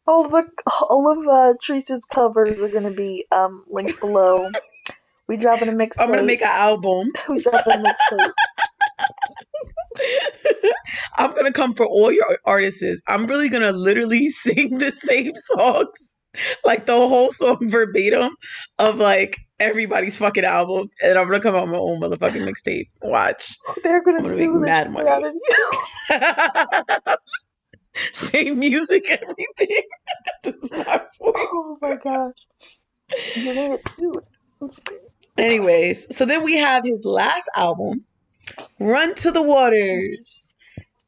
All 0.08 0.26
of 0.26 0.32
the, 0.32 0.50
all 0.90 1.12
of 1.12 1.28
uh, 1.28 1.54
Teresa's 1.62 2.06
covers 2.06 2.64
are 2.64 2.70
gonna 2.70 2.92
be 2.92 3.26
um 3.32 3.64
linked 3.70 4.00
below. 4.00 4.48
We 5.28 5.38
dropping 5.38 5.70
a 5.70 5.74
mixtape. 5.74 6.00
I'm 6.00 6.10
gonna 6.10 6.24
make 6.24 6.42
an 6.42 6.48
album. 6.50 7.12
We 7.30 7.40
dropping 7.40 7.74
a 7.74 7.78
mixtape. 7.78 8.32
I'm 11.18 11.36
gonna 11.36 11.52
come 11.52 11.76
for 11.76 11.86
all 11.86 12.12
your 12.12 12.40
artists. 12.46 13.02
I'm 13.08 13.28
really 13.28 13.50
gonna 13.50 13.72
literally 13.72 14.30
sing 14.32 14.78
the 14.78 14.92
same 14.92 15.34
songs, 15.36 16.16
like 16.64 16.86
the 16.86 16.94
whole 16.94 17.32
song 17.32 17.70
verbatim 17.70 18.36
of 18.80 18.98
like 18.98 19.38
everybody's 19.60 20.18
fucking 20.18 20.46
album, 20.46 20.90
and 21.04 21.18
I'm 21.20 21.28
gonna 21.28 21.42
come 21.42 21.56
out 21.56 21.68
my 21.68 21.78
own 21.78 22.02
motherfucking 22.02 22.48
mixtape. 22.48 22.88
Watch. 23.04 23.56
They're 23.84 24.04
gonna 24.04 24.18
I'm 24.18 24.24
gonna 24.24 24.36
sue 24.36 24.60
the 24.60 24.74
shit 24.74 25.08
out 25.08 25.26
of 25.26 25.34
you. 25.36 27.16
Same 28.14 28.60
music, 28.60 29.10
everything. 29.10 29.82
Just 30.44 30.72
my 30.74 31.02
voice. 31.20 31.34
Oh 31.36 31.78
my 31.82 31.96
gosh. 31.96 32.34
Gonna 33.36 33.70
get 33.78 33.88
sued. 33.90 34.18
It's- 34.62 34.80
Anyways, 35.38 36.16
so 36.18 36.26
then 36.26 36.44
we 36.44 36.58
have 36.58 36.84
his 36.84 37.06
last 37.06 37.50
album, 37.56 38.04
Run 38.78 39.16
to 39.16 39.32
the 39.32 39.42
Waters. 39.42 40.54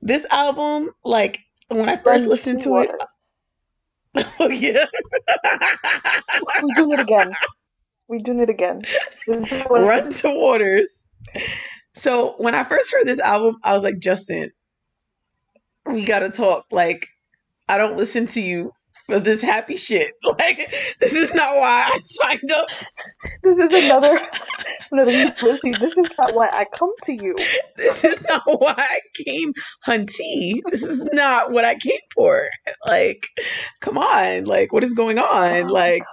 This 0.02 0.26
album, 0.32 0.92
like 1.04 1.40
when 1.68 1.90
I 1.90 1.98
first 1.98 2.22
Run 2.22 2.30
listened 2.30 2.62
to 2.62 2.70
to 2.70 2.78
it, 4.16 4.26
oh 4.40 4.50
yeah. 4.50 4.86
We 6.64 6.72
doing 6.76 6.94
it 6.94 7.00
again. 7.02 7.34
We 8.08 8.20
doing 8.20 8.40
it 8.40 8.50
again. 8.50 8.84
This 9.28 9.52
is 9.52 9.62
what- 9.64 9.82
Run 9.82 10.10
to 10.10 10.30
Waters. 10.30 11.06
So 11.94 12.36
when 12.38 12.56
I 12.56 12.64
first 12.64 12.92
heard 12.92 13.06
this 13.06 13.20
album, 13.20 13.58
I 13.64 13.74
was 13.74 13.84
like, 13.84 14.00
Justin, 14.00 14.52
we 15.86 16.06
gotta 16.06 16.30
talk. 16.30 16.66
Like, 16.72 17.08
I 17.68 17.78
don't 17.78 17.98
listen 17.98 18.28
to 18.28 18.42
you 18.42 18.74
for 19.08 19.20
this 19.20 19.42
happy 19.42 19.78
shit. 19.78 20.14
Like, 20.24 20.74
this 21.00 21.14
is 21.14 21.34
not 21.34 21.58
why 21.58 21.90
I 21.94 22.00
signed 22.02 22.52
up. 22.52 22.68
This 23.44 23.60
is 23.60 23.72
another 23.72 24.20
another 24.92 25.12
Ulysses. 25.12 25.78
This 25.78 25.98
is 25.98 26.10
not 26.18 26.34
why 26.34 26.48
I 26.52 26.66
come 26.74 26.94
to 27.04 27.14
you. 27.14 27.36
This 27.76 28.04
is 28.04 28.24
not 28.28 28.44
why 28.46 28.76
I 28.78 29.00
came 29.24 29.54
hunty. 29.86 30.62
This 30.70 30.84
is 30.84 31.04
not 31.14 31.52
what 31.52 31.66
I 31.66 31.76
came 31.76 32.00
for. 32.14 32.50
Like, 32.86 33.28
come 33.82 33.98
on. 33.98 34.46
Like, 34.46 34.74
what 34.74 34.84
is 34.84 34.94
going 34.94 35.20
on? 35.20 35.70
Oh 35.70 35.74
like, 35.74 36.04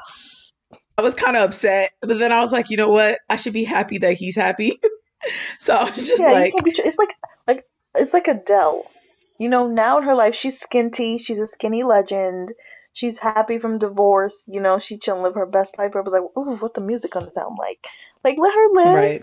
I 0.99 1.03
was 1.03 1.15
kind 1.15 1.37
of 1.37 1.45
upset, 1.45 1.91
but 2.01 2.19
then 2.19 2.33
I 2.33 2.41
was 2.41 2.53
like, 2.53 2.71
you 2.71 2.77
know 2.77 2.89
what? 2.89 3.19
I 3.31 3.37
should 3.37 3.53
be 3.53 3.65
happy 3.65 3.99
that 3.99 4.15
he's 4.15 4.37
happy. 4.37 4.73
so 5.59 5.75
I 5.75 5.85
was 5.85 6.09
just 6.09 6.23
yeah, 6.23 6.35
like, 6.35 6.53
be. 6.65 6.71
It's 6.71 6.99
like 6.99 7.15
like 7.47 7.65
it's 7.95 8.13
like 8.13 8.29
Adele. 8.29 8.91
You 9.39 9.49
know, 9.49 9.69
now 9.69 9.99
in 9.99 10.05
her 10.05 10.15
life 10.15 10.35
she's 10.35 10.61
skinty, 10.61 11.19
she's 11.19 11.39
a 11.39 11.47
skinny 11.47 11.85
legend. 11.85 12.53
She's 12.93 13.19
happy 13.19 13.59
from 13.59 13.79
divorce, 13.79 14.47
you 14.51 14.61
know, 14.61 14.79
she 14.79 14.99
chilling 14.99 15.23
live 15.23 15.35
her 15.35 15.47
best 15.47 15.79
life. 15.79 15.95
I 15.95 16.01
was 16.01 16.13
like, 16.13 16.23
ooh, 16.37 16.57
what 16.57 16.75
the 16.75 16.81
music 16.81 17.13
gonna 17.13 17.31
sound 17.31 17.57
like? 17.59 17.87
Like 18.25 18.37
let 18.39 18.55
her 18.55 18.69
live. 18.75 18.95
Right. 18.95 19.23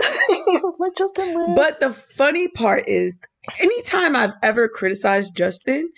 let 0.78 0.96
Justin 0.96 1.34
live. 1.34 1.56
But 1.56 1.80
the 1.80 1.92
funny 1.92 2.48
part 2.48 2.88
is, 2.88 3.18
anytime 3.58 4.16
I've 4.16 4.32
ever 4.42 4.68
criticized 4.68 5.36
Justin, 5.36 5.90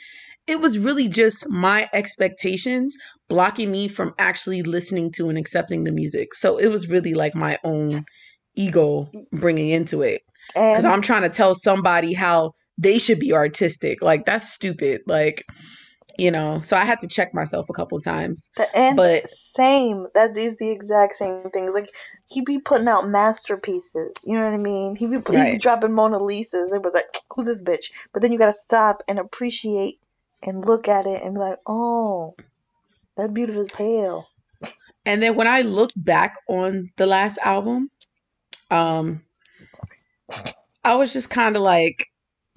it 0.48 0.60
was 0.60 0.78
really 0.78 1.08
just 1.08 1.48
my 1.48 1.88
expectations 1.92 2.96
blocking 3.28 3.70
me 3.70 3.88
from 3.88 4.14
actually 4.18 4.62
listening 4.62 5.12
to 5.12 5.28
and 5.28 5.38
accepting 5.38 5.84
the 5.84 5.92
music. 5.92 6.34
So 6.34 6.58
it 6.58 6.66
was 6.66 6.88
really 6.88 7.14
like 7.14 7.34
my 7.34 7.58
own 7.62 8.04
ego 8.56 9.10
bringing 9.30 9.68
into 9.68 10.02
it. 10.02 10.22
Because 10.48 10.84
I'm 10.84 11.02
trying 11.02 11.22
to 11.22 11.28
tell 11.28 11.54
somebody 11.54 12.12
how 12.12 12.54
they 12.82 12.98
should 12.98 13.20
be 13.20 13.32
artistic. 13.32 14.02
Like, 14.02 14.24
that's 14.24 14.52
stupid. 14.52 15.02
Like, 15.06 15.44
you 16.18 16.30
know, 16.30 16.58
so 16.58 16.76
I 16.76 16.84
had 16.84 17.00
to 17.00 17.08
check 17.08 17.32
myself 17.32 17.70
a 17.70 17.72
couple 17.72 18.00
times. 18.00 18.50
and 18.74 18.96
But 18.96 19.28
same. 19.28 20.08
That 20.14 20.36
is 20.36 20.56
the 20.56 20.70
exact 20.70 21.14
same 21.14 21.50
things. 21.50 21.74
Like 21.74 21.88
he 22.28 22.42
be 22.42 22.58
putting 22.58 22.88
out 22.88 23.08
masterpieces. 23.08 24.12
You 24.24 24.38
know 24.38 24.44
what 24.44 24.54
I 24.54 24.58
mean? 24.58 24.96
He 24.96 25.06
be 25.06 25.16
he 25.16 25.52
be 25.52 25.58
dropping 25.58 25.94
Mona 25.94 26.18
Lisas. 26.18 26.74
It 26.74 26.82
was 26.82 26.94
like, 26.94 27.06
who's 27.30 27.46
this 27.46 27.62
bitch? 27.62 27.90
But 28.12 28.22
then 28.22 28.32
you 28.32 28.38
gotta 28.38 28.52
stop 28.52 29.02
and 29.08 29.18
appreciate 29.18 30.00
and 30.42 30.64
look 30.64 30.88
at 30.88 31.06
it 31.06 31.22
and 31.22 31.34
be 31.34 31.40
like, 31.40 31.58
oh, 31.66 32.34
that 33.16 33.32
beautiful 33.32 33.62
as 33.62 33.72
hell. 33.72 34.28
And 35.04 35.22
then 35.22 35.34
when 35.34 35.48
I 35.48 35.62
look 35.62 35.90
back 35.96 36.36
on 36.48 36.90
the 36.96 37.06
last 37.06 37.38
album, 37.38 37.90
um, 38.70 39.22
I 40.84 40.94
was 40.94 41.12
just 41.12 41.30
kind 41.30 41.56
of 41.56 41.62
like, 41.62 42.06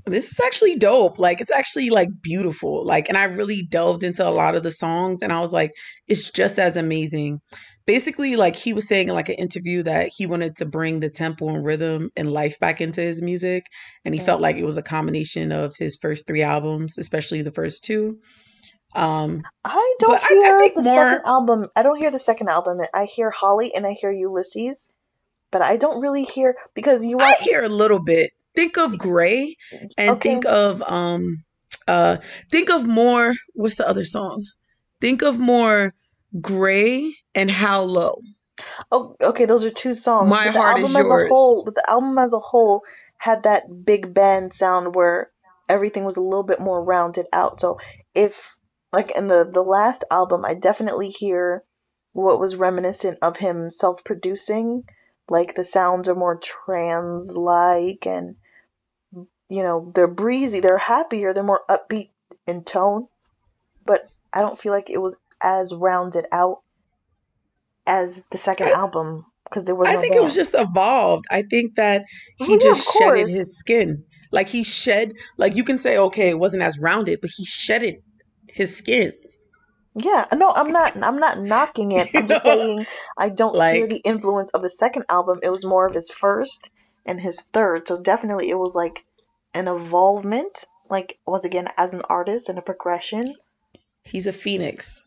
this 0.05 0.31
is 0.31 0.39
actually 0.45 0.75
dope. 0.77 1.17
Like, 1.19 1.41
it's 1.41 1.51
actually 1.51 1.89
like 1.89 2.09
beautiful. 2.21 2.85
Like, 2.85 3.09
and 3.09 3.17
I 3.17 3.23
really 3.25 3.63
delved 3.63 4.03
into 4.03 4.27
a 4.27 4.29
lot 4.29 4.55
of 4.55 4.63
the 4.63 4.71
songs 4.71 5.21
and 5.21 5.33
I 5.33 5.39
was 5.41 5.51
like, 5.51 5.71
it's 6.07 6.31
just 6.31 6.59
as 6.59 6.77
amazing. 6.77 7.39
Basically, 7.87 8.35
like, 8.35 8.55
he 8.55 8.73
was 8.73 8.87
saying 8.87 9.09
in 9.09 9.13
like 9.15 9.29
an 9.29 9.35
interview 9.35 9.83
that 9.83 10.09
he 10.15 10.25
wanted 10.25 10.57
to 10.57 10.65
bring 10.65 10.99
the 10.99 11.09
tempo 11.09 11.49
and 11.49 11.63
rhythm 11.63 12.09
and 12.15 12.31
life 12.31 12.59
back 12.59 12.81
into 12.81 13.01
his 13.01 13.21
music. 13.21 13.65
And 14.03 14.13
he 14.15 14.19
felt 14.21 14.39
Mm. 14.39 14.43
like 14.43 14.55
it 14.57 14.65
was 14.65 14.77
a 14.77 14.83
combination 14.83 15.51
of 15.51 15.75
his 15.77 15.97
first 16.01 16.25
three 16.27 16.41
albums, 16.43 16.97
especially 16.97 17.41
the 17.41 17.51
first 17.51 17.83
two. 17.83 18.19
Um, 18.95 19.41
I 19.63 19.95
don't 19.99 20.11
but 20.11 20.23
I, 20.23 20.25
I 20.25 20.29
hear 20.29 20.57
think 20.59 20.75
the 20.75 20.81
more, 20.83 21.09
second 21.09 21.25
album. 21.25 21.67
I 21.75 21.83
don't 21.83 21.97
hear 21.97 22.11
the 22.11 22.19
second 22.19 22.49
album. 22.49 22.79
I 22.93 23.05
hear 23.05 23.29
Holly 23.29 23.75
and 23.75 23.85
I 23.85 23.91
hear 23.91 24.11
Ulysses, 24.11 24.87
but 25.51 25.61
I 25.61 25.77
don't 25.77 25.99
really 26.01 26.23
hear 26.23 26.55
because 26.75 27.05
you 27.05 27.19
I 27.19 27.23
want 27.23 27.41
hear 27.41 27.61
a 27.61 27.67
little 27.67 27.99
bit. 28.01 28.31
Think 28.55 28.77
of 28.77 28.97
Gray 28.97 29.57
and 29.97 30.11
okay. 30.11 30.29
think 30.29 30.45
of 30.45 30.81
um 30.81 31.43
uh 31.87 32.17
think 32.49 32.69
of 32.69 32.87
more 32.87 33.33
what's 33.53 33.75
the 33.75 33.87
other 33.87 34.05
song? 34.05 34.45
Think 35.01 35.21
of 35.21 35.39
more 35.39 35.93
Gray 36.39 37.15
and 37.33 37.51
How 37.51 37.83
Low. 37.83 38.21
Oh, 38.91 39.15
okay, 39.21 39.45
those 39.45 39.63
are 39.65 39.69
two 39.69 39.93
songs, 39.93 40.29
My 40.29 40.45
but 40.45 40.53
the 40.53 40.61
heart 40.61 40.77
is 40.79 40.95
album 40.95 41.05
as 41.05 41.11
a 41.11 41.27
whole, 41.27 41.63
but 41.65 41.75
the 41.75 41.89
album 41.89 42.17
as 42.17 42.33
a 42.33 42.39
whole 42.39 42.83
had 43.17 43.43
that 43.43 43.85
big 43.85 44.13
band 44.13 44.53
sound 44.53 44.95
where 44.95 45.29
everything 45.67 46.05
was 46.05 46.17
a 46.17 46.21
little 46.21 46.43
bit 46.43 46.59
more 46.59 46.83
rounded 46.83 47.25
out. 47.33 47.59
So 47.59 47.79
if 48.13 48.55
like 48.93 49.11
in 49.11 49.27
the 49.27 49.49
the 49.51 49.63
last 49.63 50.03
album, 50.09 50.45
I 50.45 50.53
definitely 50.53 51.09
hear 51.09 51.63
what 52.13 52.39
was 52.39 52.55
reminiscent 52.55 53.19
of 53.21 53.37
him 53.37 53.69
self-producing. 53.69 54.83
Like 55.29 55.55
the 55.55 55.63
sounds 55.63 56.07
are 56.07 56.15
more 56.15 56.37
trance-like 56.37 58.05
and 58.05 58.35
you 59.49 59.63
know, 59.63 59.91
they're 59.93 60.07
breezy, 60.07 60.59
they're 60.59 60.77
happier, 60.77 61.33
they're 61.33 61.43
more 61.43 61.63
upbeat 61.69 62.09
in 62.47 62.63
tone, 62.63 63.07
but 63.85 64.09
I 64.33 64.41
don't 64.41 64.59
feel 64.59 64.71
like 64.71 64.89
it 64.89 65.01
was 65.01 65.17
as 65.41 65.73
rounded 65.73 66.25
out 66.31 66.61
as 67.87 68.25
the 68.31 68.37
second 68.37 68.67
I, 68.67 68.71
album 68.71 69.25
because 69.43 69.65
there 69.65 69.75
was 69.75 69.87
I 69.87 69.93
no 69.93 70.01
think 70.01 70.15
it 70.15 70.23
was 70.23 70.33
just 70.33 70.55
evolved. 70.57 71.25
I 71.31 71.43
think 71.43 71.75
that 71.75 72.05
he 72.37 72.53
yeah, 72.53 72.59
just 72.59 72.93
shedded 72.97 73.27
his 73.27 73.57
skin. 73.57 74.03
Like 74.31 74.49
he 74.49 74.63
shed 74.63 75.13
like 75.37 75.55
you 75.55 75.63
can 75.63 75.77
say, 75.77 75.97
okay, 75.97 76.29
it 76.29 76.39
wasn't 76.39 76.63
as 76.63 76.79
rounded, 76.79 77.19
but 77.21 77.29
he 77.35 77.45
shedded 77.45 77.95
his 78.47 78.75
skin. 78.75 79.13
Yeah, 79.95 80.25
no, 80.33 80.51
I'm 80.51 80.71
not 80.71 80.97
I'm 81.03 81.19
not 81.19 81.39
knocking 81.39 81.91
it. 81.91 82.09
I'm 82.15 82.27
just 82.27 82.43
saying 82.43 82.85
I 83.17 83.29
don't 83.29 83.55
hear 83.55 83.87
the 83.87 84.01
influence 84.03 84.49
of 84.51 84.61
the 84.61 84.69
second 84.69 85.05
album. 85.09 85.39
It 85.43 85.49
was 85.49 85.65
more 85.65 85.85
of 85.85 85.93
his 85.93 86.11
first 86.11 86.69
and 87.05 87.21
his 87.21 87.41
third. 87.53 87.87
So 87.87 88.01
definitely 88.01 88.49
it 88.49 88.57
was 88.57 88.75
like 88.75 89.05
an 89.55 89.67
evolvement, 89.67 90.65
like 90.89 91.17
once 91.25 91.45
again 91.45 91.67
as 91.77 91.93
an 91.93 92.01
artist 92.07 92.49
and 92.49 92.59
a 92.59 92.61
progression. 92.61 93.33
he's 94.03 94.27
a 94.27 94.33
phoenix. 94.33 95.05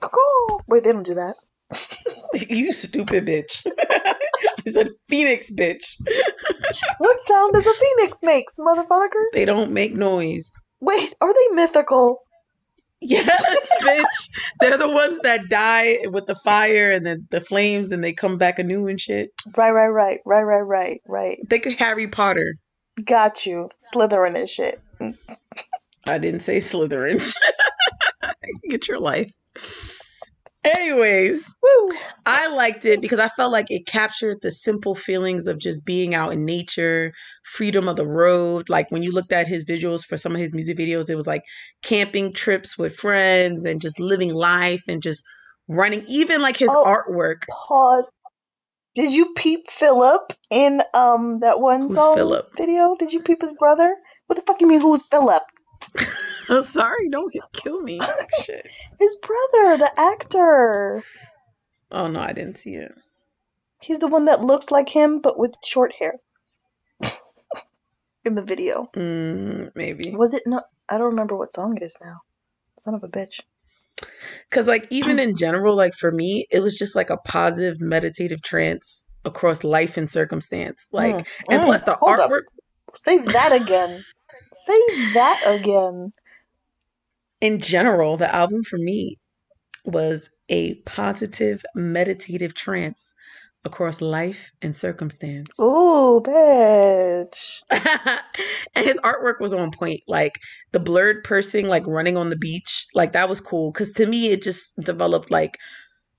Cuckoo! 0.00 0.58
Wait, 0.66 0.84
they 0.84 0.92
don't 0.92 1.06
do 1.06 1.14
that. 1.14 1.34
you 2.50 2.72
stupid 2.72 3.26
bitch. 3.26 3.66
he's 4.64 4.76
a 4.76 4.86
phoenix 5.08 5.50
bitch. 5.50 5.96
What 6.98 7.20
sound 7.20 7.54
does 7.54 7.66
a 7.66 7.72
phoenix 7.72 8.18
make, 8.22 8.46
motherfucker? 8.58 9.24
They 9.32 9.44
don't 9.44 9.70
make 9.70 9.94
noise. 9.94 10.52
Wait, 10.80 11.14
are 11.20 11.32
they 11.32 11.54
mythical? 11.54 12.20
Yes, 13.00 13.82
bitch. 13.82 14.30
They're 14.60 14.76
the 14.78 14.88
ones 14.88 15.20
that 15.22 15.48
die 15.48 15.98
with 16.04 16.26
the 16.26 16.34
fire 16.34 16.90
and 16.90 17.06
then 17.06 17.26
the 17.30 17.40
flames 17.40 17.92
and 17.92 18.02
they 18.02 18.12
come 18.12 18.38
back 18.38 18.58
anew 18.58 18.88
and 18.88 19.00
shit. 19.00 19.30
Right, 19.56 19.70
right, 19.70 19.88
right, 19.88 20.20
right, 20.24 20.42
right, 20.42 20.60
right, 20.62 21.00
right. 21.06 21.38
Think 21.48 21.66
of 21.66 21.74
Harry 21.74 22.08
Potter. 22.08 22.54
Got 23.02 23.46
you. 23.46 23.70
Slytherin 23.80 24.36
and 24.36 24.48
shit. 24.48 24.80
I 26.06 26.18
didn't 26.18 26.40
say 26.40 26.58
Slytherin. 26.58 27.20
Get 28.70 28.88
your 28.88 29.00
life. 29.00 29.32
Anyways, 30.64 31.54
Woo! 31.62 31.88
I 32.24 32.48
liked 32.54 32.86
it 32.86 33.02
because 33.02 33.20
I 33.20 33.28
felt 33.28 33.52
like 33.52 33.66
it 33.68 33.84
captured 33.86 34.38
the 34.40 34.50
simple 34.50 34.94
feelings 34.94 35.46
of 35.46 35.58
just 35.58 35.84
being 35.84 36.14
out 36.14 36.32
in 36.32 36.46
nature, 36.46 37.12
freedom 37.44 37.86
of 37.86 37.96
the 37.96 38.06
road. 38.06 38.70
Like 38.70 38.90
when 38.90 39.02
you 39.02 39.12
looked 39.12 39.32
at 39.32 39.46
his 39.46 39.66
visuals 39.66 40.04
for 40.06 40.16
some 40.16 40.32
of 40.32 40.40
his 40.40 40.54
music 40.54 40.78
videos, 40.78 41.10
it 41.10 41.16
was 41.16 41.26
like 41.26 41.42
camping 41.82 42.32
trips 42.32 42.78
with 42.78 42.96
friends 42.96 43.66
and 43.66 43.78
just 43.78 44.00
living 44.00 44.32
life 44.32 44.84
and 44.88 45.02
just 45.02 45.26
running. 45.68 46.02
Even 46.08 46.40
like 46.40 46.56
his 46.56 46.70
Oh, 46.74 46.84
artwork. 46.86 47.42
pause. 47.68 48.10
Did 48.94 49.12
you 49.12 49.34
peep 49.34 49.70
Philip 49.70 50.32
in 50.50 50.80
um 50.94 51.40
that 51.40 51.60
one 51.60 51.88
Who's 51.88 51.96
song 51.96 52.16
Philip? 52.16 52.50
video? 52.56 52.96
Did 52.96 53.12
you 53.12 53.20
peep 53.20 53.42
his 53.42 53.54
brother? 53.54 53.96
What 54.26 54.36
the 54.36 54.42
fuck 54.42 54.60
you 54.60 54.68
mean 54.68 54.80
who's 54.80 55.04
Philip? 55.04 55.42
Oh, 56.48 56.62
sorry, 56.62 57.10
don't 57.10 57.34
kill 57.52 57.80
me. 57.80 58.00
Shit. 58.44 58.66
His 58.98 59.16
brother, 59.16 59.78
the 59.78 59.90
actor. 59.96 61.02
Oh 61.90 62.06
no, 62.06 62.20
I 62.20 62.32
didn't 62.32 62.58
see 62.58 62.74
it. 62.74 62.94
He's 63.80 63.98
the 63.98 64.08
one 64.08 64.26
that 64.26 64.40
looks 64.40 64.70
like 64.70 64.88
him 64.88 65.20
but 65.20 65.38
with 65.38 65.54
short 65.64 65.92
hair 65.98 66.14
in 68.24 68.34
the 68.34 68.42
video. 68.42 68.88
Mm, 68.94 69.72
maybe. 69.74 70.14
Was 70.14 70.34
it 70.34 70.44
not? 70.46 70.64
I 70.88 70.98
don't 70.98 71.10
remember 71.10 71.36
what 71.36 71.52
song 71.52 71.76
it 71.76 71.82
is 71.82 71.98
now. 72.02 72.20
Son 72.78 72.94
of 72.94 73.02
a 73.02 73.08
bitch. 73.08 73.40
Because, 74.50 74.68
like, 74.68 74.86
even 74.90 75.18
in 75.20 75.36
general, 75.36 75.76
like 75.76 75.94
for 75.94 76.10
me, 76.12 76.46
it 76.50 76.60
was 76.60 76.76
just 76.78 76.94
like 76.96 77.10
a 77.10 77.18
positive 77.18 77.80
meditative 77.80 78.42
trance 78.42 79.08
across 79.24 79.64
life 79.64 79.96
and 79.96 80.10
circumstance. 80.10 80.88
Like, 80.92 81.14
Mm, 81.14 81.26
and 81.50 81.62
mm. 81.62 81.64
plus 81.64 81.84
the 81.84 81.98
Hold 82.00 82.18
up. 82.20 82.30
artwork, 82.30 82.42
Say 82.98 83.18
that 83.18 83.52
again. 83.52 84.04
Say 84.52 84.80
that 85.14 85.40
again. 85.46 86.12
in 87.40 87.60
general, 87.60 88.16
the 88.16 88.32
album 88.34 88.62
for 88.64 88.78
me 88.78 89.18
was 89.84 90.30
a 90.48 90.74
positive 90.82 91.64
meditative 91.74 92.54
trance 92.54 93.14
across 93.64 94.00
life 94.00 94.52
and 94.60 94.76
circumstance. 94.76 95.58
Ooh, 95.58 96.22
bitch. 96.24 97.62
and 97.70 98.86
his 98.86 98.98
artwork 99.00 99.40
was 99.40 99.54
on 99.54 99.70
point. 99.70 100.00
Like 100.06 100.38
the 100.72 100.80
blurred 100.80 101.24
person, 101.24 101.66
like 101.66 101.86
running 101.86 102.16
on 102.16 102.28
the 102.28 102.36
beach, 102.36 102.86
like 102.94 103.12
that 103.12 103.28
was 103.28 103.40
cool. 103.40 103.72
Cause 103.72 103.92
to 103.94 104.06
me, 104.06 104.28
it 104.28 104.42
just 104.42 104.76
developed 104.76 105.30
like 105.30 105.58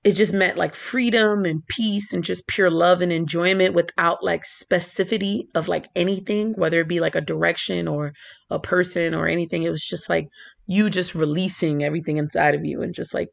it 0.06 0.14
just 0.14 0.32
meant 0.32 0.56
like 0.56 0.76
freedom 0.76 1.44
and 1.46 1.66
peace 1.66 2.12
and 2.12 2.22
just 2.22 2.46
pure 2.46 2.70
love 2.70 3.00
and 3.00 3.10
enjoyment 3.12 3.74
without 3.74 4.22
like 4.22 4.44
specificity 4.44 5.48
of 5.54 5.66
like 5.66 5.88
anything, 5.96 6.54
whether 6.54 6.80
it 6.80 6.88
be 6.88 7.00
like 7.00 7.16
a 7.16 7.20
direction 7.20 7.88
or 7.88 8.12
a 8.48 8.60
person 8.60 9.14
or 9.14 9.26
anything. 9.26 9.64
It 9.64 9.70
was 9.70 9.84
just 9.84 10.08
like 10.08 10.28
you 10.66 10.90
just 10.90 11.16
releasing 11.16 11.82
everything 11.82 12.18
inside 12.18 12.54
of 12.54 12.64
you 12.64 12.82
and 12.82 12.94
just 12.94 13.14
like 13.14 13.30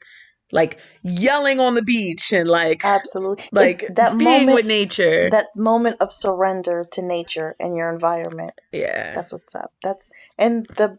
like 0.51 0.79
yelling 1.01 1.59
on 1.59 1.73
the 1.73 1.81
beach 1.81 2.31
and 2.33 2.47
like 2.47 2.83
Absolutely. 2.83 3.45
like 3.51 3.83
It, 3.83 3.95
that 3.95 4.17
being 4.17 4.45
moment 4.45 4.55
with 4.55 4.65
nature. 4.65 5.29
that 5.31 5.47
moment 5.55 5.97
of 6.01 6.11
surrender 6.11 6.85
to 6.93 7.01
nature 7.01 7.55
and 7.59 7.75
your 7.75 7.91
environment. 7.91 8.53
yeah. 8.71 9.13
That's 9.15 9.31
what's 9.31 9.55
up. 9.55 9.71
That's 9.83 10.09
and 10.37 10.65
the 10.67 10.97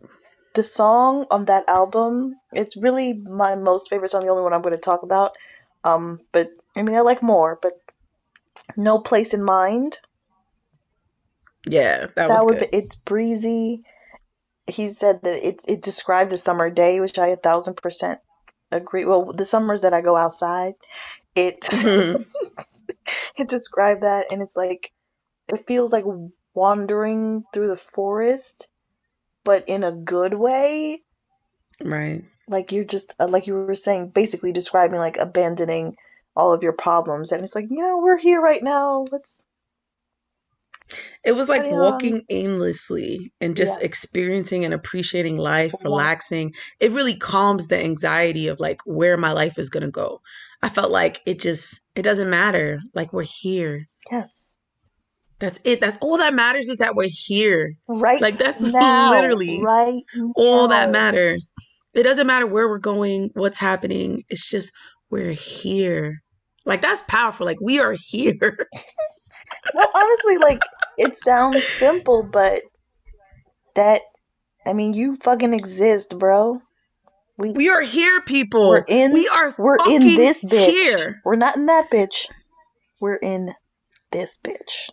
the 0.54 0.62
song 0.64 1.26
on 1.30 1.46
that 1.46 1.68
album, 1.68 2.36
it's 2.52 2.76
really 2.76 3.12
my 3.14 3.56
most 3.56 3.90
favorite 3.90 4.10
song, 4.10 4.22
the 4.22 4.28
only 4.28 4.42
one 4.42 4.52
I'm 4.52 4.62
going 4.62 4.74
to 4.74 4.80
talk 4.80 5.02
about. 5.02 5.32
Um, 5.82 6.20
but 6.32 6.48
I 6.76 6.82
mean, 6.82 6.94
I 6.94 7.00
like 7.00 7.22
more, 7.22 7.58
but 7.60 7.72
No 8.76 9.00
Place 9.00 9.34
in 9.34 9.42
Mind. 9.42 9.98
Yeah, 11.66 12.06
that, 12.14 12.28
was, 12.28 12.38
That 12.38 12.46
was 12.46 12.56
good. 12.60 12.68
it's 12.72 12.96
breezy. 12.96 13.82
He 14.66 14.88
said 14.88 15.20
that 15.22 15.46
it 15.46 15.62
it 15.66 15.82
described 15.82 16.32
a 16.32 16.36
summer 16.36 16.70
day, 16.70 17.00
which 17.00 17.18
I 17.18 17.28
a 17.28 17.36
thousand 17.36 17.76
percent 17.76 18.20
agree. 18.76 19.04
Well, 19.04 19.32
the 19.32 19.44
summers 19.44 19.82
that 19.82 19.94
I 19.94 20.00
go 20.00 20.16
outside, 20.16 20.74
it 21.34 21.60
Mhm. 21.70 22.24
it 23.36 23.48
described 23.48 24.02
that, 24.02 24.32
and 24.32 24.42
it's 24.42 24.56
like 24.56 24.92
it 25.48 25.66
feels 25.66 25.92
like 25.92 26.04
wandering 26.54 27.44
through 27.52 27.68
the 27.68 27.76
forest, 27.76 28.68
but 29.44 29.68
in 29.68 29.84
a 29.84 29.92
good 29.92 30.34
way. 30.34 31.02
right. 31.84 32.24
Like 32.48 32.72
you're 32.72 32.84
just 32.84 33.14
uh, 33.18 33.28
like 33.28 33.46
you 33.46 33.54
were 33.54 33.74
saying, 33.74 34.08
basically 34.10 34.52
describing 34.52 34.98
like 34.98 35.16
abandoning 35.18 35.96
all 36.36 36.52
of 36.52 36.62
your 36.62 36.72
problems, 36.72 37.32
and 37.32 37.44
it's 37.44 37.54
like 37.54 37.66
you 37.70 37.82
know 37.82 37.98
we're 37.98 38.18
here 38.18 38.40
right 38.40 38.62
now. 38.62 39.04
Let's 39.10 39.42
It 41.24 41.32
was 41.32 41.48
like 41.48 41.62
on. 41.62 41.72
Um, 41.72 41.78
walking 41.78 42.22
aimlessly 42.30 43.32
and 43.40 43.56
just 43.56 43.80
Yeah. 43.80 43.86
experiencing 43.86 44.64
and 44.64 44.74
appreciating 44.74 45.36
life, 45.36 45.74
relaxing. 45.84 46.54
It 46.80 46.92
really 46.92 47.14
calms 47.16 47.68
the 47.68 47.82
anxiety 47.82 48.48
of 48.48 48.60
like 48.60 48.80
where 48.84 49.16
my 49.16 49.32
life 49.32 49.58
is 49.58 49.70
going 49.70 49.84
to 49.84 49.90
go. 49.90 50.20
I 50.62 50.68
felt 50.68 50.90
like 50.90 51.20
it 51.26 51.40
just, 51.40 51.80
it 51.94 52.02
doesn't 52.02 52.30
matter. 52.30 52.80
Like 52.94 53.12
we're 53.12 53.22
here. 53.24 53.88
yes, 54.10 54.40
That's 55.38 55.60
it. 55.64 55.80
That's 55.80 55.98
all 56.00 56.18
that 56.18 56.34
matters 56.34 56.68
is 56.68 56.78
that 56.78 56.94
we're 56.94 57.08
here. 57.10 57.74
right 57.88 58.20
Like 58.20 58.38
that's 58.38 58.60
now, 58.72 59.10
literally 59.10 59.60
right 59.62 60.02
all 60.36 60.68
that 60.68 60.90
matters. 60.90 61.52
It 61.94 62.02
doesn't 62.02 62.26
matter 62.26 62.46
where 62.46 62.68
we're 62.68 62.78
going, 62.78 63.30
what's 63.34 63.58
happening. 63.58 64.24
It's 64.28 64.48
just 64.48 64.72
we're 65.10 65.32
here. 65.32 66.22
Like 66.64 66.80
that's 66.80 67.02
powerful. 67.02 67.46
Like 67.46 67.60
we 67.60 67.80
are 67.80 67.94
here. 68.08 68.56
Well, 69.74 69.88
honestly, 69.94 70.38
like 70.38 70.62
it 70.98 71.16
sounds 71.16 71.66
simple, 71.68 72.22
but 72.22 72.60
that 73.74 74.00
I 74.66 74.72
mean, 74.72 74.94
you 74.94 75.16
fucking 75.16 75.54
exist, 75.54 76.18
bro. 76.18 76.60
We 77.36 77.52
We 77.52 77.68
are 77.70 77.82
here, 77.82 78.22
people. 78.22 78.68
we're 78.68 78.84
in 78.86 79.12
we 79.12 79.28
are 79.28 79.54
we're 79.58 79.76
in 79.90 80.02
this 80.02 80.44
bitch. 80.44 80.70
here. 80.70 81.20
We're 81.24 81.36
not 81.36 81.56
in 81.56 81.66
that 81.66 81.90
bitch. 81.90 82.28
We're 83.00 83.16
in 83.16 83.52
this 84.12 84.38
bitch. 84.38 84.90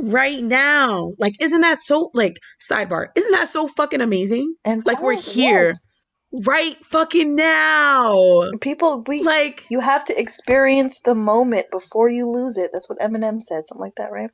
right 0.00 0.42
now. 0.42 1.12
Like, 1.18 1.42
isn't 1.42 1.60
that 1.60 1.82
so, 1.82 2.10
like, 2.14 2.38
sidebar, 2.60 3.08
isn't 3.16 3.32
that 3.32 3.48
so 3.48 3.66
fucking 3.66 4.00
amazing? 4.00 4.54
And 4.64 4.86
Like, 4.86 5.02
we're 5.02 5.20
here. 5.20 5.70
yes. 5.70 5.84
Right 6.32 6.76
fucking 6.86 7.34
now. 7.34 8.52
People, 8.60 9.02
we 9.04 9.24
Like, 9.24 9.66
you 9.68 9.80
have 9.80 10.04
to 10.04 10.18
experience 10.18 11.00
the 11.04 11.16
moment 11.16 11.72
before 11.72 12.08
you 12.08 12.30
lose 12.30 12.56
it. 12.56 12.70
That's 12.72 12.88
what 12.88 13.00
Eminem 13.00 13.42
said, 13.42 13.66
something 13.66 13.80
like 13.80 13.96
that, 13.96 14.12
right? 14.12 14.30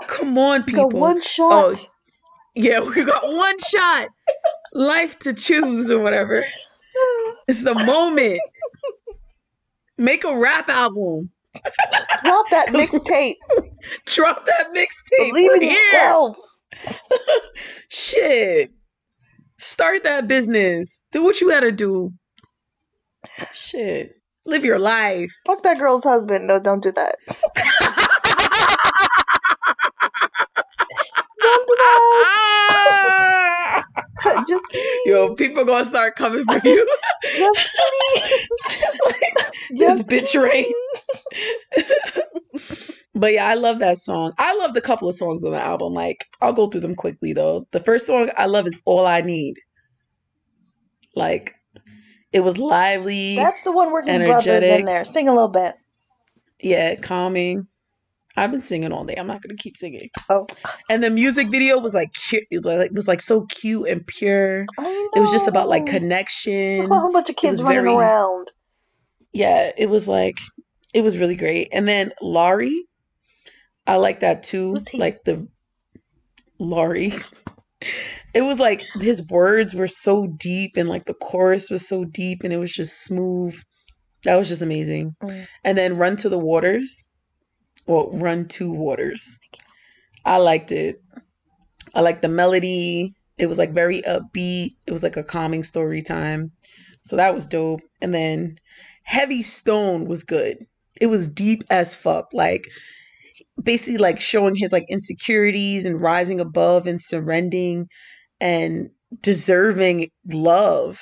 Come 0.00 0.38
on, 0.38 0.64
You 0.66 0.74
got 0.74 0.90
people. 0.90 1.00
one 1.00 1.18
oh, 1.18 1.20
shot. 1.20 1.52
Oh, 1.52 1.74
yeah, 2.54 2.80
we 2.80 3.04
got 3.04 3.26
one 3.26 3.58
shot. 3.58 4.08
Life 4.72 5.18
to 5.20 5.34
choose 5.34 5.90
or 5.90 6.00
whatever. 6.00 6.44
It's 7.48 7.62
the 7.62 7.74
moment. 7.74 8.40
Make 9.98 10.24
a 10.24 10.36
rap 10.36 10.68
album. 10.68 11.30
Drop 12.22 12.46
that 12.50 12.68
mixtape. 12.68 13.36
Drop 14.06 14.44
that 14.46 14.72
mixtape. 14.74 15.32
Believe 15.32 15.62
in 15.62 15.70
yourself. 15.70 16.36
Shit. 17.88 18.70
Start 19.58 20.04
that 20.04 20.28
business. 20.28 21.02
Do 21.12 21.24
what 21.24 21.40
you 21.40 21.48
gotta 21.48 21.72
do. 21.72 22.12
Shit. 23.52 24.20
Live 24.44 24.64
your 24.64 24.78
life. 24.78 25.32
Fuck 25.46 25.62
that 25.62 25.78
girl's 25.78 26.04
husband. 26.04 26.46
No, 26.46 26.60
don't 26.60 26.82
do 26.82 26.92
that. 26.92 27.16
Don't 31.38 31.68
do 31.68 31.74
that. 31.78 33.84
Just 34.48 34.68
kidding. 34.68 35.02
Yo, 35.06 35.34
people 35.34 35.64
gonna 35.64 35.84
start 35.84 36.16
coming 36.16 36.44
for 36.44 36.60
you. 36.66 36.88
Just 37.22 37.70
kidding. 38.12 38.46
Just 38.80 39.00
like 39.06 39.34
this 39.70 40.06
Just 40.06 40.08
bitch 40.08 40.40
rain. 40.42 40.72
but 43.14 43.32
yeah, 43.32 43.46
I 43.46 43.54
love 43.54 43.80
that 43.80 43.98
song. 43.98 44.32
I 44.38 44.56
loved 44.56 44.76
a 44.76 44.80
couple 44.80 45.08
of 45.08 45.14
songs 45.14 45.44
on 45.44 45.52
the 45.52 45.60
album. 45.60 45.92
Like, 45.92 46.24
I'll 46.40 46.52
go 46.52 46.68
through 46.68 46.82
them 46.82 46.94
quickly 46.94 47.32
though. 47.32 47.66
The 47.72 47.80
first 47.80 48.06
song 48.06 48.30
I 48.36 48.46
love 48.46 48.66
is 48.66 48.80
All 48.84 49.06
I 49.06 49.20
Need. 49.22 49.56
Like, 51.14 51.54
it 52.32 52.40
was 52.40 52.58
lively. 52.58 53.36
That's 53.36 53.62
the 53.62 53.72
one 53.72 53.92
where 53.92 54.02
his 54.02 54.18
brother's 54.18 54.68
in 54.68 54.84
there. 54.84 55.04
Sing 55.04 55.28
a 55.28 55.32
little 55.32 55.50
bit. 55.50 55.74
Yeah, 56.60 56.94
calming. 56.96 57.66
I've 58.36 58.50
been 58.50 58.62
singing 58.62 58.92
all 58.92 59.04
day. 59.04 59.14
I'm 59.16 59.26
not 59.26 59.42
gonna 59.42 59.56
keep 59.56 59.76
singing. 59.76 60.10
Oh, 60.28 60.46
And 60.90 61.02
the 61.02 61.10
music 61.10 61.48
video 61.50 61.78
was 61.78 61.94
like 61.94 62.12
cute. 62.12 62.44
It 62.50 62.64
was 62.64 62.76
like, 62.76 62.90
was 62.92 63.08
like 63.08 63.20
so 63.20 63.46
cute 63.46 63.88
and 63.88 64.06
pure. 64.06 64.62
It 64.78 65.20
was 65.20 65.30
just 65.30 65.48
about 65.48 65.68
like 65.68 65.84
know. 65.84 65.92
connection. 65.92 66.80
a 66.92 66.98
whole 66.98 67.12
bunch 67.12 67.30
of 67.30 67.36
kids 67.36 67.62
running 67.62 67.84
very- 67.84 67.94
around. 67.94 68.50
Yeah, 69.32 69.70
it 69.76 69.88
was 69.88 70.08
like 70.08 70.38
it 70.94 71.02
was 71.02 71.18
really 71.18 71.36
great. 71.36 71.68
And 71.72 71.86
then 71.86 72.12
Laurie, 72.22 72.86
I 73.86 73.96
like 73.96 74.20
that 74.20 74.42
too. 74.42 74.76
Like 74.94 75.24
the 75.24 75.48
Laurie. 76.58 77.12
It 78.34 78.42
was 78.42 78.60
like 78.60 78.84
his 79.00 79.26
words 79.28 79.74
were 79.74 79.86
so 79.86 80.26
deep 80.26 80.72
and 80.76 80.88
like 80.90 81.06
the 81.06 81.14
chorus 81.14 81.70
was 81.70 81.88
so 81.88 82.04
deep 82.04 82.42
and 82.44 82.52
it 82.52 82.58
was 82.58 82.70
just 82.72 83.02
smooth. 83.02 83.58
That 84.24 84.36
was 84.36 84.48
just 84.48 84.60
amazing. 84.60 85.14
Mm. 85.22 85.46
And 85.64 85.78
then 85.78 85.96
Run 85.96 86.16
to 86.16 86.28
the 86.28 86.38
Waters. 86.38 87.08
Well, 87.86 88.10
Run 88.12 88.48
to 88.48 88.72
Waters. 88.72 89.38
I 90.24 90.38
liked 90.38 90.72
it. 90.72 91.00
I 91.94 92.00
liked 92.00 92.22
the 92.22 92.28
melody. 92.28 93.14
It 93.38 93.46
was 93.46 93.58
like 93.58 93.72
very 93.72 94.02
upbeat. 94.02 94.70
It 94.86 94.92
was 94.92 95.02
like 95.02 95.16
a 95.16 95.22
calming 95.22 95.62
story 95.62 96.02
time. 96.02 96.52
So 97.04 97.16
that 97.16 97.34
was 97.34 97.46
dope. 97.46 97.82
And 98.02 98.12
then 98.12 98.58
Heavy 99.04 99.42
Stone 99.42 100.06
was 100.06 100.24
good. 100.24 100.66
It 101.00 101.06
was 101.06 101.28
deep 101.28 101.62
as 101.70 101.94
fuck. 101.94 102.30
Like 102.32 102.66
basically 103.62 103.98
like 103.98 104.20
showing 104.20 104.56
his 104.56 104.72
like 104.72 104.86
insecurities 104.88 105.86
and 105.86 106.00
rising 106.00 106.40
above 106.40 106.86
and 106.86 107.00
surrendering 107.00 107.88
and 108.40 108.90
deserving 109.20 110.10
love 110.26 111.00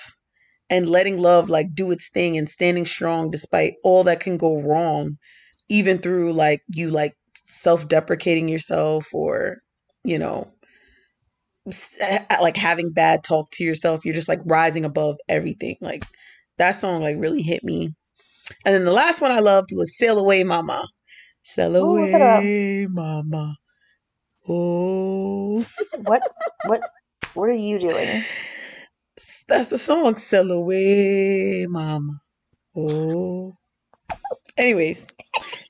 and 0.70 0.88
letting 0.88 1.18
love 1.18 1.48
like 1.48 1.74
do 1.74 1.90
its 1.90 2.10
thing 2.10 2.36
and 2.36 2.48
standing 2.48 2.86
strong 2.86 3.30
despite 3.30 3.74
all 3.82 4.04
that 4.04 4.20
can 4.20 4.36
go 4.36 4.60
wrong 4.60 5.16
even 5.68 5.98
through 5.98 6.32
like 6.32 6.62
you 6.68 6.90
like 6.90 7.14
self-deprecating 7.36 8.48
yourself 8.48 9.12
or 9.14 9.58
you 10.04 10.18
know 10.18 10.52
like 12.40 12.56
having 12.56 12.92
bad 12.92 13.24
talk 13.24 13.48
to 13.50 13.64
yourself 13.64 14.04
you're 14.04 14.14
just 14.14 14.28
like 14.28 14.40
rising 14.44 14.84
above 14.84 15.16
everything 15.28 15.76
like 15.80 16.04
that 16.58 16.72
song 16.72 17.02
like 17.02 17.16
really 17.18 17.42
hit 17.42 17.64
me 17.64 17.94
and 18.64 18.74
then 18.74 18.84
the 18.84 18.92
last 18.92 19.20
one 19.20 19.32
i 19.32 19.40
loved 19.40 19.70
was 19.74 19.96
sail 19.96 20.18
away 20.18 20.44
mama 20.44 20.86
sail 21.42 21.76
away 21.76 22.86
mama 22.90 23.56
oh 24.48 25.64
What? 26.04 26.22
What? 26.66 26.80
What 27.32 27.48
are 27.48 27.52
you 27.52 27.78
doing? 27.78 28.24
that's 29.48 29.68
the 29.68 29.78
song 29.78 30.16
sail 30.16 30.50
away 30.50 31.66
mama 31.68 32.20
oh 32.76 33.54
anyways 34.56 35.06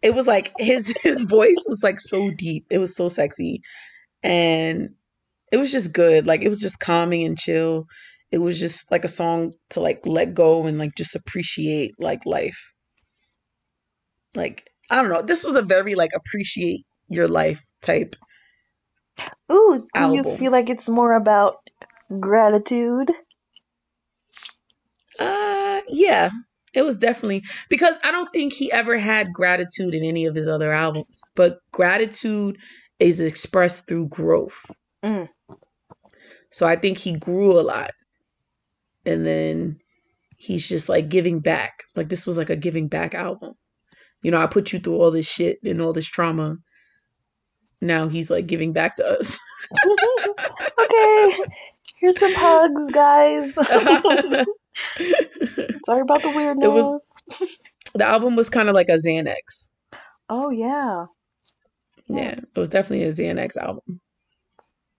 it 0.03 0.15
was 0.15 0.27
like 0.27 0.53
his 0.59 0.95
his 1.03 1.23
voice 1.23 1.65
was 1.69 1.83
like 1.83 1.99
so 1.99 2.31
deep. 2.31 2.67
It 2.71 2.79
was 2.79 2.95
so 2.95 3.09
sexy. 3.09 3.63
And 4.23 4.91
it 5.51 5.57
was 5.57 5.73
just 5.73 5.93
good. 5.93 6.27
Like 6.27 6.43
it 6.43 6.49
was 6.49 6.61
just 6.61 6.79
calming 6.79 7.25
and 7.25 7.39
chill. 7.39 7.87
It 8.31 8.39
was 8.39 8.59
just 8.59 8.91
like 8.91 9.05
a 9.05 9.09
song 9.09 9.55
to 9.71 9.81
like 9.81 10.07
let 10.07 10.35
go 10.35 10.67
and 10.67 10.79
like 10.79 10.95
just 10.97 11.17
appreciate 11.17 11.95
like 11.99 12.27
life. 12.27 12.73
Like 14.37 14.69
i 14.91 15.01
don't 15.01 15.11
know. 15.11 15.23
This 15.23 15.45
was 15.45 15.57
a 15.57 15.63
very 15.63 15.95
like 15.95 16.11
appreciate 16.15 16.85
your 17.09 17.29
life 17.29 17.63
type 17.83 18.17
Ooh, 19.53 19.87
do 19.95 20.15
you 20.15 20.25
feel 20.25 20.51
like 20.51 20.71
it's 20.71 20.89
more 20.89 21.13
about 21.13 21.59
gratitude? 22.19 23.11
uh 25.21 25.81
yeah 25.89 26.31
it 26.75 26.83
was 26.85 26.99
definitely 26.99 27.43
because 27.69 27.97
i 28.05 28.11
don't 28.11 28.33
think 28.33 28.53
he 28.53 28.71
ever 28.73 28.99
had 28.99 29.33
gratitude 29.33 29.95
in 29.95 30.05
any 30.05 30.27
of 30.27 30.35
his 30.35 30.49
other 30.49 30.73
albums 30.73 31.23
but 31.35 31.59
gratitude 31.73 32.59
is 32.99 33.21
expressed 33.21 33.87
through 33.87 34.09
growth. 34.09 34.71
Mm. 35.05 35.29
so 36.51 36.67
i 36.67 36.77
think 36.77 36.99
he 36.99 37.13
grew 37.13 37.59
a 37.59 37.63
lot. 37.63 37.93
And 39.07 39.27
then 39.27 39.81
he's 40.39 40.67
just 40.67 40.89
like 40.89 41.11
giving 41.11 41.41
back. 41.41 41.83
Like 41.95 42.09
this 42.09 42.27
was 42.27 42.39
like 42.39 42.49
a 42.49 42.57
giving 42.57 42.89
back 42.89 43.15
album. 43.15 43.55
You 44.23 44.31
know 44.31 44.41
i 44.41 44.47
put 44.47 44.73
you 44.73 44.79
through 44.79 44.97
all 44.97 45.11
this 45.11 45.27
shit 45.27 45.59
and 45.63 45.83
all 45.83 45.93
this 45.93 46.07
trauma. 46.07 46.57
Now 47.83 48.09
he's 48.09 48.31
like 48.31 48.47
giving 48.47 48.73
back 48.73 48.97
to 48.97 49.07
us. 49.07 49.39
Okay, 50.79 51.39
here's 52.01 52.19
some 52.19 52.35
hugs, 52.35 52.91
guys. 52.91 53.57
Sorry 55.85 56.01
about 56.01 56.23
the 56.23 56.31
weirdness. 56.31 56.69
was- 56.69 57.59
the 57.95 58.05
album 58.05 58.37
was 58.37 58.51
kind 58.51 58.69
of 58.69 58.75
like 58.75 58.89
a 58.89 58.99
xanax 58.99 59.71
oh 60.29 60.51
yeah. 60.51 61.07
yeah 62.09 62.33
it 62.33 62.59
was 62.59 62.69
definitely 62.69 63.05
a 63.07 63.13
xanax 63.13 63.57
album 63.57 64.01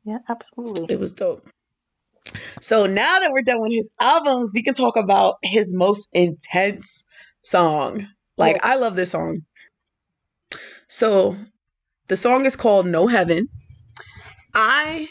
Yeah, 0.05 0.19
absolutely. 0.29 0.93
It 0.93 0.99
was 0.99 1.13
dope. 1.13 1.47
So 2.61 2.85
now 2.85 3.19
that 3.19 3.31
we're 3.31 3.41
done 3.41 3.59
with 3.61 3.71
his 3.73 3.89
albums, 3.99 4.51
we 4.53 4.61
can 4.63 4.73
talk 4.75 4.97
about 4.97 5.35
his 5.43 5.73
most 5.73 6.07
intense 6.13 7.05
song. 7.41 8.07
Like, 8.37 8.55
Yes. 8.57 8.65
I 8.65 8.75
love 8.75 8.95
this 8.95 9.11
song. 9.11 9.41
So 10.87 11.35
the 12.07 12.15
song 12.15 12.45
is 12.45 12.55
called 12.55 12.85
No 12.85 13.07
Heaven. 13.07 13.47
I 14.53 15.07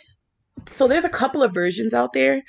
so 0.67 0.87
there's 0.89 1.05
a 1.05 1.09
couple 1.11 1.43
of 1.43 1.53
versions 1.53 1.93
out 1.95 2.13
there. 2.13 2.43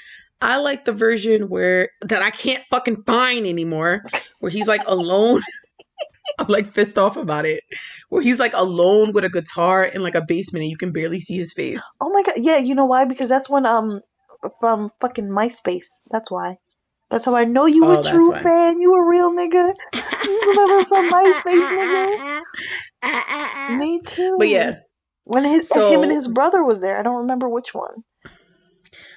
I 0.46 0.58
like 0.58 0.86
the 0.86 0.92
version 0.94 1.50
where 1.50 1.90
that 2.02 2.22
I 2.22 2.30
can't 2.30 2.64
fucking 2.70 3.02
find 3.04 3.48
anymore, 3.48 4.06
where 4.42 4.52
he's 4.52 4.68
like 4.68 4.84
alone. 4.88 5.42
I'm 6.40 6.48
like 6.48 6.74
pissed 6.74 6.98
off 6.98 7.18
about 7.18 7.46
it. 7.46 7.64
Where 8.10 8.22
he's 8.22 8.40
like 8.40 8.54
alone 8.54 9.12
with 9.14 9.24
a 9.26 9.30
guitar 9.30 9.84
in 9.84 10.02
like 10.04 10.16
a 10.16 10.22
basement 10.26 10.64
and 10.64 10.70
you 10.72 10.78
can 10.78 10.92
barely 10.92 11.20
see 11.20 11.36
his 11.38 11.54
face. 11.54 11.84
Oh 12.02 12.10
my 12.12 12.24
god, 12.24 12.36
yeah, 12.38 12.58
you 12.58 12.76
know 12.76 12.86
why? 12.86 13.06
Because 13.06 13.30
that's 13.30 13.50
when 13.50 13.66
um 13.66 14.02
from 14.60 14.92
fucking 15.02 15.28
MySpace. 15.30 16.02
That's 16.12 16.30
why. 16.30 16.58
That's 17.10 17.26
how 17.26 17.36
I 17.36 17.46
know 17.46 17.66
you 17.68 17.86
Oh, 17.86 18.00
a 18.02 18.04
true 18.04 18.32
why. 18.32 18.42
fan. 18.42 18.80
You 18.82 18.94
a 18.96 19.08
real 19.08 19.32
nigga. 19.32 19.74
You 20.26 20.42
remember 20.48 20.86
from 20.88 21.10
MySpace, 21.12 22.42
nigga? 23.04 23.78
Me 23.80 24.02
too. 24.02 24.36
But 24.40 24.50
yeah, 24.50 24.80
when 25.24 25.44
his 25.44 25.70
So- 25.70 25.92
him 25.92 26.04
and 26.04 26.12
his 26.12 26.28
brother 26.28 26.64
was 26.64 26.82
there. 26.82 26.98
I 27.00 27.04
don't 27.04 27.18
remember 27.22 27.48
which 27.50 27.74
one. 27.74 28.04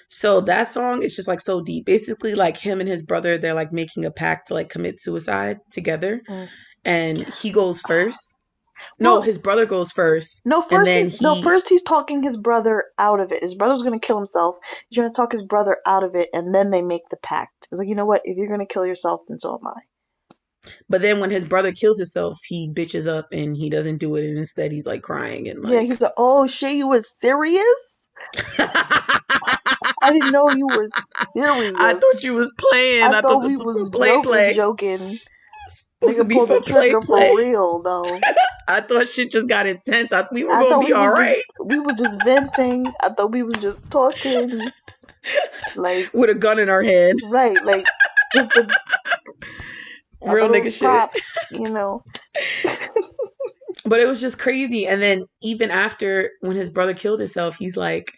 So 0.09 0.41
that 0.43 0.69
song 0.69 1.03
is 1.03 1.15
just 1.15 1.29
like 1.29 1.41
so 1.41 1.61
deep. 1.63 1.85
Basically, 1.87 2.35
like 2.35 2.57
him 2.57 2.81
and 2.81 2.89
his 2.89 3.03
brother, 3.03 3.37
they're 3.39 3.55
like 3.55 3.73
making 3.73 4.05
a 4.07 4.11
pact 4.11 4.49
to 4.49 4.55
like 4.55 4.71
commit 4.71 5.01
suicide 5.01 5.59
together. 5.71 6.23
Mm. 6.29 6.49
And 6.85 7.19
he 7.19 7.51
goes 7.53 7.81
first. 7.83 8.35
No, 9.01 9.15
Well- 9.15 9.23
his 9.23 9.39
brother 9.39 9.67
goes 9.67 9.91
first. 9.91 10.43
No, 10.47 10.61
And 10.61 10.71
first 10.71 10.91
he's, 10.93 11.21
no, 11.21 11.43
first 11.43 11.69
he's 11.69 11.83
talking 11.83 12.23
his 12.23 12.37
brother 12.37 12.85
out 12.97 13.19
of 13.19 13.33
it. 13.33 13.43
His 13.43 13.57
brother's 13.57 13.83
gonna 13.83 13.99
kill 13.99 14.17
himself. 14.17 14.57
He's 14.89 15.03
to 15.03 15.11
talk 15.11 15.33
his 15.33 15.43
brother 15.43 15.79
out 15.85 16.05
of 16.05 16.15
it, 16.15 16.29
and 16.33 16.55
then 16.55 16.71
they 16.71 16.81
make 16.81 17.09
the 17.11 17.17
pact. 17.17 17.67
It's 17.73 17.81
like, 17.81 17.89
you 17.89 17.97
know 17.97 18.07
what? 18.07 18.21
If 18.25 18.37
you're 18.37 18.49
gonna 18.49 18.67
kill 18.67 18.87
yourself, 18.87 19.23
then 19.27 19.41
so 19.41 19.55
am 19.55 19.67
I. 19.67 20.71
But 20.89 21.01
then 21.03 21.19
when 21.19 21.31
his 21.31 21.45
brother 21.45 21.73
kills 21.73 21.99
himself, 21.99 22.39
he 22.47 22.71
bitches 22.73 23.09
up 23.09 23.29
and 23.33 23.57
he 23.57 23.69
doesn't 23.69 23.99
do 23.99 24.15
it. 24.15 24.25
And 24.25 24.39
instead, 24.39 24.71
he's 24.71 24.87
like 24.87 25.03
crying 25.03 25.49
and 25.49 25.61
like, 25.61 25.73
Yeah, 25.73 25.81
he's 25.83 26.01
like, 26.01 26.13
oh 26.17 26.47
shit, 26.47 26.77
you 26.77 26.87
was 26.87 27.11
serious? 27.11 27.97
I 30.03 30.13
didn't 30.13 30.33
know 30.33 30.51
you 30.51 30.67
was 30.69 30.91
serious. 31.33 31.75
I 31.79 31.95
thought 31.95 32.23
you 32.23 32.35
was 32.35 32.53
playing. 32.57 33.05
I, 33.05 33.19
I 33.19 33.21
thought 33.23 33.43
we 33.43 33.57
was 33.57 33.91
play 33.91 34.09
joking, 34.09 34.23
play. 34.23 34.53
joking. 34.53 35.19
Supposed 36.01 36.19
Nigga 36.19 36.29
be 36.29 36.35
pulled 36.37 36.49
the 36.49 36.61
trigger 36.61 37.01
play. 37.01 37.29
for 37.29 37.37
real 37.37 37.83
though. 37.83 38.21
I 38.69 38.81
thought 38.83 39.09
shit 39.09 39.33
just 39.33 39.49
got 39.49 39.67
intense. 39.67 40.13
I, 40.13 40.27
we 40.31 40.45
were 40.45 40.53
I 40.53 40.63
gonna 40.69 40.81
be 40.81 40.87
we 40.87 40.93
all 40.93 41.11
was 41.11 41.19
just 41.19 41.43
we 41.65 41.81
was 41.81 41.97
just 41.97 42.23
venting. 42.25 42.93
I 43.03 43.09
thought 43.09 43.33
we 43.33 43.43
was 43.43 43.61
just 43.61 43.91
talking. 43.91 44.69
Like 45.77 46.11
with 46.15 46.31
a 46.31 46.35
gun 46.35 46.59
in 46.59 46.71
our 46.71 46.83
hand. 46.83 47.21
right, 47.29 47.63
like 47.63 47.85
just 48.35 48.49
the 48.55 48.75
Real 50.23 50.49
nigga 50.49 50.73
shit. 50.73 50.81
props, 50.81 51.21
you 51.51 51.69
know. 51.69 52.03
But 53.85 54.01
it 54.01 54.07
was 54.07 54.21
just 54.21 54.39
crazy. 54.39 54.87
And 54.87 55.03
then 55.03 55.25
even 55.43 55.71
after 55.71 56.31
when 56.41 56.57
his 56.57 56.69
brother 56.71 56.95
killed 56.95 57.21
himself, 57.21 57.57
he's 57.57 57.77
like, 57.77 58.13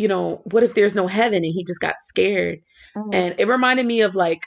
you 0.00 0.08
know, 0.08 0.40
what 0.44 0.62
if 0.62 0.74
there's 0.74 0.94
no 0.94 1.06
heaven? 1.06 1.44
And 1.44 1.52
he 1.52 1.64
just 1.64 1.80
got 1.80 1.96
scared. 2.00 2.60
Mhm. 2.96 3.14
And 3.14 3.34
it 3.38 3.46
reminded 3.46 3.84
me 3.86 4.00
of 4.00 4.14
like, 4.14 4.46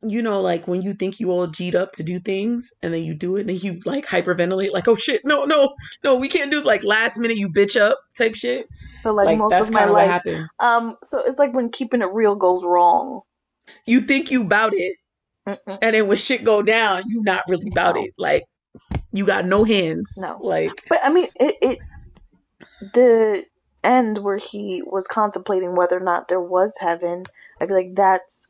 you 0.00 0.22
know, 0.22 0.40
like 0.40 0.66
when 0.66 0.82
you 0.82 0.94
think 0.94 1.20
you 1.20 1.30
all 1.30 1.46
G'd 1.46 1.76
up 1.76 1.92
to 1.92 2.02
do 2.02 2.18
things 2.18 2.72
and 2.82 2.92
then 2.92 3.04
you 3.04 3.14
do 3.14 3.36
it 3.36 3.40
and 3.42 3.50
then 3.50 3.56
you 3.56 3.80
like 3.84 4.06
hyperventilate, 4.06 4.72
like, 4.72 4.88
oh 4.88 4.96
shit, 4.96 5.20
no, 5.24 5.44
no, 5.44 5.74
no, 6.02 6.16
we 6.16 6.28
can't 6.28 6.50
do 6.50 6.60
like 6.62 6.82
last 6.82 7.18
minute 7.18 7.36
you 7.36 7.50
bitch 7.50 7.80
up 7.80 7.98
type 8.16 8.34
shit. 8.34 8.66
So 9.02 9.12
like, 9.12 9.26
Like, 9.26 9.38
most 9.38 9.50
that's 9.50 9.68
of 9.68 9.74
my 9.74 9.84
life. 9.84 10.10
happened. 10.10 10.46
Um, 10.58 10.96
so 11.04 11.22
it's 11.24 11.38
like 11.38 11.54
when 11.54 11.70
keeping 11.70 12.02
it 12.02 12.08
real 12.12 12.34
goes 12.34 12.64
wrong. 12.64 13.20
You 13.86 14.00
think 14.00 14.30
you 14.30 14.44
bout 14.44 14.72
it, 14.74 14.96
Mm-mm. 15.46 15.78
and 15.82 15.94
then 15.94 16.08
when 16.08 16.16
shit 16.16 16.42
go 16.44 16.62
down, 16.62 17.02
you 17.08 17.22
not 17.22 17.44
really 17.48 17.70
bout 17.70 17.94
No. 17.94 18.02
it. 18.02 18.12
Like 18.18 18.44
you 19.12 19.24
got 19.26 19.44
no 19.44 19.62
hands. 19.64 20.14
No. 20.16 20.38
Like 20.40 20.72
But 20.88 20.98
I 21.04 21.12
mean, 21.12 21.28
it, 21.38 21.54
it 21.62 21.78
the 22.92 23.44
end 23.84 24.18
where 24.18 24.36
he 24.36 24.82
was 24.84 25.06
contemplating 25.08 25.74
whether 25.74 25.96
or 25.96 26.00
not 26.04 26.28
there 26.28 26.40
was 26.40 26.76
heaven. 26.80 27.24
I 27.60 27.66
feel 27.66 27.76
like 27.76 27.94
that's 27.94 28.48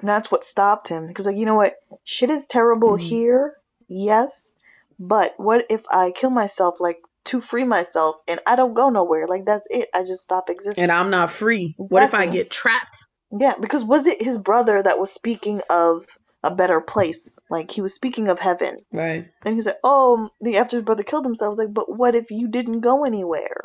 that's 0.00 0.30
what 0.30 0.44
stopped 0.44 0.88
him 0.88 1.06
because 1.06 1.26
like 1.26 1.36
you 1.36 1.46
know 1.46 1.54
what, 1.56 1.74
shit 2.04 2.30
is 2.30 2.46
terrible 2.46 2.96
Mhm. 2.96 3.00
here, 3.00 3.56
yes, 3.88 4.54
but 4.98 5.32
what 5.38 5.66
if 5.70 5.84
I 5.90 6.10
kill 6.10 6.30
myself 6.30 6.80
like 6.80 7.00
to 7.24 7.40
free 7.40 7.64
myself 7.64 8.16
and 8.28 8.38
I 8.46 8.56
don't 8.56 8.74
go 8.74 8.90
nowhere? 8.90 9.26
Like 9.26 9.44
that's 9.46 9.66
it. 9.70 9.88
I 9.94 10.02
just 10.02 10.22
stop 10.22 10.50
existing. 10.50 10.82
and 10.82 10.92
I'm 10.92 11.10
not 11.10 11.30
free. 11.32 11.74
What 11.78 12.02
if 12.02 12.14
I 12.14 12.26
get 12.26 12.50
trapped? 12.50 13.06
Yeah, 13.32 13.54
because 13.60 13.84
was 13.84 14.06
it 14.06 14.22
his 14.22 14.38
brother 14.38 14.80
that 14.82 14.98
was 14.98 15.10
speaking 15.12 15.60
of 15.70 16.06
a 16.44 16.54
better 16.54 16.80
place? 16.80 17.36
Like 17.50 17.70
he 17.70 17.80
was 17.80 17.94
speaking 17.94 18.28
of 18.28 18.38
heaven. 18.38 18.78
Right. 18.92 19.26
And 19.44 19.54
he 19.54 19.62
said, 19.62 19.76
"Oh, 19.82 20.30
the 20.40 20.58
after 20.58 20.76
his 20.76 20.84
brother 20.84 21.02
killed 21.02 21.24
himself." 21.24 21.46
I 21.46 21.48
was 21.48 21.58
like, 21.58 21.74
"But 21.74 21.88
what 21.90 22.14
if 22.14 22.30
you 22.30 22.48
didn't 22.48 22.80
go 22.80 23.04
anywhere? 23.04 23.62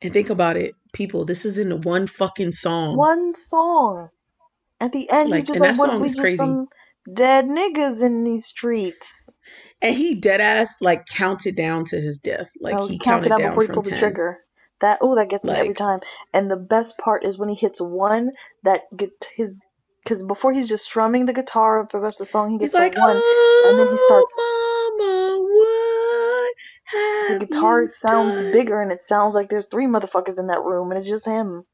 And 0.00 0.12
think 0.12 0.30
about 0.30 0.56
it, 0.56 0.74
people. 0.92 1.24
This 1.24 1.44
is 1.44 1.58
in 1.58 1.68
the 1.68 1.76
one 1.76 2.06
fucking 2.06 2.52
song. 2.52 2.96
One 2.96 3.34
song. 3.34 4.08
At 4.80 4.92
the 4.92 5.08
end, 5.10 5.30
Like, 5.30 5.40
he's 5.40 5.48
just 5.48 5.56
and 5.56 5.60
like, 5.60 5.76
that 5.76 5.78
"What 5.78 5.90
song 5.90 6.04
is 6.04 6.14
crazy. 6.16 6.36
some 6.36 6.68
dead 7.12 7.46
niggas 7.46 8.02
in 8.02 8.24
these 8.24 8.46
streets?" 8.46 9.36
And 9.80 9.94
he 9.94 10.16
dead 10.16 10.40
ass 10.40 10.74
like 10.80 11.06
counted 11.06 11.56
down 11.56 11.84
to 11.86 12.00
his 12.00 12.18
death. 12.18 12.48
Like 12.60 12.74
oh, 12.74 12.86
he 12.86 12.94
he 12.94 12.98
counted 12.98 13.28
counted 13.28 13.42
down 13.42 13.50
before 13.50 13.62
he 13.64 13.68
pulled 13.68 13.86
the 13.86 13.96
trigger. 13.96 14.38
That 14.80 14.98
oh, 15.00 15.14
that 15.14 15.28
gets 15.28 15.46
me 15.46 15.52
every 15.52 15.74
time. 15.74 16.00
And 16.34 16.50
the 16.50 16.56
best 16.56 16.98
part 16.98 17.24
is 17.24 17.38
when 17.38 17.48
he 17.48 17.54
hits 17.54 17.80
one 17.80 18.32
that 18.64 18.82
get 18.96 19.10
his 19.36 19.62
because 20.02 20.24
before 20.24 20.52
he's 20.52 20.68
just 20.68 20.84
strumming 20.84 21.26
the 21.26 21.32
guitar 21.32 21.86
for 21.88 21.98
the 21.98 22.02
rest 22.02 22.20
of 22.20 22.26
the 22.26 22.30
song, 22.30 22.50
he 22.50 22.58
gets 22.58 22.74
like, 22.74 22.94
that 22.94 23.00
one. 23.00 23.16
oh, 23.16 23.66
and 23.70 23.78
then 23.78 23.86
he 23.86 23.94
oh, 23.96 23.96
starts- 23.96 24.34
Mama, 24.98 25.31
The 26.92 27.36
guitar 27.46 27.88
sounds 27.88 28.40
done?" 28.40 28.52
bigger, 28.52 28.80
and 28.80 28.92
it 28.92 29.02
sounds 29.02 29.34
like 29.34 29.48
there's 29.48 29.66
three 29.66 29.86
motherfuckers 29.86 30.38
in 30.38 30.48
that 30.48 30.62
room, 30.62 30.90
and 30.90 30.98
it's 30.98 31.08
just 31.08 31.26
him. 31.26 31.64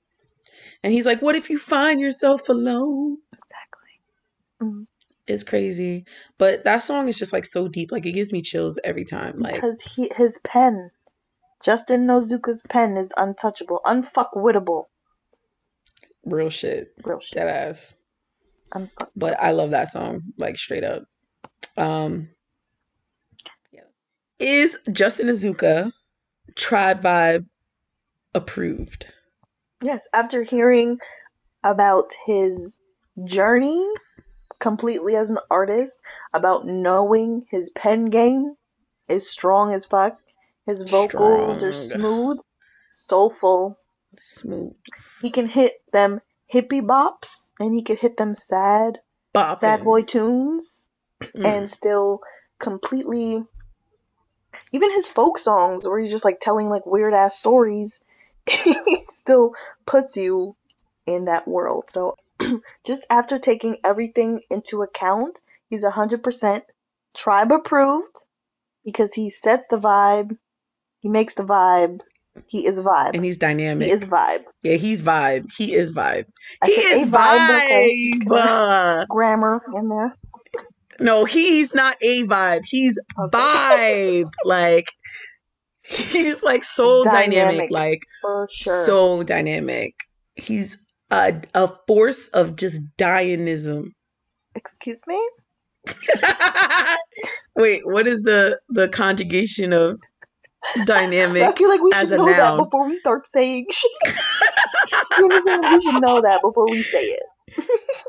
And 0.83 0.93
he's 0.93 1.07
like, 1.07 1.21
what 1.23 1.35
if 1.35 1.51
you 1.51 1.59
find 1.59 2.01
yourself 2.01 2.49
alone? 2.49 3.19
Exactly. 3.33 4.87
It's 5.27 5.45
crazy. 5.45 6.05
But 6.39 6.65
that 6.65 6.79
song 6.79 7.09
is 7.09 7.19
just 7.19 7.33
like 7.33 7.45
so 7.45 7.69
deep. 7.69 7.91
Like 7.93 8.07
it 8.07 8.13
gives 8.13 8.33
me 8.33 8.43
chills 8.43 8.79
every 8.83 9.05
time. 9.05 9.39
Like 9.39 9.55
Because 9.55 9.81
he 9.83 10.11
his 10.17 10.41
pen, 10.45 10.91
Justin 11.63 12.07
Nozuka's 12.07 12.65
pen 12.69 12.97
is 12.97 13.13
untouchable, 13.17 13.81
unfuckwittable. 13.85 14.85
real 16.25 16.51
shit. 16.51 16.93
Real 17.05 17.21
shit. 17.21 17.43
Ass. 17.43 17.97
Unfuck. 18.73 19.09
but 19.17 19.39
I 19.41 19.53
love 19.53 19.71
that 19.71 19.91
song 19.91 20.23
like 20.39 20.57
straight 20.59 20.85
up. 20.85 21.05
Um. 21.77 22.31
Is 24.39 24.79
Justin 24.91 25.27
Nozuka 25.29 25.93
Tribe 26.55 27.03
Vibe 27.03 27.47
approved? 28.35 29.07
Yes, 29.83 30.07
after 30.15 30.43
hearing 30.43 30.99
about 31.65 32.13
his 32.27 32.77
journey 33.25 33.85
completely 34.59 35.17
as 35.17 35.31
an 35.31 35.39
artist, 35.51 36.01
about 36.33 36.67
knowing 36.67 37.47
his 37.51 37.71
pen 37.71 38.11
game 38.11 38.55
is 39.09 39.31
strong 39.31 39.75
as 39.75 39.87
fuck, 39.87 40.19
his 40.67 40.83
vocals 40.85 41.63
are 41.63 41.73
smooth, 41.73 42.39
soulful. 42.91 43.77
Smooth. 44.19 44.75
He 45.21 45.31
can 45.31 45.47
hit 45.47 45.73
them 45.93 46.21
hippie 46.53 46.83
bops 46.83 47.51
and 47.59 47.75
he 47.75 47.83
can 47.83 47.97
hit 47.97 48.17
them 48.17 48.35
sad, 48.35 49.01
sad 49.57 49.85
boy 49.85 50.03
tunes. 50.03 50.87
Mm. 51.21 51.45
and 51.45 51.69
still 51.69 52.21
completely 52.61 53.43
even 54.73 54.93
his 54.93 55.09
folk 55.09 55.39
songs 55.39 55.87
where 55.87 55.99
he's 55.99 56.11
just 56.11 56.25
like 56.25 56.41
telling 56.41 56.69
like 56.69 56.87
weird 56.87 57.15
ass 57.15 57.39
stories 57.39 58.01
he 58.51 58.75
still 59.09 59.55
puts 59.87 60.17
you 60.17 60.55
in 61.07 61.27
that 61.27 61.47
world 61.47 61.85
so 61.89 62.17
just 62.85 63.07
after 63.11 63.39
taking 63.39 63.77
everything 63.85 64.41
into 64.51 64.83
account 64.83 65.41
he's 65.69 65.85
100% 65.85 66.63
tribe 67.15 67.53
approved 67.53 68.25
because 68.85 69.13
he 69.15 69.31
sets 69.31 69.67
the 69.69 69.79
vibe 69.79 70.37
he 71.01 71.09
makes 71.09 71.35
the 71.35 71.45
vibe 71.45 72.01
he 72.47 72.67
is 72.67 72.81
vibe 72.81 73.15
and 73.15 73.25
he's 73.25 73.39
dynamic. 73.39 73.87
he 73.87 73.93
is 73.93 74.05
vibe 74.05 74.45
yeah, 74.63 74.75
he's 74.75 75.03
vibe. 75.03 75.53
He 75.57 75.73
is 75.73 75.93
vibe. 75.93 76.27
I 76.61 76.67
he 76.67 76.73
is 76.73 77.07
vibe 77.09 77.57
okay 77.65 78.11
vibe. 78.17 78.29
Gonna- 78.29 79.07
grammar 79.09 79.63
in 79.75 79.89
there 79.89 80.17
No, 81.01 81.25
he's 81.25 81.75
not 81.75 81.97
a 82.03 82.25
vibe. 82.25 82.63
He's 82.65 82.99
vibe. 83.33 84.31
like 84.45 84.91
he's 85.85 86.43
like 86.43 86.65
so 86.65 87.03
dynamic. 87.05 87.71
Dynamic. 87.71 87.71
Like 87.71 88.01
sure 88.51 88.85
so 88.85 89.23
dynamic. 89.23 89.95
He's 90.35 90.85
a 91.11 91.41
a 91.55 91.69
force 91.87 92.29
of 92.29 92.57
just 92.57 92.81
dynamism. 92.97 93.95
excuse 94.55 95.03
me 95.07 95.21
Wait, 97.57 97.83
what 97.85 98.07
is 98.07 98.23
the 98.23 98.61
the 98.69 98.89
conjugation 98.89 99.73
of 99.73 99.99
dynamic. 100.85 101.43
I 101.43 101.53
feel 101.53 101.69
like 101.69 101.81
we 101.81 101.93
should 101.93 102.11
know 102.11 102.27
that 102.27 102.57
before 102.57 102.87
we 102.87 102.95
start 102.95 103.27
saying 103.27 103.67
shit. 103.71 103.91
We 105.19 105.81
should 105.81 106.01
know 106.01 106.21
that 106.23 106.41
before 106.43 106.67
we 106.69 106.83
say 106.83 107.05
it. 107.05 107.23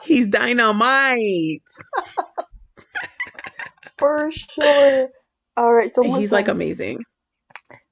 He's 0.03 0.28
dynamite. 0.28 1.61
For 4.00 4.32
sure. 4.32 5.10
All 5.58 5.74
right, 5.74 5.94
so 5.94 6.04
He's 6.04 6.32
like 6.32 6.48
amazing. 6.48 7.04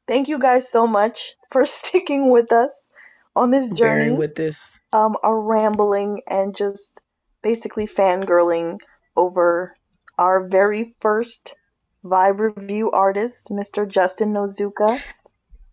thank 0.08 0.28
you 0.30 0.40
guys 0.40 0.70
so 0.70 0.88
much 0.88 1.34
for 1.52 1.66
sticking 1.78 2.32
with 2.32 2.52
us 2.52 2.90
on 3.36 3.52
this 3.52 3.70
journey. 3.72 4.06
Bearing 4.06 4.18
with 4.18 4.36
this. 4.36 4.80
um, 4.94 5.16
are 5.22 5.40
rambling 5.40 6.22
and 6.28 6.56
just 6.56 7.02
basically 7.44 7.86
fangirling 7.88 8.80
over 9.16 9.76
our 10.18 10.48
very 10.48 10.96
first 11.02 11.56
vibe 12.04 12.40
review 12.40 12.90
artist, 12.92 13.50
Mr. 13.52 13.88
Justin 13.88 14.34
Nozuka. 14.34 15.00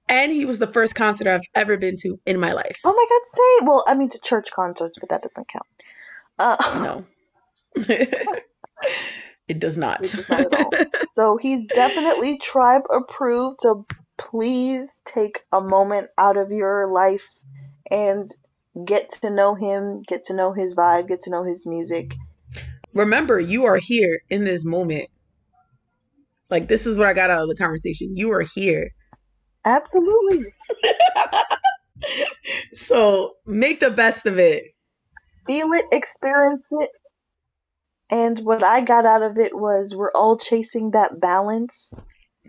And 0.08 0.30
he 0.32 0.44
was 0.44 0.58
the 0.58 0.66
first 0.66 0.94
concert 0.94 1.26
I've 1.28 1.40
ever 1.54 1.76
been 1.78 1.96
to 1.98 2.20
in 2.26 2.38
my 2.38 2.52
life. 2.52 2.76
Oh 2.84 2.92
my 2.92 3.06
god, 3.08 3.26
same. 3.60 3.68
Well, 3.68 3.84
I 3.86 3.94
mean 3.94 4.10
to 4.10 4.20
church 4.20 4.52
concerts, 4.52 4.98
but 4.98 5.08
that 5.10 5.22
doesn't 5.22 5.48
count. 5.48 5.64
Uh, 6.38 6.56
No. 6.82 7.06
it 9.48 9.58
does 9.58 9.76
not. 9.76 10.04
It 10.04 10.12
does 10.12 10.28
not 10.28 10.74
so 11.14 11.36
he's 11.36 11.66
definitely 11.66 12.38
tribe 12.38 12.82
approved. 12.90 13.60
So 13.60 13.86
please 14.16 15.00
take 15.04 15.40
a 15.52 15.60
moment 15.60 16.08
out 16.16 16.36
of 16.36 16.50
your 16.50 16.90
life 16.90 17.28
and 17.90 18.26
get 18.84 19.10
to 19.22 19.30
know 19.30 19.54
him, 19.54 20.02
get 20.06 20.24
to 20.24 20.34
know 20.34 20.52
his 20.52 20.74
vibe, 20.74 21.08
get 21.08 21.22
to 21.22 21.30
know 21.30 21.44
his 21.44 21.66
music. 21.66 22.14
Remember, 22.94 23.38
you 23.38 23.66
are 23.66 23.76
here 23.76 24.20
in 24.30 24.44
this 24.44 24.64
moment. 24.64 25.08
Like, 26.50 26.68
this 26.68 26.86
is 26.86 26.96
what 26.96 27.06
I 27.06 27.14
got 27.14 27.30
out 27.30 27.42
of 27.42 27.48
the 27.48 27.56
conversation. 27.56 28.16
You 28.16 28.32
are 28.32 28.44
here. 28.54 28.90
Absolutely. 29.64 30.44
so 32.74 33.34
make 33.46 33.80
the 33.80 33.90
best 33.90 34.26
of 34.26 34.38
it. 34.38 34.64
feel 35.46 35.72
it, 35.72 35.84
experience 35.92 36.68
it. 36.70 36.90
And 38.14 38.38
what 38.38 38.62
I 38.62 38.80
got 38.82 39.04
out 39.04 39.22
of 39.22 39.38
it 39.38 39.52
was 39.58 39.92
we're 39.92 40.12
all 40.12 40.36
chasing 40.36 40.92
that 40.92 41.20
balance. 41.20 41.92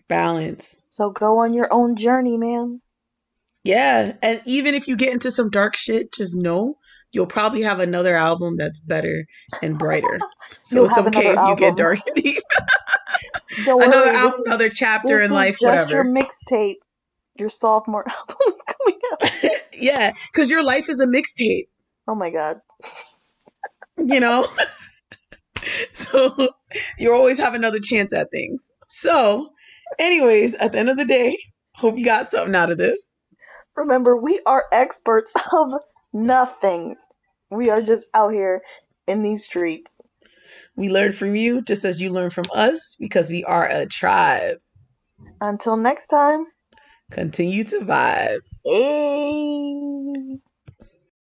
Balance. 0.08 0.80
So 0.92 1.10
go 1.10 1.40
on 1.40 1.54
your 1.56 1.68
own 1.74 1.96
journey, 1.96 2.38
man. 2.38 2.82
Yeah. 3.64 4.14
And 4.22 4.42
even 4.46 4.76
if 4.76 4.88
you 4.88 4.96
get 4.96 5.12
into 5.12 5.32
some 5.32 5.50
dark 5.50 5.76
shit, 5.76 6.14
just 6.14 6.36
know 6.36 6.78
you'll 7.12 7.26
probably 7.26 7.64
have 7.64 7.80
another 7.80 8.16
album 8.16 8.58
that's 8.58 8.80
better 8.80 9.26
and 9.64 9.80
brighter. 9.80 10.20
So 10.66 10.86
it's 10.86 10.98
okay 11.00 11.30
if 11.34 11.40
you 11.50 11.56
get 11.56 11.78
dark 11.78 11.98
and 12.06 12.16
deep. 12.24 12.44
Don't 13.66 13.78
worry, 13.78 13.88
another 13.88 14.06
this 14.12 14.16
album, 14.18 14.40
is, 14.42 14.46
another 14.46 14.70
chapter 14.70 15.20
in 15.22 15.32
life, 15.32 15.58
just 15.60 15.88
whatever. 15.90 16.08
your 16.08 16.16
mixtape. 16.16 16.76
Your 17.40 17.50
sophomore 17.50 18.06
album 18.20 18.38
is 18.48 18.64
coming 18.68 19.00
out. 19.12 19.52
yeah. 19.74 20.12
Because 20.32 20.52
your 20.52 20.64
life 20.64 20.90
is 20.90 21.00
a 21.00 21.08
mixtape, 21.08 21.70
Oh 22.08 22.14
my 22.14 22.30
god. 22.30 22.62
you 23.98 24.20
know? 24.20 24.48
so 25.94 26.50
you 26.98 27.14
always 27.14 27.38
have 27.38 27.54
another 27.54 27.80
chance 27.80 28.14
at 28.14 28.32
things. 28.32 28.72
So, 28.88 29.50
anyways, 30.00 30.56
at 30.56 30.72
the 30.72 30.80
end 30.80 30.90
of 30.90 30.98
the 30.98 31.06
day, 31.06 31.38
hope 31.74 31.98
you 31.98 32.06
got 32.06 32.30
something 32.30 32.56
out 32.56 32.72
of 32.72 32.78
this. 32.78 33.12
Remember, 33.76 34.16
we 34.16 34.40
are 34.46 34.64
experts 34.72 35.34
of 35.54 35.74
nothing. 36.14 36.96
We 37.50 37.70
are 37.70 37.82
just 37.82 38.08
out 38.14 38.30
here 38.30 38.62
in 39.08 39.24
these 39.24 39.46
streets. 39.46 40.00
We 40.76 40.90
learn 40.90 41.14
from 41.14 41.36
you 41.36 41.62
just 41.62 41.86
as 41.86 42.02
you 42.02 42.10
learn 42.10 42.30
from 42.30 42.46
us 42.54 42.96
because 43.00 43.30
we 43.30 43.44
are 43.44 43.68
a 43.68 43.86
tribe. 43.86 44.58
Until 45.40 45.78
next 45.78 46.08
time. 46.08 46.48
Continue 47.12 47.64
to 47.66 47.80
vibe. 47.80 48.40
Hey. 48.66 50.40